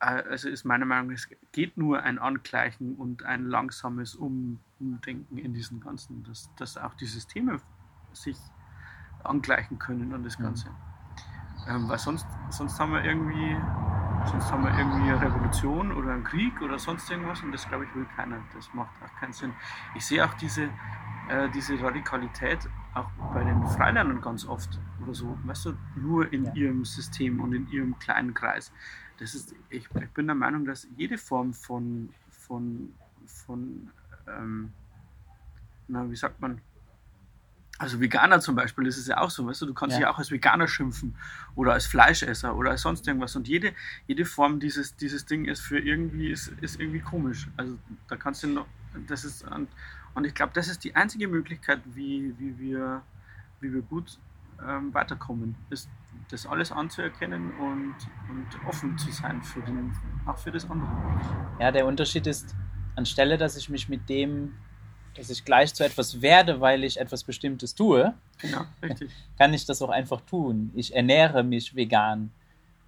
äh, 0.00 0.22
also 0.28 0.48
ist 0.48 0.64
meine 0.64 0.84
Meinung, 0.84 1.10
es 1.10 1.28
geht 1.52 1.76
nur 1.76 2.02
ein 2.02 2.18
Angleichen 2.18 2.94
und 2.96 3.24
ein 3.24 3.46
langsames 3.46 4.14
um, 4.14 4.60
Umdenken 4.78 5.38
in 5.38 5.54
diesen 5.54 5.80
ganzen, 5.80 6.22
dass, 6.24 6.50
dass 6.56 6.76
auch 6.76 6.94
die 6.94 7.06
Systeme 7.06 7.60
sich 8.16 8.38
angleichen 9.22 9.78
können 9.78 10.12
und 10.14 10.24
das 10.24 10.38
Ganze. 10.38 10.68
Mhm. 10.68 10.74
Ähm, 11.68 11.88
weil 11.88 11.98
sonst, 11.98 12.26
sonst 12.50 12.78
haben 12.78 12.92
wir 12.92 13.04
irgendwie, 13.04 13.56
sonst 14.30 14.50
haben 14.52 14.64
wir 14.64 14.76
irgendwie 14.78 15.10
eine 15.10 15.20
Revolution 15.20 15.92
oder 15.92 16.12
einen 16.12 16.24
Krieg 16.24 16.60
oder 16.62 16.78
sonst 16.78 17.10
irgendwas 17.10 17.42
und 17.42 17.52
das 17.52 17.66
glaube 17.68 17.84
ich 17.84 17.94
will 17.94 18.06
keiner. 18.16 18.38
Das 18.54 18.72
macht 18.72 18.90
auch 19.04 19.20
keinen 19.20 19.32
Sinn. 19.32 19.52
Ich 19.94 20.06
sehe 20.06 20.24
auch 20.24 20.34
diese, 20.34 20.68
äh, 21.28 21.48
diese 21.54 21.80
Radikalität 21.80 22.68
auch 22.94 23.08
bei 23.34 23.42
den 23.42 23.66
Freilernern 23.66 24.20
ganz 24.20 24.46
oft 24.46 24.78
oder 25.02 25.14
so, 25.14 25.36
weißt 25.44 25.66
du, 25.66 25.76
nur 25.96 26.32
in 26.32 26.44
ja. 26.46 26.54
ihrem 26.54 26.84
System 26.84 27.40
und 27.40 27.52
in 27.52 27.68
ihrem 27.68 27.98
kleinen 27.98 28.32
Kreis. 28.32 28.72
Das 29.18 29.34
ist, 29.34 29.54
ich, 29.70 29.88
ich 29.94 30.10
bin 30.10 30.26
der 30.26 30.36
Meinung, 30.36 30.64
dass 30.64 30.86
jede 30.96 31.18
Form 31.18 31.52
von, 31.52 32.10
von, 32.30 32.92
von 33.26 33.90
ähm, 34.28 34.72
na, 35.88 36.10
wie 36.10 36.16
sagt 36.16 36.40
man, 36.40 36.60
Also 37.78 38.00
Veganer 38.00 38.40
zum 38.40 38.54
Beispiel 38.56 38.86
ist 38.86 38.96
es 38.96 39.06
ja 39.06 39.18
auch 39.18 39.28
so, 39.30 39.46
weißt 39.46 39.62
du, 39.62 39.66
du 39.66 39.74
kannst 39.74 39.94
Ja. 39.94 40.00
dich 40.00 40.06
auch 40.06 40.18
als 40.18 40.30
Veganer 40.30 40.66
schimpfen 40.66 41.14
oder 41.54 41.72
als 41.74 41.86
Fleischesser 41.86 42.56
oder 42.56 42.70
als 42.70 42.82
sonst 42.82 43.06
irgendwas. 43.06 43.36
Und 43.36 43.48
jede, 43.48 43.74
jede 44.06 44.24
Form 44.24 44.60
dieses, 44.60 44.96
dieses 44.96 45.26
Ding 45.26 45.44
ist 45.44 45.60
für 45.60 45.78
irgendwie, 45.78 46.30
ist, 46.30 46.48
ist 46.60 46.80
irgendwie 46.80 47.00
komisch. 47.00 47.48
Also 47.56 47.76
da 48.08 48.16
kannst 48.16 48.42
du 48.42 48.48
noch, 48.48 48.66
das 49.06 49.24
ist, 49.24 49.42
und, 49.50 49.68
und 50.14 50.24
ich 50.24 50.34
glaube, 50.34 50.52
das 50.54 50.68
ist 50.68 50.84
die 50.84 50.96
einzige 50.96 51.28
Möglichkeit, 51.28 51.80
wie, 51.94 52.34
wie, 52.38 52.58
wir, 52.58 53.02
wie 53.60 53.72
wir 53.74 53.82
gut 53.82 54.18
ähm, 54.66 54.94
weiterkommen, 54.94 55.54
ist 55.68 55.88
das 56.30 56.46
alles 56.46 56.72
anzuerkennen 56.72 57.50
und, 57.56 57.94
und 58.30 58.46
offen 58.66 58.96
zu 58.96 59.12
sein 59.12 59.42
für 59.42 59.60
den, 59.60 59.92
auch 60.24 60.38
für 60.38 60.50
das 60.50 60.68
andere. 60.70 60.88
Ja, 61.60 61.70
der 61.70 61.84
Unterschied 61.86 62.26
ist, 62.26 62.54
anstelle, 62.96 63.36
dass 63.36 63.56
ich 63.56 63.68
mich 63.68 63.88
mit 63.90 64.08
dem, 64.08 64.54
dass 65.16 65.30
ich 65.30 65.44
gleich 65.44 65.74
zu 65.74 65.84
etwas 65.84 66.20
werde, 66.22 66.60
weil 66.60 66.84
ich 66.84 66.98
etwas 67.00 67.24
Bestimmtes 67.24 67.74
tue, 67.74 68.14
Genau, 68.38 68.62
richtig. 68.82 69.10
kann 69.38 69.54
ich 69.54 69.64
das 69.64 69.80
auch 69.82 69.88
einfach 69.90 70.20
tun. 70.22 70.70
Ich 70.74 70.94
ernähre 70.94 71.42
mich 71.42 71.74
vegan. 71.74 72.30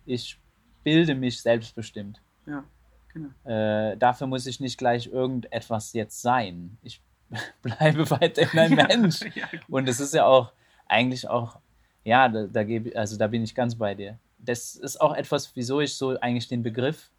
Ich 0.06 0.38
bilde 0.84 1.14
mich 1.14 1.40
selbstbestimmt. 1.40 2.20
Ja, 2.46 2.64
genau. 3.12 3.28
Äh, 3.44 3.96
dafür 3.96 4.26
muss 4.26 4.46
ich 4.46 4.60
nicht 4.60 4.76
gleich 4.78 5.06
irgendetwas 5.06 5.92
jetzt 5.94 6.20
sein. 6.22 6.76
Ich 6.82 7.00
bleibe 7.62 8.08
weiterhin 8.10 8.58
ein 8.58 8.72
Ja, 8.78 8.86
Mensch. 8.86 9.20
ja, 9.34 9.48
Und 9.68 9.88
es 9.88 10.00
ist 10.00 10.14
ja 10.14 10.24
auch 10.24 10.52
eigentlich 10.86 11.28
auch, 11.28 11.58
ja, 12.04 12.28
da, 12.28 12.46
da 12.46 12.62
gebe 12.64 12.96
also 12.98 13.16
da 13.16 13.26
bin 13.26 13.42
ich 13.44 13.54
ganz 13.54 13.74
bei 13.74 13.94
dir. 13.94 14.18
Das 14.38 14.76
ist 14.76 15.00
auch 15.00 15.14
etwas, 15.14 15.54
wieso 15.56 15.80
ich 15.80 15.94
so 15.94 16.18
eigentlich 16.20 16.48
den 16.48 16.62
Begriff 16.62 17.10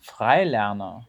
Freilerner 0.00 1.06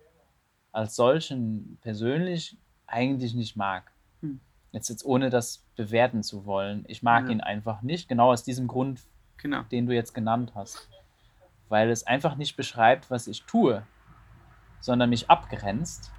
als 0.74 0.96
solchen 0.96 1.78
persönlich 1.82 2.58
eigentlich 2.92 3.34
nicht 3.34 3.56
mag. 3.56 3.92
Hm. 4.22 4.40
Jetzt, 4.72 4.90
jetzt 4.90 5.06
ohne 5.06 5.30
das 5.30 5.64
bewerten 5.76 6.24
zu 6.24 6.46
wollen. 6.46 6.86
Ich 6.88 7.04
mag 7.04 7.26
Ja. 7.26 7.32
ihn 7.32 7.42
einfach 7.42 7.82
nicht, 7.82 8.08
genau 8.08 8.32
aus 8.32 8.44
diesem 8.44 8.68
Grund, 8.68 9.02
genau. 9.38 9.64
den 9.64 9.86
du 9.88 9.94
jetzt 9.94 10.14
genannt 10.14 10.54
hast. 10.56 10.88
Weil 11.70 11.90
es 11.90 12.06
einfach 12.06 12.36
nicht 12.36 12.56
beschreibt, 12.58 13.10
was 13.12 13.28
ich 13.28 13.44
tue, 13.44 13.84
sondern 14.80 15.10
mich 15.10 15.30
abgrenzt 15.30 16.12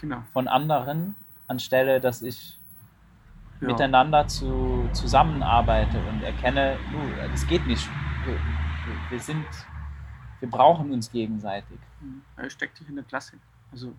Genau. 0.00 0.22
von 0.32 0.46
anderen, 0.48 1.16
anstelle 1.48 2.00
dass 2.00 2.22
ich 2.22 2.58
Ja. 3.60 3.68
miteinander 3.68 4.26
zu, 4.28 4.88
zusammenarbeite 4.92 5.98
und 6.08 6.22
erkenne, 6.22 6.76
du, 6.92 7.28
das 7.30 7.46
geht 7.46 7.66
nicht. 7.66 7.88
Wir, 8.24 8.34
wir- 8.34 9.10
wir 9.10 9.20
sind, 9.20 9.46
wir 10.40 10.50
brauchen 10.50 10.90
uns 10.92 11.10
gegenseitig. 11.10 11.78
Ja, 12.36 12.50
steck 12.50 12.74
dich 12.74 12.88
in 12.88 12.96
der 12.96 13.04
Klasse. 13.04 13.38
Also, 13.72 13.94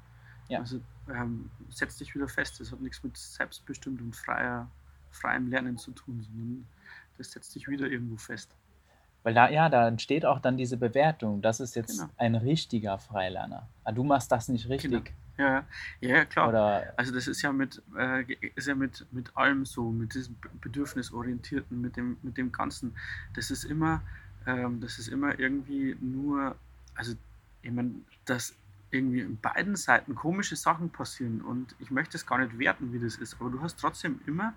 Ja. 0.47 0.59
also 0.59 0.79
ähm, 1.13 1.49
setz 1.69 1.97
dich 1.97 2.13
wieder 2.15 2.27
fest. 2.27 2.59
Das 2.59 2.71
hat 2.71 2.81
nichts 2.81 3.03
mit 3.03 3.17
selbstbestimmt 3.17 4.01
und 4.01 4.15
freier, 4.15 4.69
freiem 5.11 5.47
Lernen 5.49 5.77
zu 5.77 5.91
tun, 5.91 6.21
sondern 6.21 6.67
das 7.17 7.31
setzt 7.31 7.55
dich 7.55 7.67
wieder 7.67 7.87
irgendwo 7.87 8.17
fest. 8.17 8.49
Weil 9.23 9.33
da, 9.33 9.49
ja, 9.49 9.67
da 9.67 9.87
entsteht 9.87 10.25
auch 10.25 10.39
dann 10.39 10.55
diese 10.57 10.77
Bewertung, 10.77 11.41
das 11.41 11.59
ist 11.59 11.75
jetzt 11.75 11.99
Genau. 11.99 12.09
ein 12.17 12.35
richtiger 12.35 12.97
Freilerner. 12.97 13.67
Ah, 13.83 13.91
du 13.91 14.03
machst 14.03 14.31
das 14.31 14.47
nicht 14.47 14.69
richtig. 14.69 15.13
Ja, 15.37 15.65
ja, 15.99 16.09
ja 16.15 16.25
klar. 16.25 16.49
Oder 16.49 16.93
Also 16.95 17.13
das 17.13 17.27
ist 17.27 17.41
ja 17.41 17.51
mit, 17.51 17.81
äh, 17.97 18.23
ist 18.55 18.67
ja 18.67 18.75
mit, 18.75 19.05
mit 19.11 19.35
allem 19.35 19.65
so, 19.65 19.89
mit 19.91 20.13
diesem 20.13 20.35
Be- 20.35 20.49
Bedürfnisorientierten, 20.61 21.81
mit 21.81 21.97
dem, 21.97 22.17
mit 22.21 22.37
dem 22.37 22.51
Ganzen. 22.51 22.95
Das 23.33 23.51
ist 23.51 23.65
immer, 23.65 24.01
ähm, 24.45 24.79
das 24.79 24.97
ist 24.97 25.09
immer 25.09 25.37
irgendwie 25.37 25.97
nur, 25.99 26.55
also 26.95 27.13
ich 27.61 27.71
meine, 27.71 27.91
dass 28.25 28.55
irgendwie 28.91 29.21
in 29.21 29.37
beiden 29.37 29.75
Seiten 29.75 30.15
komische 30.15 30.55
Sachen 30.55 30.89
passieren 30.89 31.41
und 31.41 31.75
ich 31.79 31.91
möchte 31.91 32.17
es 32.17 32.25
gar 32.25 32.37
nicht 32.37 32.57
werten, 32.57 32.93
wie 32.93 32.99
das 32.99 33.15
ist, 33.15 33.37
aber 33.39 33.49
du 33.49 33.61
hast 33.61 33.79
trotzdem 33.79 34.19
immer, 34.25 34.53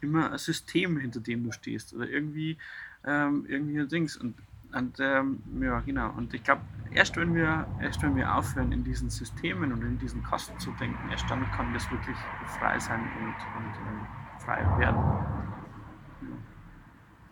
immer 0.00 0.32
ein 0.32 0.38
System, 0.38 0.98
hinter 0.98 1.20
dem 1.20 1.44
du 1.44 1.52
stehst 1.52 1.92
oder 1.94 2.08
irgendwie, 2.08 2.58
ähm, 3.04 3.44
irgendwie 3.48 3.80
ein 3.80 3.88
Dings 3.88 4.16
und 4.16 4.34
und 4.74 4.98
ähm, 5.00 5.42
ja, 5.60 5.80
genau. 5.80 6.10
Und 6.12 6.32
ich 6.32 6.42
glaube, 6.42 6.62
erst 6.92 7.16
wenn 7.16 7.34
wir, 7.34 7.66
erst 7.80 8.02
wenn 8.02 8.16
wir 8.16 8.34
aufhören, 8.34 8.72
in 8.72 8.82
diesen 8.82 9.10
Systemen 9.10 9.72
und 9.72 9.82
in 9.82 9.98
diesen 9.98 10.22
Kasten 10.22 10.58
zu 10.58 10.70
denken, 10.72 11.10
erst 11.10 11.28
dann 11.30 11.44
kann 11.50 11.74
das 11.74 11.90
wirklich 11.90 12.16
frei 12.58 12.78
sein 12.78 13.00
und, 13.00 13.28
und 13.28 13.86
ähm, 13.86 14.06
frei 14.38 14.64
werden. 14.78 14.96
Ja. 14.96 16.36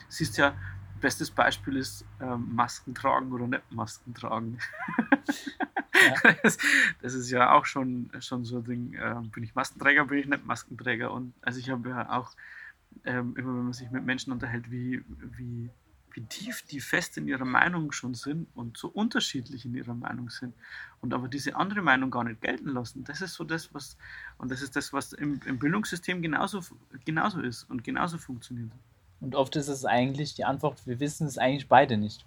Siehst 0.08 0.36
ja, 0.36 0.52
bestes 1.00 1.30
Beispiel 1.30 1.76
ist 1.76 2.04
ähm, 2.20 2.54
Masken 2.54 2.94
tragen 2.94 3.32
oder 3.32 3.46
nicht 3.46 3.72
Masken 3.72 4.12
tragen. 4.12 4.58
Ja. 6.24 6.32
Das, 6.42 6.58
das 7.02 7.14
ist 7.14 7.30
ja 7.30 7.52
auch 7.52 7.66
schon, 7.66 8.10
schon 8.20 8.44
so 8.44 8.58
ein 8.58 8.64
Ding, 8.64 8.96
ähm, 9.00 9.30
bin 9.30 9.44
ich 9.44 9.54
Maskenträger, 9.54 10.04
bin 10.06 10.18
ich 10.18 10.26
nicht 10.26 10.46
Maskenträger. 10.46 11.12
Und 11.12 11.34
also 11.42 11.58
ich 11.58 11.70
habe 11.70 11.88
ja 11.88 12.10
auch 12.10 12.32
ähm, 13.04 13.34
immer, 13.36 13.54
wenn 13.56 13.64
man 13.64 13.72
sich 13.72 13.90
mit 13.90 14.04
Menschen 14.04 14.32
unterhält, 14.32 14.70
wie, 14.70 15.02
wie, 15.36 15.70
wie 16.12 16.20
tief 16.22 16.62
die 16.62 16.80
fest 16.80 17.16
in 17.18 17.28
ihrer 17.28 17.44
Meinung 17.44 17.92
schon 17.92 18.14
sind 18.14 18.48
und 18.54 18.76
so 18.76 18.88
unterschiedlich 18.88 19.64
in 19.64 19.74
ihrer 19.74 19.94
Meinung 19.94 20.28
sind 20.30 20.54
und 21.00 21.14
aber 21.14 21.28
diese 21.28 21.54
andere 21.54 21.82
Meinung 21.82 22.10
gar 22.10 22.24
nicht 22.24 22.40
gelten 22.40 22.70
lassen. 22.70 23.04
Das 23.04 23.20
ist 23.20 23.34
so 23.34 23.44
das, 23.44 23.72
was, 23.74 23.96
und 24.38 24.50
das 24.50 24.60
ist 24.62 24.74
das, 24.74 24.92
was 24.92 25.12
im, 25.12 25.40
im 25.46 25.58
Bildungssystem 25.58 26.20
genauso, 26.20 26.60
genauso 27.04 27.40
ist 27.40 27.64
und 27.70 27.84
genauso 27.84 28.18
funktioniert. 28.18 28.72
und 29.20 29.34
oft 29.36 29.54
ist 29.56 29.68
es 29.68 29.84
eigentlich 29.84 30.34
die 30.34 30.44
Antwort, 30.44 30.84
wir 30.86 30.98
wissen 30.98 31.26
es 31.26 31.38
eigentlich 31.38 31.68
beide 31.68 31.96
nicht. 31.96 32.24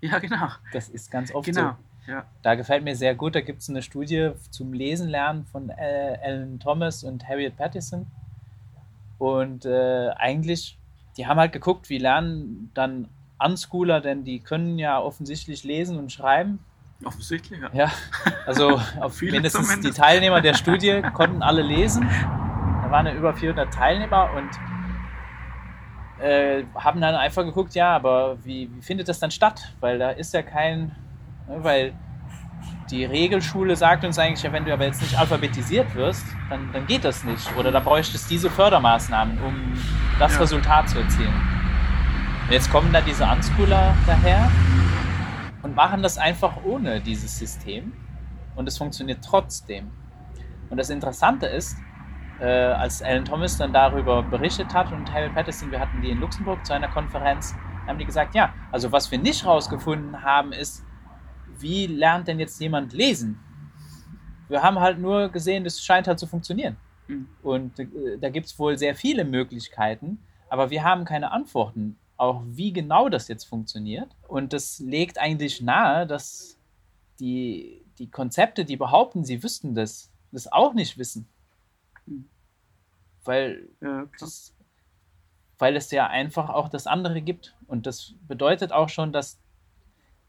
Ja, 0.00 0.18
genau. 0.18 0.48
Das 0.72 0.88
ist 0.88 1.10
ganz 1.10 1.32
oft 1.34 1.46
Genau. 1.46 1.70
so. 1.72 1.76
Ja, 2.08 2.24
Da 2.42 2.54
gefällt 2.54 2.84
mir 2.84 2.96
sehr 2.96 3.14
gut, 3.14 3.34
da 3.34 3.42
gibt 3.42 3.60
es 3.60 3.68
eine 3.68 3.82
Studie 3.82 4.30
zum 4.50 4.72
Lesen 4.72 5.08
lernen 5.08 5.44
von 5.44 5.68
äh, 5.68 6.18
Alan 6.22 6.58
Thomas 6.58 7.04
und 7.04 7.28
Harriet 7.28 7.56
Pattison. 7.56 8.06
Und 9.18 9.66
äh, 9.66 10.08
eigentlich, 10.16 10.78
die 11.18 11.26
haben 11.26 11.38
halt 11.38 11.52
geguckt, 11.52 11.90
wie 11.90 11.98
lernen 11.98 12.70
dann 12.72 13.08
Unschooler, 13.38 14.00
denn 14.00 14.24
die 14.24 14.40
können 14.40 14.78
ja 14.78 14.98
offensichtlich 15.00 15.64
lesen 15.64 15.98
und 15.98 16.10
schreiben. 16.10 16.60
offensichtlich. 17.04 17.60
Ja. 17.60 17.70
Ja, 17.74 17.92
also 18.46 18.80
mindestens 19.20 19.66
die 19.68 19.74
zumindest. 19.74 19.98
Teilnehmer 19.98 20.40
der 20.40 20.54
Studie 20.62 21.02
konnten 21.12 21.42
alle 21.42 21.62
lesen. 21.62 22.08
Da 22.08 22.90
waren 22.90 23.04
ja 23.06 23.12
über 23.12 23.34
400 23.34 23.72
Teilnehmer 23.72 24.30
und 24.34 24.48
äh, 26.24 26.64
haben 26.74 27.00
dann 27.00 27.14
einfach 27.14 27.44
geguckt, 27.44 27.74
ja, 27.74 27.94
aber 27.94 28.38
wie, 28.44 28.70
wie 28.74 28.82
findet 28.82 29.08
das 29.08 29.18
dann 29.20 29.30
statt? 29.30 29.74
Weil 29.80 29.98
da 29.98 30.10
ist 30.10 30.32
ja 30.34 30.42
kein, 30.42 30.96
weil 31.48 31.94
die 32.90 33.04
Regelschule 33.04 33.76
sagt 33.76 34.04
uns 34.04 34.18
eigentlich, 34.18 34.42
ja, 34.42 34.52
wenn 34.52 34.64
du 34.64 34.72
aber 34.72 34.84
jetzt 34.84 35.02
nicht 35.02 35.18
alphabetisiert 35.18 35.94
wirst, 35.94 36.24
dann, 36.48 36.70
dann 36.72 36.86
geht 36.86 37.04
das 37.04 37.24
nicht. 37.24 37.54
Oder 37.56 37.70
da 37.70 37.80
bräuchtest 37.80 38.30
diese 38.30 38.50
Fördermaßnahmen, 38.50 39.38
um 39.42 39.74
das 40.18 40.34
Ja. 40.34 40.40
Resultat 40.40 40.88
zu 40.88 40.98
erzielen. 40.98 41.34
Und 42.46 42.52
jetzt 42.52 42.70
kommen 42.70 42.92
da 42.92 43.00
diese 43.00 43.24
Unschooler 43.24 43.94
daher 44.06 44.50
und 45.62 45.74
machen 45.76 46.02
das 46.02 46.16
einfach 46.16 46.64
ohne 46.64 47.00
dieses 47.00 47.38
System 47.38 47.92
und 48.56 48.66
es 48.66 48.78
funktioniert 48.78 49.22
trotzdem. 49.22 49.90
Und 50.70 50.78
das 50.78 50.88
Interessante 50.90 51.46
ist, 51.46 51.76
äh, 52.40 52.46
als 52.46 53.02
Alan 53.02 53.24
Thomas 53.24 53.58
dann 53.58 53.72
darüber 53.72 54.22
berichtet 54.22 54.72
hat 54.72 54.92
und 54.92 55.12
Harry 55.12 55.28
Patterson, 55.28 55.70
wir 55.70 55.80
hatten 55.80 56.00
die 56.00 56.10
in 56.10 56.20
Luxemburg 56.20 56.64
zu 56.64 56.72
einer 56.72 56.88
Konferenz, 56.88 57.54
haben 57.86 57.98
die 57.98 58.04
gesagt, 58.04 58.34
ja, 58.34 58.52
also 58.70 58.92
was 58.92 59.10
wir 59.10 59.18
nicht 59.18 59.44
rausgefunden 59.44 60.22
haben, 60.22 60.52
ist, 60.52 60.84
wie 61.60 61.86
lernt 61.86 62.28
denn 62.28 62.38
jetzt 62.38 62.60
jemand 62.60 62.92
lesen? 62.92 63.38
Wir 64.48 64.62
haben 64.62 64.78
halt 64.78 64.98
nur 64.98 65.28
gesehen, 65.28 65.64
das 65.64 65.82
scheint 65.82 66.08
halt 66.08 66.18
zu 66.18 66.26
funktionieren. 66.26 66.76
Mhm. 67.06 67.28
Und 67.42 67.78
äh, 67.78 68.18
da 68.20 68.30
gibt 68.30 68.46
es 68.46 68.58
wohl 68.58 68.78
sehr 68.78 68.94
viele 68.94 69.24
Möglichkeiten, 69.24 70.18
aber 70.48 70.70
wir 70.70 70.84
haben 70.84 71.04
keine 71.04 71.32
Antworten, 71.32 71.98
auch 72.16 72.42
wie 72.46 72.72
genau 72.72 73.08
das 73.08 73.28
jetzt 73.28 73.44
funktioniert. 73.44 74.08
Und 74.26 74.52
das 74.52 74.78
legt 74.78 75.18
eigentlich 75.18 75.60
nahe, 75.60 76.06
dass 76.06 76.58
die, 77.20 77.84
die 77.98 78.10
Konzepte, 78.10 78.64
die 78.64 78.76
behaupten, 78.76 79.24
sie 79.24 79.42
wüssten 79.42 79.74
das, 79.74 80.10
das 80.32 80.50
auch 80.50 80.74
nicht 80.74 80.98
wissen. 80.98 81.28
Mhm. 82.06 82.28
Weil, 83.24 83.68
Ja, 83.82 84.06
das, 84.18 84.54
weil 85.58 85.76
es 85.76 85.90
ja 85.90 86.06
einfach 86.06 86.48
auch 86.48 86.68
das 86.68 86.86
andere 86.86 87.20
gibt. 87.20 87.56
Und 87.66 87.86
das 87.86 88.14
bedeutet 88.26 88.72
auch 88.72 88.88
schon, 88.88 89.12
dass 89.12 89.38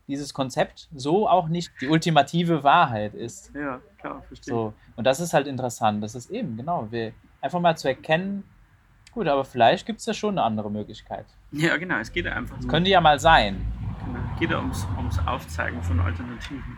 dieses 0.10 0.34
Konzept 0.34 0.90
so 0.94 1.30
auch 1.30 1.48
nicht 1.48 1.72
die 1.80 1.88
ultimative 1.88 2.64
Wahrheit 2.64 3.14
ist. 3.14 3.54
ja, 3.56 3.80
klar, 4.00 4.24
verstehe. 4.28 4.54
So, 4.54 4.74
und 4.96 5.06
das 5.06 5.20
ist 5.20 5.34
halt 5.34 5.48
interessant. 5.48 6.04
Das 6.04 6.16
ist 6.16 6.30
eben, 6.30 6.58
genau, 6.58 6.88
wir 6.90 7.14
einfach 7.42 7.62
mal 7.62 7.78
zu 7.78 7.88
erkennen, 7.88 8.44
gut, 9.14 9.28
aber 9.28 9.46
vielleicht 9.46 9.86
gibt 9.86 10.00
es 10.00 10.06
ja 10.06 10.14
schon 10.14 10.38
eine 10.38 10.44
andere 10.44 10.70
Möglichkeit. 10.70 11.26
Ja, 11.52 11.78
genau, 11.78 12.00
es 12.00 12.12
geht 12.12 12.26
ja 12.26 12.34
einfach 12.34 12.60
nur. 12.60 12.70
könnte 12.70 12.90
ja 12.90 13.00
mal 13.00 13.20
sein. 13.20 13.66
Genau. 14.06 14.20
Geht 14.40 14.52
ja 14.52 14.58
ums, 14.58 14.86
ums 14.98 15.20
Aufzeigen 15.26 15.82
von 15.84 16.00
Alternativen. 16.00 16.78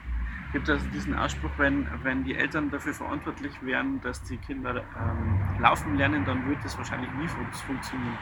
Es 0.51 0.53
gibt 0.53 0.69
also 0.69 0.85
diesen 0.89 1.17
Ausspruch, 1.17 1.49
wenn, 1.55 1.87
wenn 2.03 2.25
die 2.25 2.35
Eltern 2.35 2.69
dafür 2.69 2.93
verantwortlich 2.93 3.53
wären, 3.61 4.01
dass 4.01 4.21
die 4.23 4.35
Kinder 4.35 4.75
ähm, 4.99 5.39
laufen 5.61 5.95
lernen, 5.95 6.25
dann 6.25 6.45
würde 6.45 6.59
das 6.61 6.77
wahrscheinlich 6.77 7.09
nie 7.13 7.25
fun- 7.29 7.47
funktionieren. 7.53 8.17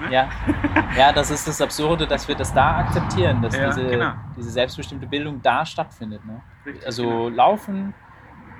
Ne? 0.00 0.12
Ja. 0.12 0.28
ja, 0.96 1.12
das 1.12 1.32
ist 1.32 1.48
das 1.48 1.60
Absurde, 1.60 2.06
dass 2.06 2.28
wir 2.28 2.36
das 2.36 2.54
da 2.54 2.76
akzeptieren, 2.78 3.42
dass 3.42 3.56
Ja, 3.56 3.66
diese, 3.66 3.84
genau. 3.84 4.12
diese 4.36 4.50
selbstbestimmte 4.50 5.08
Bildung 5.08 5.42
da 5.42 5.66
stattfindet. 5.66 6.24
Ne? 6.24 6.40
Richtig, 6.64 6.86
Also 6.86 7.02
genau. 7.02 7.28
laufen 7.30 7.92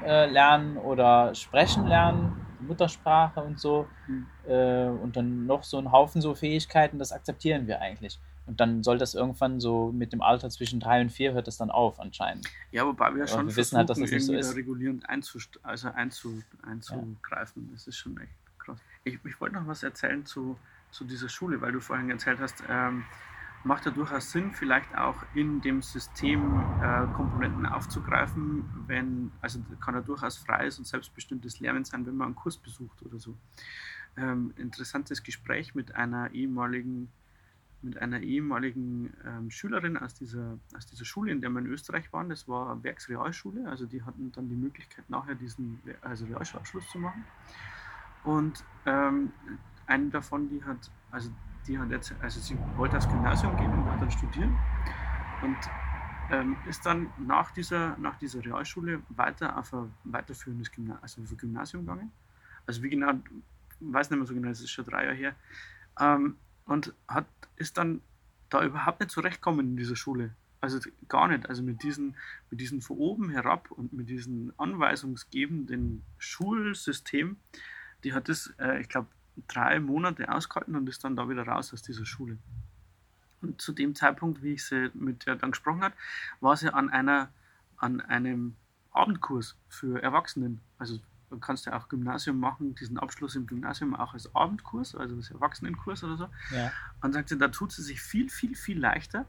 äh, 0.04 0.26
lernen 0.26 0.76
oder 0.76 1.32
sprechen 1.36 1.86
lernen, 1.86 2.44
Muttersprache 2.58 3.40
und 3.40 3.60
so 3.60 3.86
mhm. 4.08 4.26
äh, 4.48 4.86
und 4.88 5.16
dann 5.16 5.46
noch 5.46 5.62
so 5.62 5.78
ein 5.78 5.92
Haufen 5.92 6.20
so 6.20 6.34
Fähigkeiten, 6.34 6.98
das 6.98 7.12
akzeptieren 7.12 7.68
wir 7.68 7.80
eigentlich. 7.80 8.18
Und 8.46 8.60
dann 8.60 8.82
soll 8.82 8.98
das 8.98 9.14
irgendwann 9.14 9.60
so 9.60 9.92
mit 9.92 10.12
dem 10.12 10.20
Alter 10.20 10.50
zwischen 10.50 10.80
drei 10.80 11.00
und 11.00 11.10
vier 11.10 11.32
hört 11.32 11.46
das 11.46 11.56
dann 11.58 11.70
auf 11.70 12.00
anscheinend. 12.00 12.48
Ja, 12.72 12.84
wobei 12.84 13.12
wir 13.12 13.20
ja 13.20 13.26
schon 13.26 13.46
wir 13.46 13.56
wissen 13.56 13.78
halt, 13.78 13.88
dass 13.88 13.98
das 13.98 14.10
nicht 14.10 14.26
so 14.26 14.34
ist. 14.34 14.56
regulierend 14.56 15.08
einzust 15.08 15.60
also 15.62 15.88
einzu 15.88 16.42
einzugreifen. 16.62 17.66
Ja. 17.66 17.72
Das 17.72 17.86
ist 17.86 17.96
schon 17.96 18.18
echt 18.18 18.32
krass. 18.58 18.78
Ich, 19.04 19.18
ich 19.24 19.40
wollte 19.40 19.56
noch 19.56 19.66
was 19.66 19.82
erzählen 19.82 20.26
zu, 20.26 20.58
zu 20.90 21.04
dieser 21.04 21.28
Schule, 21.28 21.60
weil 21.60 21.72
du 21.72 21.80
vorhin 21.80 22.10
erzählt 22.10 22.40
hast, 22.40 22.62
ähm, 22.68 23.04
macht 23.64 23.86
ja 23.86 23.92
durchaus 23.92 24.32
Sinn, 24.32 24.52
vielleicht 24.52 24.96
auch 24.96 25.16
in 25.34 25.60
dem 25.60 25.82
System 25.82 26.60
äh, 26.82 27.06
Komponenten 27.14 27.64
aufzugreifen, 27.66 28.64
wenn, 28.86 29.30
also 29.40 29.60
kann 29.80 29.94
ja 29.94 30.00
durchaus 30.00 30.36
freies 30.36 30.78
und 30.78 30.86
selbstbestimmtes 30.86 31.60
Lernen 31.60 31.84
sein, 31.84 32.04
wenn 32.06 32.16
man 32.16 32.26
einen 32.26 32.34
Kurs 32.34 32.56
besucht 32.56 33.02
oder 33.02 33.18
so. 33.18 33.36
Ähm, 34.16 34.52
interessantes 34.56 35.22
Gespräch 35.22 35.74
mit 35.74 35.94
einer 35.94 36.32
ehemaligen 36.32 37.10
mit 37.82 37.98
einer 37.98 38.20
ehemaligen 38.20 39.12
ähm, 39.24 39.50
Schülerin 39.50 39.96
aus 39.96 40.14
dieser, 40.14 40.58
aus 40.76 40.86
dieser 40.86 41.04
Schule, 41.04 41.32
in 41.32 41.40
der 41.40 41.50
wir 41.50 41.60
in 41.60 41.66
Österreich 41.66 42.12
waren. 42.12 42.28
Das 42.28 42.48
war 42.48 42.82
Werksrealschule, 42.82 43.68
also 43.68 43.86
die 43.86 44.02
hatten 44.02 44.32
dann 44.32 44.48
die 44.48 44.56
Möglichkeit, 44.56 45.08
nachher 45.10 45.34
diesen 45.34 45.80
also 46.00 46.26
Realschulabschluss 46.26 46.88
zu 46.90 46.98
machen. 46.98 47.24
Und 48.24 48.64
ähm, 48.86 49.32
eine 49.86 50.10
davon, 50.10 50.48
die 50.48 50.62
hat, 50.62 50.90
also 51.10 51.30
die 51.66 51.78
hat 51.78 51.90
jetzt, 51.90 52.14
also 52.20 52.40
sie 52.40 52.56
wollte 52.76 52.96
aufs 52.96 53.08
Gymnasium 53.08 53.56
gehen 53.56 53.72
und 53.72 53.84
hat 53.90 54.00
dann 54.00 54.10
studieren 54.10 54.56
und 55.42 55.56
ähm, 56.30 56.56
ist 56.68 56.86
dann 56.86 57.08
nach 57.18 57.50
dieser, 57.50 57.96
nach 57.98 58.16
dieser 58.18 58.44
Realschule 58.44 59.02
weiter 59.10 59.58
auf 59.58 59.72
ein 59.74 59.92
weiterführendes 60.04 60.70
Gymnasium, 60.70 61.02
also 61.02 61.22
auf 61.22 61.30
ein 61.30 61.36
Gymnasium 61.36 61.84
gegangen. 61.84 62.12
Also 62.66 62.82
wie 62.82 62.90
genau, 62.90 63.12
weiß 63.80 64.10
nicht 64.10 64.18
mehr 64.18 64.26
so 64.26 64.34
genau, 64.34 64.48
das 64.48 64.60
ist 64.60 64.70
schon 64.70 64.84
drei 64.84 65.04
Jahre 65.04 65.16
her. 65.16 65.34
Ähm, 66.00 66.36
und 66.72 66.94
hat, 67.08 67.26
ist 67.56 67.78
dann 67.78 68.00
da 68.50 68.64
überhaupt 68.64 69.00
nicht 69.00 69.10
zurechtgekommen 69.10 69.70
in 69.70 69.76
dieser 69.76 69.96
Schule. 69.96 70.34
Also 70.60 70.78
gar 71.08 71.28
nicht. 71.28 71.48
Also 71.48 71.62
mit 71.62 71.82
diesen, 71.82 72.16
mit 72.50 72.60
diesen 72.60 72.80
von 72.80 72.96
oben 72.98 73.30
herab 73.30 73.70
und 73.70 73.92
mit 73.92 74.08
diesem 74.08 74.52
anweisungsgebenden 74.56 76.02
Schulsystem, 76.18 77.36
die 78.04 78.12
hat 78.12 78.28
das, 78.28 78.52
äh, 78.58 78.80
ich 78.80 78.88
glaube, 78.88 79.08
drei 79.48 79.80
Monate 79.80 80.32
ausgehalten 80.32 80.76
und 80.76 80.88
ist 80.88 81.04
dann 81.04 81.16
da 81.16 81.28
wieder 81.28 81.46
raus 81.46 81.72
aus 81.72 81.82
dieser 81.82 82.06
Schule. 82.06 82.38
Und 83.40 83.60
zu 83.60 83.72
dem 83.72 83.94
Zeitpunkt, 83.94 84.42
wie 84.42 84.52
ich 84.52 84.64
sie 84.64 84.90
mit 84.94 85.26
der 85.26 85.36
dann 85.36 85.50
gesprochen 85.50 85.82
habe, 85.82 85.94
war 86.40 86.56
sie 86.56 86.72
an 86.72 86.90
einer 86.90 87.32
an 87.82 88.00
einem 88.00 88.54
Abendkurs 88.92 89.56
für 89.68 90.00
Erwachsenen. 90.00 90.60
Also 90.78 91.00
du 91.32 91.38
kannst 91.38 91.66
ja 91.66 91.76
auch 91.76 91.88
Gymnasium 91.88 92.38
machen, 92.38 92.74
diesen 92.74 92.98
Abschluss 92.98 93.34
im 93.34 93.46
Gymnasium 93.46 93.96
auch 93.96 94.14
als 94.14 94.34
Abendkurs, 94.34 94.94
also 94.94 95.16
als 95.16 95.30
Erwachsenenkurs 95.30 96.04
oder 96.04 96.16
so. 96.16 96.28
Ja. 96.54 96.70
Und 97.00 97.14
sagt 97.14 97.30
sie, 97.30 97.38
da 97.38 97.48
tut 97.48 97.72
sie 97.72 97.82
sich 97.82 98.00
viel, 98.00 98.28
viel, 98.28 98.54
viel 98.54 98.78
leichter, 98.78 99.24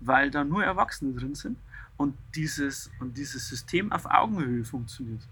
weil 0.00 0.30
da 0.30 0.44
nur 0.44 0.64
Erwachsene 0.64 1.14
drin 1.14 1.34
sind 1.34 1.58
und 1.96 2.16
dieses, 2.34 2.90
und 3.00 3.16
dieses 3.16 3.48
System 3.48 3.92
auf 3.92 4.06
Augenhöhe 4.06 4.64
funktioniert. 4.64 5.26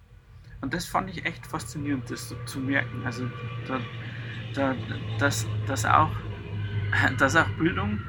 Und 0.61 0.75
das 0.75 0.85
fand 0.87 1.09
ich 1.11 1.25
echt 1.25 1.47
faszinierend, 1.47 2.11
das 2.11 2.35
zu 2.47 2.59
merken. 2.59 3.05
Also, 3.05 3.31
da, 3.69 3.81
da, 4.55 4.75
dass, 5.19 5.47
dass, 5.67 5.85
auch, 5.85 6.11
dass 7.19 7.37
auch 7.37 7.49
Bildung, 7.51 8.01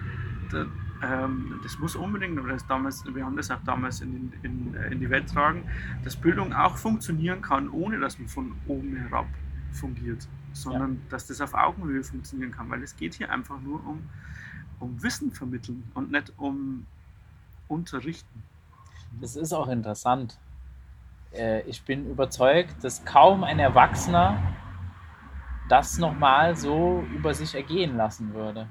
da, 0.52 0.66
ähm, 1.04 1.60
das 1.64 1.78
muss 1.80 1.96
unbedingt, 1.96 2.40
oder 2.40 2.54
das 2.54 2.66
damals, 2.66 3.04
wir 3.06 3.26
haben 3.26 3.36
das 3.36 3.52
auch 3.52 3.62
damals 3.66 4.02
in, 4.02 4.34
in, 4.42 4.74
in 4.92 5.00
die 5.00 5.10
Welt 5.10 5.30
tragen, 5.30 5.64
dass 6.04 6.16
Bildung 6.16 6.54
auch 6.54 6.78
funktionieren 6.78 7.42
kann, 7.42 7.70
ohne 7.70 8.00
dass 8.00 8.18
man 8.18 8.28
von 8.28 8.56
oben 8.68 8.96
herab 8.96 9.28
fungiert, 9.72 10.28
sondern 10.54 10.94
ja. 10.94 11.00
dass 11.10 11.28
das 11.28 11.42
auf 11.42 11.54
Augenhöhe 11.54 12.04
funktionieren 12.04 12.52
kann, 12.52 12.70
weil 12.70 12.82
es 12.82 12.96
geht 12.96 13.14
hier 13.14 13.32
einfach 13.32 13.60
nur 13.62 13.86
um, 13.86 14.10
um 14.80 15.02
Wissen 15.04 15.32
vermitteln 15.32 15.84
und 15.94 16.12
nicht 16.12 16.34
um 16.38 16.86
Unterrichten. 17.68 18.44
Das 19.22 19.36
ist 19.36 19.54
auch 19.54 19.68
interessant. 19.68 20.40
Äh, 21.32 21.62
ich 21.62 21.84
bin 21.84 22.10
überzeugt, 22.10 22.84
dass 22.84 23.06
kaum 23.06 23.44
ein 23.44 23.60
Erwachsener 23.60 24.42
das 25.70 25.98
nochmal 25.98 26.56
so 26.56 27.06
über 27.14 27.34
sich 27.34 27.54
ergehen 27.54 27.98
lassen 27.98 28.34
würde. 28.34 28.68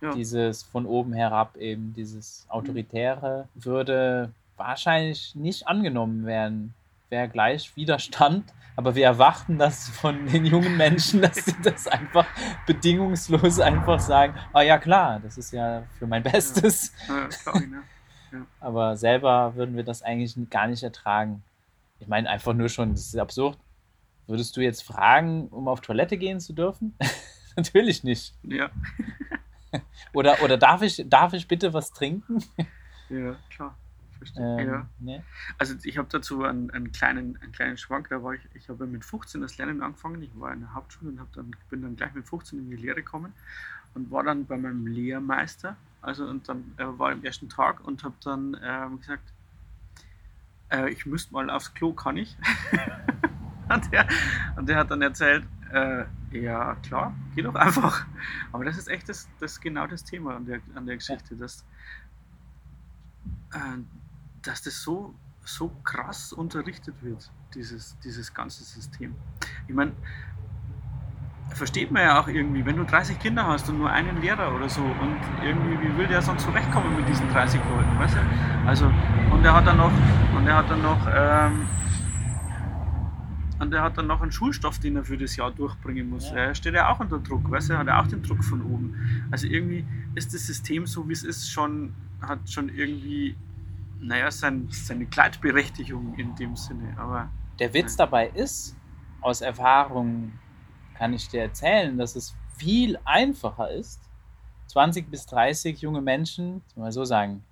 Ja. 0.00 0.12
Dieses 0.14 0.62
von 0.62 0.86
oben 0.86 1.12
herab 1.12 1.56
eben, 1.56 1.92
dieses 1.92 2.46
Autoritäre, 2.48 3.48
würde 3.54 4.32
wahrscheinlich 4.56 5.34
nicht 5.34 5.66
angenommen 5.66 6.26
werden. 6.26 6.74
Wäre 7.10 7.28
gleich 7.28 7.74
Widerstand, 7.74 8.52
aber 8.76 8.94
wir 8.94 9.06
erwarten 9.06 9.58
das 9.58 9.88
von 9.88 10.26
den 10.26 10.46
jungen 10.46 10.76
Menschen, 10.76 11.20
dass 11.22 11.36
sie 11.36 11.56
das 11.62 11.88
einfach 11.88 12.26
bedingungslos 12.66 13.58
einfach 13.60 13.98
sagen, 13.98 14.34
ah 14.52 14.62
ja 14.62 14.78
klar, 14.78 15.20
das 15.20 15.38
ist 15.38 15.52
ja 15.52 15.82
für 15.98 16.06
mein 16.06 16.22
Bestes. 16.22 16.92
Ja. 17.08 17.28
Ja, 17.46 17.60
ne? 17.60 17.82
ja. 18.32 18.46
Aber 18.60 18.96
selber 18.96 19.54
würden 19.56 19.74
wir 19.74 19.84
das 19.84 20.02
eigentlich 20.02 20.36
gar 20.50 20.66
nicht 20.66 20.82
ertragen. 20.82 21.42
Ich 21.98 22.06
meine 22.06 22.28
einfach 22.28 22.54
nur 22.54 22.68
schon, 22.68 22.92
das 22.92 23.06
ist 23.06 23.18
absurd. 23.18 23.58
Würdest 24.28 24.56
du 24.56 24.60
jetzt 24.60 24.84
fragen, 24.84 25.48
um 25.48 25.66
auf 25.66 25.80
Toilette 25.80 26.18
gehen 26.18 26.38
zu 26.38 26.52
dürfen? 26.52 26.94
Natürlich 27.56 28.04
nicht. 28.04 28.34
Ja. 28.42 28.70
Oder, 30.12 30.42
oder 30.42 30.56
darf 30.56 30.82
ich, 30.82 31.04
darf 31.06 31.32
ich 31.32 31.46
bitte 31.46 31.72
was 31.72 31.92
trinken? 31.92 32.42
ja, 33.08 33.36
klar. 33.50 33.76
Ähm, 34.36 34.68
ja. 34.68 34.88
Ne? 34.98 35.24
Also 35.58 35.76
ich 35.84 35.96
habe 35.96 36.08
dazu 36.10 36.42
einen, 36.42 36.70
einen, 36.70 36.90
kleinen, 36.90 37.38
einen 37.40 37.52
kleinen 37.52 37.76
Schwank, 37.76 38.08
da 38.08 38.22
war 38.22 38.34
ich, 38.34 38.40
ich 38.54 38.68
habe 38.68 38.86
mit 38.86 39.04
15 39.04 39.40
das 39.40 39.58
Lernen 39.58 39.82
angefangen, 39.82 40.22
ich 40.22 40.30
war 40.34 40.52
in 40.52 40.60
der 40.60 40.74
Hauptschule 40.74 41.10
und 41.10 41.36
dann, 41.36 41.54
bin 41.70 41.82
dann 41.82 41.96
gleich 41.96 42.14
mit 42.14 42.26
15 42.26 42.58
in 42.58 42.70
die 42.70 42.76
Lehre 42.76 42.96
gekommen 42.96 43.32
und 43.94 44.10
war 44.10 44.24
dann 44.24 44.46
bei 44.46 44.56
meinem 44.56 44.86
Lehrmeister, 44.86 45.76
also 46.02 46.26
und 46.26 46.48
dann 46.48 46.74
äh, 46.78 46.84
war 46.98 47.12
im 47.12 47.24
ersten 47.24 47.48
Tag 47.48 47.86
und 47.86 48.02
habe 48.02 48.14
dann 48.24 48.54
äh, 48.54 48.96
gesagt, 48.98 49.32
äh, 50.70 50.90
ich 50.90 51.06
müsste 51.06 51.32
mal 51.32 51.48
aufs 51.50 51.72
Klo, 51.74 51.92
kann 51.92 52.16
ich? 52.16 52.36
und, 53.68 53.92
der, 53.92 54.08
und 54.56 54.68
der 54.68 54.76
hat 54.76 54.90
dann 54.90 55.02
erzählt, 55.02 55.44
äh, 55.72 56.04
ja, 56.30 56.74
klar, 56.76 57.14
geh 57.34 57.42
doch 57.42 57.54
einfach. 57.54 58.06
Aber 58.52 58.64
das 58.64 58.78
ist 58.78 58.88
echt 58.88 59.08
das, 59.08 59.28
das 59.40 59.60
genau 59.60 59.86
das 59.86 60.04
Thema 60.04 60.36
an 60.36 60.46
der, 60.46 60.60
an 60.74 60.86
der 60.86 60.96
Geschichte, 60.96 61.36
dass, 61.36 61.64
äh, 63.52 63.78
dass 64.42 64.62
das 64.62 64.82
so, 64.82 65.14
so 65.44 65.68
krass 65.84 66.32
unterrichtet 66.32 66.94
wird, 67.02 67.30
dieses, 67.54 67.98
dieses 68.00 68.32
ganze 68.34 68.64
System. 68.64 69.14
Ich 69.66 69.74
meine, 69.74 69.92
versteht 71.54 71.90
man 71.90 72.02
ja 72.02 72.20
auch 72.20 72.28
irgendwie, 72.28 72.64
wenn 72.64 72.76
du 72.76 72.84
30 72.84 73.18
Kinder 73.18 73.46
hast 73.46 73.68
und 73.68 73.78
nur 73.78 73.90
einen 73.90 74.20
Lehrer 74.20 74.54
oder 74.54 74.68
so 74.68 74.82
und 74.82 75.16
irgendwie, 75.42 75.80
wie 75.82 75.96
will 75.96 76.06
der 76.06 76.22
sonst 76.22 76.44
zurechtkommen 76.44 76.94
mit 76.96 77.08
diesen 77.08 77.28
30 77.30 77.60
Leuten, 77.70 77.98
weißt 77.98 78.14
du? 78.14 78.68
Also, 78.68 78.92
und 79.30 79.44
er 79.44 79.54
hat 79.54 79.66
dann 79.66 79.78
noch, 79.78 79.92
und 80.36 80.46
er 80.46 80.56
hat 80.56 80.70
dann 80.70 80.82
noch, 80.82 81.06
ähm, 81.10 81.66
und 83.58 83.72
er 83.72 83.82
hat 83.82 83.98
dann 83.98 84.06
noch 84.06 84.20
einen 84.20 84.32
Schulstoff, 84.32 84.78
den 84.78 84.96
er 84.96 85.04
für 85.04 85.16
das 85.16 85.36
Jahr 85.36 85.50
durchbringen 85.50 86.08
muss. 86.08 86.30
Ja. 86.30 86.36
Er 86.36 86.54
steht 86.54 86.74
ja 86.74 86.90
auch 86.90 87.00
unter 87.00 87.18
Druck, 87.18 87.50
weißt 87.50 87.70
du, 87.70 87.72
er 87.74 87.78
hat 87.80 87.86
ja 87.88 88.00
auch 88.00 88.06
den 88.06 88.22
Druck 88.22 88.44
von 88.44 88.62
oben. 88.62 89.28
Also 89.30 89.46
irgendwie 89.46 89.84
ist 90.14 90.32
das 90.32 90.46
System 90.46 90.86
so, 90.86 91.08
wie 91.08 91.12
es 91.12 91.24
ist, 91.24 91.50
schon, 91.50 91.94
hat 92.22 92.48
schon 92.48 92.68
irgendwie, 92.68 93.36
naja, 94.00 94.30
sein, 94.30 94.68
seine 94.70 95.06
Gleitberechtigung 95.06 96.14
in 96.14 96.34
dem 96.36 96.56
Sinne. 96.56 96.96
Aber, 96.96 97.30
Der 97.58 97.74
Witz 97.74 97.96
ja. 97.96 98.04
dabei 98.04 98.28
ist, 98.28 98.76
aus 99.20 99.40
Erfahrung 99.40 100.32
kann 100.94 101.12
ich 101.12 101.28
dir 101.28 101.42
erzählen, 101.42 101.96
dass 101.98 102.16
es 102.16 102.34
viel 102.56 102.98
einfacher 103.04 103.70
ist, 103.70 104.00
20 104.68 105.10
bis 105.10 105.26
30 105.26 105.80
junge 105.80 106.02
Menschen, 106.02 106.62
mal 106.76 106.92
so 106.92 107.04
sagen, 107.04 107.44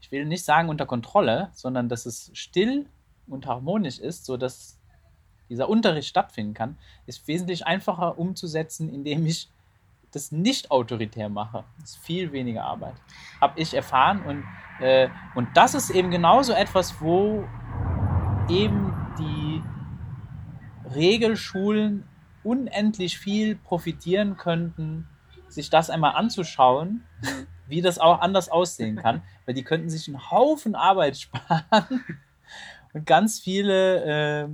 ich 0.00 0.10
will 0.10 0.26
nicht 0.26 0.44
sagen 0.44 0.68
unter 0.68 0.86
Kontrolle, 0.86 1.50
sondern 1.54 1.88
dass 1.88 2.06
es 2.06 2.30
still 2.34 2.86
und 3.26 3.46
harmonisch 3.46 3.98
ist, 3.98 4.24
sodass 4.24 4.77
dieser 5.48 5.68
Unterricht 5.68 6.08
stattfinden 6.08 6.54
kann, 6.54 6.78
ist 7.06 7.26
wesentlich 7.28 7.66
einfacher 7.66 8.18
umzusetzen, 8.18 8.92
indem 8.92 9.26
ich 9.26 9.48
das 10.12 10.32
nicht 10.32 10.70
autoritär 10.70 11.28
mache. 11.28 11.64
Das 11.80 11.90
ist 11.90 11.98
viel 11.98 12.32
weniger 12.32 12.64
Arbeit. 12.64 12.94
Habe 13.40 13.60
ich 13.60 13.74
erfahren 13.74 14.22
und, 14.22 14.44
äh, 14.84 15.08
und 15.34 15.48
das 15.54 15.74
ist 15.74 15.90
eben 15.90 16.10
genauso 16.10 16.52
etwas, 16.52 17.00
wo 17.00 17.44
eben 18.48 18.94
die 19.18 19.62
Regelschulen 20.94 22.04
unendlich 22.42 23.18
viel 23.18 23.56
profitieren 23.56 24.36
könnten, 24.36 25.06
sich 25.48 25.70
das 25.70 25.90
einmal 25.90 26.14
anzuschauen, 26.14 27.04
wie 27.66 27.82
das 27.82 27.98
auch 27.98 28.20
anders 28.20 28.48
aussehen 28.48 28.96
kann, 28.96 29.22
weil 29.46 29.54
die 29.54 29.64
könnten 29.64 29.90
sich 29.90 30.08
einen 30.08 30.30
Haufen 30.30 30.74
Arbeit 30.74 31.16
sparen 31.20 32.04
und 32.92 33.06
ganz 33.06 33.40
viele 33.40 34.44
äh, 34.44 34.48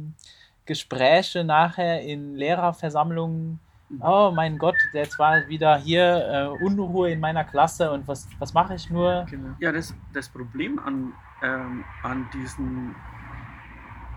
Gespräche 0.67 1.45
nachher 1.45 2.03
in 2.03 2.35
Lehrerversammlungen. 2.37 3.61
Mhm. 3.91 4.03
Oh 4.03 4.33
mein 4.35 4.59
Gott, 4.59 4.77
jetzt 4.93 5.19
war 5.19 5.47
wieder 5.49 5.77
hier 5.79 6.27
äh, 6.59 6.65
Unruhe 6.65 7.11
in 7.13 7.21
meiner 7.21 7.45
Klasse 7.45 7.91
und 7.93 8.09
was, 8.09 8.29
was 8.39 8.55
mache 8.55 8.75
ich 8.75 8.91
nur? 8.91 9.27
Genau. 9.31 9.55
Ja, 9.61 9.73
das, 9.73 9.95
das 10.13 10.29
Problem 10.29 10.79
an, 10.79 11.13
ähm, 11.43 11.85
an 12.03 12.27
diesen 12.33 12.95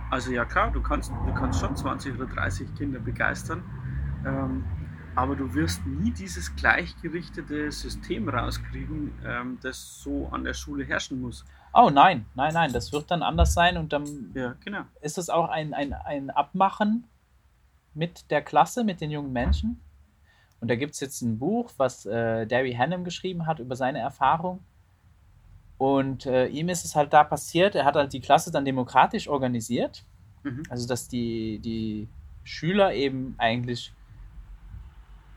Also 0.10 0.32
ja 0.32 0.45
klar, 0.45 0.72
du 0.72 0.82
kannst, 0.82 1.12
du 1.12 1.34
kannst 1.34 1.60
schon 1.60 1.76
20 1.76 2.16
oder 2.16 2.28
30 2.28 2.76
Kinder 2.76 3.00
begeistern, 3.00 3.62
ähm, 4.26 4.64
aber 5.16 5.36
du 5.36 5.54
wirst 5.54 5.86
nie 5.86 6.12
dieses 6.12 6.56
gleichgerichtete 6.56 7.72
System 7.72 8.30
rauskriegen, 8.30 9.12
ähm, 9.26 9.58
das 9.62 10.02
so 10.02 10.30
an 10.32 10.43
der 10.45 10.54
Schule 10.54 10.86
herrschen 10.86 11.20
muss. 11.22 11.43
Oh 11.80 11.91
nein, 11.91 12.25
nein, 12.34 12.55
nein, 12.55 12.73
das 12.73 12.91
wird 12.91 13.11
dann 13.11 13.21
anders 13.21 13.53
sein 13.53 13.78
und 13.78 13.93
dann 13.93 14.32
Ja, 14.34 14.55
genau. 14.65 14.82
ist 15.01 15.19
es 15.19 15.30
auch 15.30 15.47
ein, 15.47 15.75
ein, 15.75 15.93
ein 15.93 16.32
Abmachen 16.32 17.03
mit 17.93 18.32
der 18.32 18.41
Klasse, 18.41 18.84
mit 18.84 18.99
den 18.99 19.11
jungen 19.11 19.32
Menschen. 19.32 19.80
Und 20.59 20.71
da 20.71 20.75
gibt 20.75 20.95
es 20.95 21.01
jetzt 21.01 21.21
ein 21.21 21.38
Buch, 21.38 21.71
was 21.78 22.07
äh, 22.07 22.47
Derry 22.47 22.73
Hannum 22.73 23.03
geschrieben 23.03 23.45
hat 23.45 23.59
über 23.59 23.75
seine 23.75 23.99
Erfahrung. 23.99 24.63
Und 25.78 26.25
äh, 26.25 26.47
ihm 26.47 26.69
ist 26.69 26.84
es 26.84 26.95
halt 26.95 27.13
da 27.13 27.23
passiert, 27.23 27.75
er 27.75 27.86
hat 27.86 27.95
halt 27.95 28.11
die 28.11 28.21
Klasse 28.21 28.51
dann 28.51 28.65
demokratisch 28.65 29.28
organisiert. 29.28 30.03
Mhm. 30.41 30.63
Also 30.71 30.88
dass 30.88 31.07
die, 31.07 31.59
die 31.59 32.09
Schüler 32.43 32.95
eben 32.95 33.36
eigentlich 33.38 33.93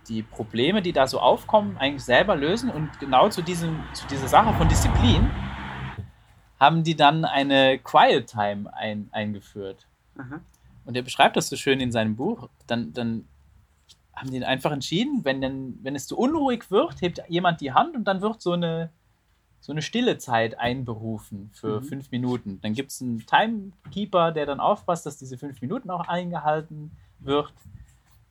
die 0.08 0.22
Probleme, 0.22 0.80
die 0.80 0.92
da 0.92 1.06
so 1.06 1.20
aufkommen, 1.20 1.76
eigentlich 1.76 2.04
selber 2.04 2.34
lösen. 2.34 2.70
Und 2.70 2.98
genau 2.98 3.28
zu, 3.28 3.42
diesem, 3.42 3.84
zu 3.92 4.06
dieser 4.06 4.28
Sache 4.28 4.54
von 4.54 4.66
Disziplin 4.68 5.30
haben 6.60 6.84
die 6.84 6.94
dann 6.94 7.24
eine 7.24 7.78
Quiet 7.78 8.28
Time 8.28 8.72
ein, 8.74 9.08
eingeführt. 9.12 9.86
Aha. 10.18 10.40
Und 10.84 10.96
er 10.96 11.02
beschreibt 11.02 11.36
das 11.36 11.48
so 11.48 11.56
schön 11.56 11.80
in 11.80 11.90
seinem 11.90 12.16
Buch. 12.16 12.48
Dann, 12.66 12.92
dann 12.92 13.26
haben 14.14 14.30
die 14.30 14.44
einfach 14.44 14.70
entschieden, 14.70 15.24
wenn, 15.24 15.40
denn, 15.40 15.78
wenn 15.82 15.96
es 15.96 16.06
zu 16.06 16.18
unruhig 16.18 16.70
wird, 16.70 17.00
hebt 17.00 17.22
jemand 17.28 17.60
die 17.62 17.72
Hand 17.72 17.96
und 17.96 18.04
dann 18.04 18.20
wird 18.20 18.42
so 18.42 18.52
eine, 18.52 18.90
so 19.60 19.72
eine 19.72 19.80
stille 19.82 20.18
Zeit 20.18 20.58
einberufen 20.58 21.50
für 21.54 21.80
Mhm. 21.80 21.84
fünf 21.84 22.10
Minuten. 22.10 22.60
Dann 22.60 22.74
gibt 22.74 22.90
es 22.90 23.00
einen 23.00 23.24
Timekeeper, 23.24 24.32
der 24.32 24.44
dann 24.46 24.60
aufpasst, 24.60 25.06
dass 25.06 25.16
diese 25.16 25.38
fünf 25.38 25.60
Minuten 25.62 25.90
auch 25.90 26.06
eingehalten 26.08 26.90
wird, 27.20 27.52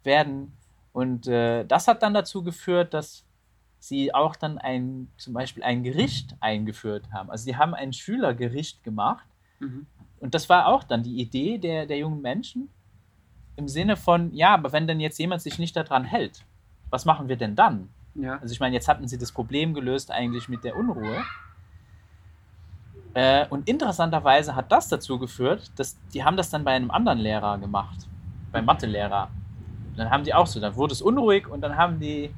werden. 0.04 0.54
Und 0.94 1.28
äh, 1.28 1.66
das 1.66 1.88
hat 1.88 2.04
dann 2.04 2.14
dazu 2.14 2.44
geführt, 2.44 2.94
dass 2.94 3.24
sie 3.80 4.14
auch 4.14 4.36
dann 4.36 4.58
ein, 4.58 5.08
zum 5.18 5.34
Beispiel 5.34 5.64
ein 5.64 5.84
Gericht 5.84 6.36
eingeführt 6.42 7.12
haben. 7.14 7.30
Also 7.30 7.46
sie 7.46 7.56
haben 7.58 7.74
ein 7.74 7.94
Schülergericht 7.94 8.84
gemacht 8.84 9.26
Mhm. 9.60 9.88
und 10.22 10.34
das 10.34 10.48
war 10.48 10.68
auch 10.68 10.84
dann 10.86 11.04
die 11.04 11.20
Idee 11.20 11.58
der, 11.58 11.86
der 11.86 11.98
jungen 11.98 12.22
Menschen 12.22 12.70
im 13.58 13.68
Sinne 13.68 13.98
von, 13.98 14.34
ja, 14.34 14.54
aber 14.54 14.72
wenn 14.72 14.88
denn 14.88 15.02
jetzt 15.02 15.20
jemand 15.20 15.42
sich 15.42 15.60
nicht 15.60 15.76
daran 15.76 16.06
hält, 16.06 16.46
was 16.90 17.04
machen 17.04 17.28
wir 17.28 17.36
denn 17.36 17.56
dann? 17.56 17.90
Ja. 18.16 18.38
Also 18.38 18.54
ich 18.54 18.60
meine, 18.62 18.74
jetzt 18.74 18.88
hatten 18.88 19.08
sie 19.08 19.18
das 19.18 19.34
Problem 19.34 19.74
gelöst 19.74 20.12
eigentlich 20.12 20.48
mit 20.48 20.64
der 20.64 20.78
Unruhe. 20.78 21.24
Äh, 23.14 23.48
und 23.50 23.68
interessanterweise 23.68 24.56
hat 24.56 24.72
das 24.72 24.88
dazu 24.88 25.20
geführt, 25.20 25.72
dass 25.78 25.98
die 26.14 26.24
haben 26.24 26.38
das 26.38 26.50
dann 26.50 26.64
bei 26.64 26.72
einem 26.72 26.92
anderen 26.92 27.20
Lehrer 27.20 27.58
gemacht, 27.58 28.08
beim 28.52 28.66
Mathelehrer. 28.66 29.30
Dann 29.98 30.10
haben 30.10 30.24
die 30.24 30.34
auch 30.34 30.48
so, 30.48 30.60
dann 30.60 30.76
wurde 30.76 30.94
es 30.94 31.02
unruhig 31.02 31.48
und 31.48 31.62
dann 31.62 31.76
haben 31.76 32.00
die 32.00 32.34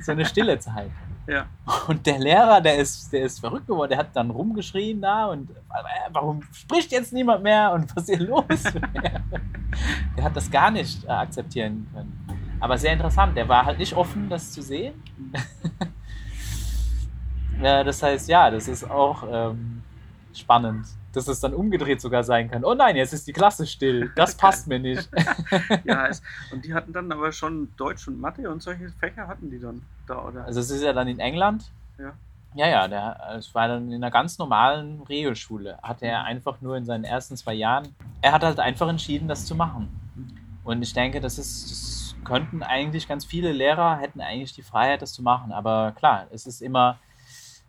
so 0.00 0.12
eine 0.12 0.24
stille 0.24 0.58
Zeit. 0.58 0.90
Ja. 1.26 1.46
Und 1.88 2.04
der 2.04 2.18
Lehrer, 2.18 2.60
der 2.60 2.76
ist, 2.76 3.10
der 3.10 3.22
ist 3.22 3.40
verrückt 3.40 3.66
geworden, 3.66 3.88
der 3.88 3.96
hat 3.96 4.14
dann 4.14 4.28
rumgeschrien 4.28 5.00
da 5.00 5.28
und 5.28 5.50
äh, 5.50 5.54
warum 6.12 6.42
spricht 6.52 6.92
jetzt 6.92 7.14
niemand 7.14 7.42
mehr 7.42 7.72
und 7.72 7.90
was 7.96 8.06
ist 8.06 8.18
hier 8.18 8.28
los? 8.28 8.44
der 10.14 10.22
hat 10.22 10.36
das 10.36 10.50
gar 10.50 10.70
nicht 10.70 11.02
äh, 11.04 11.08
akzeptieren 11.08 11.88
können. 11.94 12.26
Aber 12.60 12.76
sehr 12.76 12.92
interessant, 12.92 13.38
der 13.38 13.48
war 13.48 13.64
halt 13.64 13.78
nicht 13.78 13.94
offen, 13.94 14.28
das 14.28 14.52
zu 14.52 14.60
sehen. 14.60 15.02
ja, 17.62 17.82
das 17.82 18.02
heißt, 18.02 18.28
ja, 18.28 18.50
das 18.50 18.68
ist 18.68 18.90
auch 18.90 19.24
ähm, 19.26 19.82
spannend, 20.38 20.86
dass 21.12 21.28
es 21.28 21.40
dann 21.40 21.54
umgedreht 21.54 22.00
sogar 22.00 22.24
sein 22.24 22.50
kann. 22.50 22.64
Oh 22.64 22.74
nein, 22.74 22.96
jetzt 22.96 23.12
ist 23.12 23.26
die 23.26 23.32
Klasse 23.32 23.66
still, 23.66 24.12
das 24.16 24.34
passt 24.36 24.66
mir 24.66 24.78
nicht. 24.78 25.08
ja, 25.84 26.06
es, 26.06 26.22
und 26.52 26.64
die 26.64 26.74
hatten 26.74 26.92
dann 26.92 27.10
aber 27.12 27.32
schon 27.32 27.68
Deutsch 27.76 28.08
und 28.08 28.20
Mathe 28.20 28.50
und 28.50 28.62
solche 28.62 28.88
Fächer 28.90 29.26
hatten 29.26 29.50
die 29.50 29.60
dann 29.60 29.82
da, 30.06 30.24
oder? 30.24 30.44
Also 30.44 30.60
es 30.60 30.70
ist 30.70 30.82
ja 30.82 30.92
dann 30.92 31.08
in 31.08 31.18
England. 31.18 31.70
Ja. 31.98 32.12
Ja, 32.56 32.68
ja, 32.68 32.86
der, 32.86 33.34
es 33.36 33.52
war 33.52 33.66
dann 33.66 33.88
in 33.88 33.96
einer 33.96 34.12
ganz 34.12 34.38
normalen 34.38 35.02
Regelschule. 35.02 35.76
Hatte 35.82 36.06
er 36.06 36.22
einfach 36.22 36.60
nur 36.60 36.76
in 36.76 36.84
seinen 36.84 37.02
ersten 37.02 37.36
zwei 37.36 37.54
Jahren, 37.54 37.94
er 38.22 38.30
hat 38.30 38.44
halt 38.44 38.60
einfach 38.60 38.88
entschieden, 38.88 39.26
das 39.26 39.44
zu 39.44 39.56
machen. 39.56 39.88
Und 40.62 40.80
ich 40.82 40.92
denke, 40.92 41.20
das 41.20 41.36
ist, 41.36 41.70
das 41.70 42.24
könnten 42.24 42.62
eigentlich 42.62 43.08
ganz 43.08 43.24
viele 43.24 43.52
Lehrer 43.52 43.98
hätten 43.98 44.20
eigentlich 44.20 44.52
die 44.52 44.62
Freiheit, 44.62 45.02
das 45.02 45.12
zu 45.12 45.22
machen. 45.22 45.52
Aber 45.52 45.92
klar, 45.92 46.26
es 46.30 46.46
ist 46.46 46.62
immer 46.62 46.98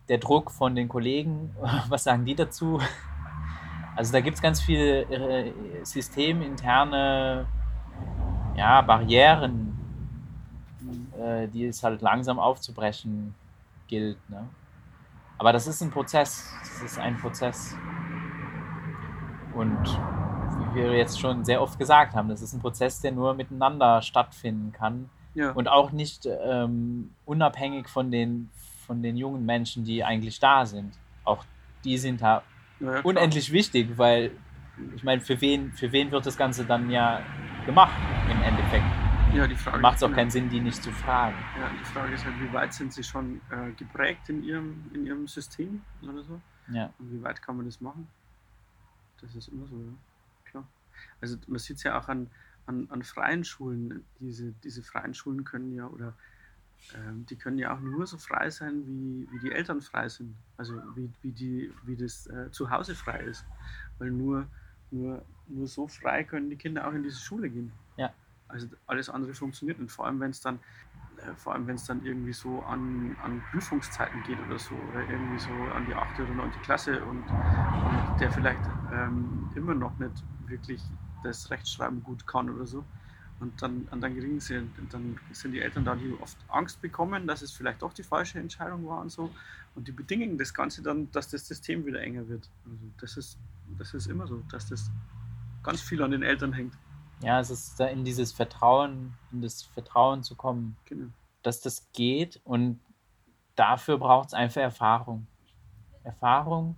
der 0.08 0.18
Druck 0.18 0.50
von 0.50 0.74
den 0.74 0.88
Kollegen. 0.88 1.54
Was 1.88 2.04
sagen 2.04 2.24
die 2.24 2.34
dazu? 2.34 2.80
Also 3.96 4.12
da 4.12 4.20
gibt 4.20 4.36
es 4.36 4.42
ganz 4.42 4.60
viele 4.60 5.02
äh, 5.02 5.52
systeminterne 5.82 7.46
ja, 8.56 8.80
Barrieren, 8.82 9.78
äh, 11.18 11.48
die 11.48 11.66
es 11.66 11.82
halt 11.82 12.02
langsam 12.02 12.38
aufzubrechen 12.38 13.34
gilt. 13.88 14.18
Ne? 14.28 14.48
Aber 15.38 15.52
das 15.52 15.66
ist 15.66 15.80
ein 15.82 15.90
Prozess. 15.90 16.52
Das 16.60 16.82
ist 16.82 16.98
ein 16.98 17.16
Prozess. 17.18 17.74
Und 19.54 19.84
wie 20.74 20.82
wir 20.82 20.96
jetzt 20.96 21.18
schon 21.18 21.44
sehr 21.44 21.62
oft 21.62 21.78
gesagt 21.78 22.14
haben, 22.14 22.28
das 22.28 22.42
ist 22.42 22.52
ein 22.52 22.60
Prozess, 22.60 23.00
der 23.00 23.12
nur 23.12 23.34
miteinander 23.34 24.02
stattfinden 24.02 24.72
kann 24.72 25.08
ja. 25.34 25.52
und 25.52 25.68
auch 25.68 25.92
nicht 25.92 26.26
ähm, 26.26 27.12
unabhängig 27.24 27.88
von 27.88 28.10
den, 28.10 28.50
von 28.86 29.02
den 29.02 29.16
jungen 29.16 29.44
Menschen, 29.44 29.84
die 29.84 30.04
eigentlich 30.04 30.38
da 30.38 30.64
sind. 30.64 30.94
Auch 31.24 31.44
die 31.84 31.98
sind 31.98 32.22
da 32.22 32.42
ja, 32.80 33.00
unendlich 33.00 33.52
wichtig, 33.52 33.96
weil 33.96 34.30
ich 34.94 35.02
meine, 35.02 35.20
für 35.20 35.40
wen, 35.40 35.72
für 35.72 35.90
wen 35.92 36.10
wird 36.10 36.26
das 36.26 36.36
Ganze 36.36 36.64
dann 36.64 36.90
ja 36.90 37.22
gemacht 37.64 37.96
im 38.30 38.42
Endeffekt? 38.42 38.84
Ja, 39.34 39.46
die 39.46 39.56
Frage 39.56 39.80
Macht 39.80 39.96
es 39.96 40.02
auch 40.02 40.12
keinen 40.12 40.30
Sinn, 40.30 40.48
die 40.48 40.60
nicht 40.60 40.82
zu 40.82 40.90
fragen. 40.90 41.36
Ja, 41.58 41.70
die 41.78 41.84
Frage 41.84 42.14
ist 42.14 42.24
halt, 42.24 42.40
wie 42.40 42.52
weit 42.52 42.72
sind 42.72 42.92
sie 42.92 43.02
schon 43.02 43.40
äh, 43.50 43.72
geprägt 43.72 44.28
in 44.28 44.42
ihrem, 44.42 44.90
in 44.94 45.06
ihrem 45.06 45.26
System 45.26 45.82
oder 46.02 46.22
so? 46.22 46.40
Ja. 46.72 46.92
Und 46.98 47.12
wie 47.12 47.22
weit 47.22 47.42
kann 47.42 47.56
man 47.56 47.66
das 47.66 47.80
machen? 47.80 48.08
Das 49.20 49.34
ist 49.34 49.48
immer 49.48 49.66
so, 49.66 49.76
ja. 49.76 49.92
Klar. 50.44 50.68
Also 51.20 51.36
man 51.48 51.58
sieht 51.58 51.76
es 51.76 51.82
ja 51.82 51.98
auch 51.98 52.08
an, 52.08 52.30
an, 52.66 52.86
an 52.90 53.02
freien 53.02 53.44
Schulen. 53.44 54.04
Diese, 54.20 54.52
diese 54.64 54.82
freien 54.82 55.12
Schulen 55.12 55.44
können 55.44 55.74
ja 55.74 55.86
oder 55.86 56.14
ähm, 56.94 57.26
die 57.26 57.36
können 57.36 57.58
ja 57.58 57.74
auch 57.74 57.80
nur 57.80 58.06
so 58.06 58.16
frei 58.18 58.50
sein, 58.50 58.86
wie, 58.86 59.28
wie 59.32 59.38
die 59.40 59.52
Eltern 59.52 59.80
frei 59.80 60.08
sind. 60.08 60.34
Also 60.56 60.74
wie, 60.94 61.10
wie, 61.22 61.32
die, 61.32 61.72
wie 61.84 61.96
das 61.96 62.26
äh, 62.28 62.50
zu 62.50 62.70
Hause 62.70 62.94
frei 62.94 63.20
ist. 63.20 63.44
Weil 63.98 64.10
nur, 64.10 64.46
nur, 64.90 65.24
nur 65.48 65.66
so 65.66 65.88
frei 65.88 66.24
können 66.24 66.50
die 66.50 66.56
Kinder 66.56 66.86
auch 66.86 66.92
in 66.92 67.02
diese 67.02 67.20
Schule 67.20 67.48
gehen. 67.48 67.72
Ja. 67.96 68.12
Also 68.48 68.68
alles 68.86 69.08
andere 69.08 69.34
funktioniert 69.34 69.80
nicht. 69.80 69.90
Vor 69.90 70.06
allem 70.06 70.20
wenn 70.20 70.30
es 70.30 70.40
dann 70.40 70.60
äh, 71.18 71.34
vor 71.34 71.54
allem 71.54 71.66
wenn 71.66 71.76
es 71.76 71.84
dann 71.84 72.04
irgendwie 72.04 72.32
so 72.32 72.62
an, 72.62 73.16
an 73.22 73.42
Prüfungszeiten 73.50 74.22
geht 74.24 74.38
oder 74.46 74.58
so, 74.58 74.74
oder 74.90 75.00
irgendwie 75.08 75.38
so 75.38 75.50
an 75.74 75.86
die 75.86 75.94
8. 75.94 76.20
oder 76.20 76.34
9. 76.34 76.50
Klasse 76.62 77.02
und, 77.04 77.18
und 77.18 78.20
der 78.20 78.30
vielleicht 78.30 78.60
ähm, 78.92 79.50
immer 79.54 79.74
noch 79.74 79.98
nicht 79.98 80.24
wirklich 80.46 80.82
das 81.24 81.50
Rechtschreiben 81.50 82.02
gut 82.02 82.26
kann 82.26 82.50
oder 82.50 82.66
so. 82.66 82.84
Und 83.38 83.60
dann, 83.60 83.86
und 83.90 84.00
dann 84.00 84.14
kriegen 84.16 84.40
sie, 84.40 84.62
dann 84.90 85.18
sind 85.32 85.52
die 85.52 85.60
Eltern 85.60 85.84
da, 85.84 85.94
die 85.94 86.14
oft 86.22 86.38
Angst 86.48 86.80
bekommen, 86.80 87.26
dass 87.26 87.42
es 87.42 87.52
vielleicht 87.52 87.82
doch 87.82 87.92
die 87.92 88.02
falsche 88.02 88.38
Entscheidung 88.38 88.86
war 88.86 89.00
und 89.00 89.10
so. 89.12 89.30
Und 89.74 89.86
die 89.86 89.92
bedingen 89.92 90.38
das 90.38 90.54
Ganze 90.54 90.82
dann, 90.82 91.10
dass 91.12 91.28
das 91.28 91.46
System 91.46 91.84
wieder 91.84 92.00
enger 92.00 92.26
wird. 92.28 92.48
Also 92.64 92.78
das 92.98 93.16
ist, 93.18 93.38
das 93.78 93.92
ist 93.92 94.06
immer 94.06 94.26
so, 94.26 94.42
dass 94.50 94.68
das 94.70 94.90
ganz 95.62 95.82
viel 95.82 96.02
an 96.02 96.12
den 96.12 96.22
Eltern 96.22 96.54
hängt. 96.54 96.72
Ja, 97.22 97.40
es 97.40 97.50
ist 97.50 97.78
da 97.78 97.86
in 97.86 98.04
dieses 98.04 98.32
Vertrauen, 98.32 99.14
in 99.32 99.42
das 99.42 99.62
Vertrauen 99.62 100.22
zu 100.22 100.34
kommen, 100.34 100.76
Genau. 100.86 101.08
dass 101.42 101.60
das 101.60 101.86
geht 101.92 102.40
und 102.44 102.80
dafür 103.54 103.98
braucht 103.98 104.28
es 104.28 104.34
einfach 104.34 104.62
Erfahrung. 104.62 105.26
Erfahrung, 106.04 106.76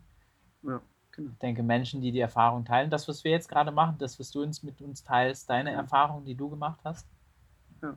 genau. 1.18 1.32
ich 1.32 1.38
denke, 1.38 1.62
Menschen, 1.62 2.00
die 2.00 2.12
die 2.12 2.20
Erfahrung 2.20 2.64
teilen, 2.64 2.90
das, 2.90 3.06
was 3.08 3.24
wir 3.24 3.30
jetzt 3.32 3.48
gerade 3.48 3.70
machen, 3.70 3.96
das, 3.98 4.18
was 4.18 4.30
du 4.30 4.42
uns 4.42 4.62
mit 4.62 4.80
uns 4.80 5.02
teilst, 5.02 5.50
deine 5.50 5.72
Ja. 5.72 5.78
Erfahrung, 5.78 6.24
die 6.24 6.34
du 6.34 6.48
gemacht 6.48 6.80
hast. 6.84 7.06
Ja. 7.82 7.96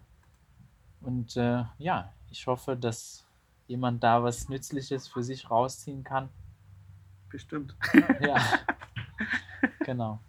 Und 1.02 1.36
äh, 1.38 1.64
ja, 1.78 2.14
ich 2.30 2.46
hoffe, 2.48 2.76
dass 2.76 3.26
jemand 3.68 4.04
da 4.04 4.24
was 4.24 4.50
Nützliches 4.50 5.08
für 5.08 5.24
sich 5.24 5.50
rausziehen 5.50 6.04
kann. 6.04 6.30
Bestimmt. 7.30 7.76
Ja, 8.22 8.38
genau. 9.80 10.20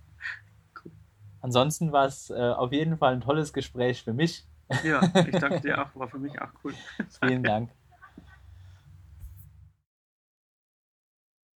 Ansonsten 1.40 1.90
war 1.90 2.06
es 2.06 2.30
äh, 2.30 2.34
auf 2.34 2.72
jeden 2.72 2.96
Fall 2.96 3.14
ein 3.14 3.20
tolles 3.20 3.52
Gespräch 3.52 4.02
für 4.04 4.12
mich. 4.12 4.46
Ja, 4.84 5.02
ich 5.02 5.38
danke 5.38 5.60
dir 5.60 5.82
auch, 5.82 5.94
war 5.96 6.08
für 6.08 6.18
mich 6.18 6.40
auch 6.40 6.50
cool. 6.62 6.74
Vielen 7.20 7.42
Dank. 7.42 7.70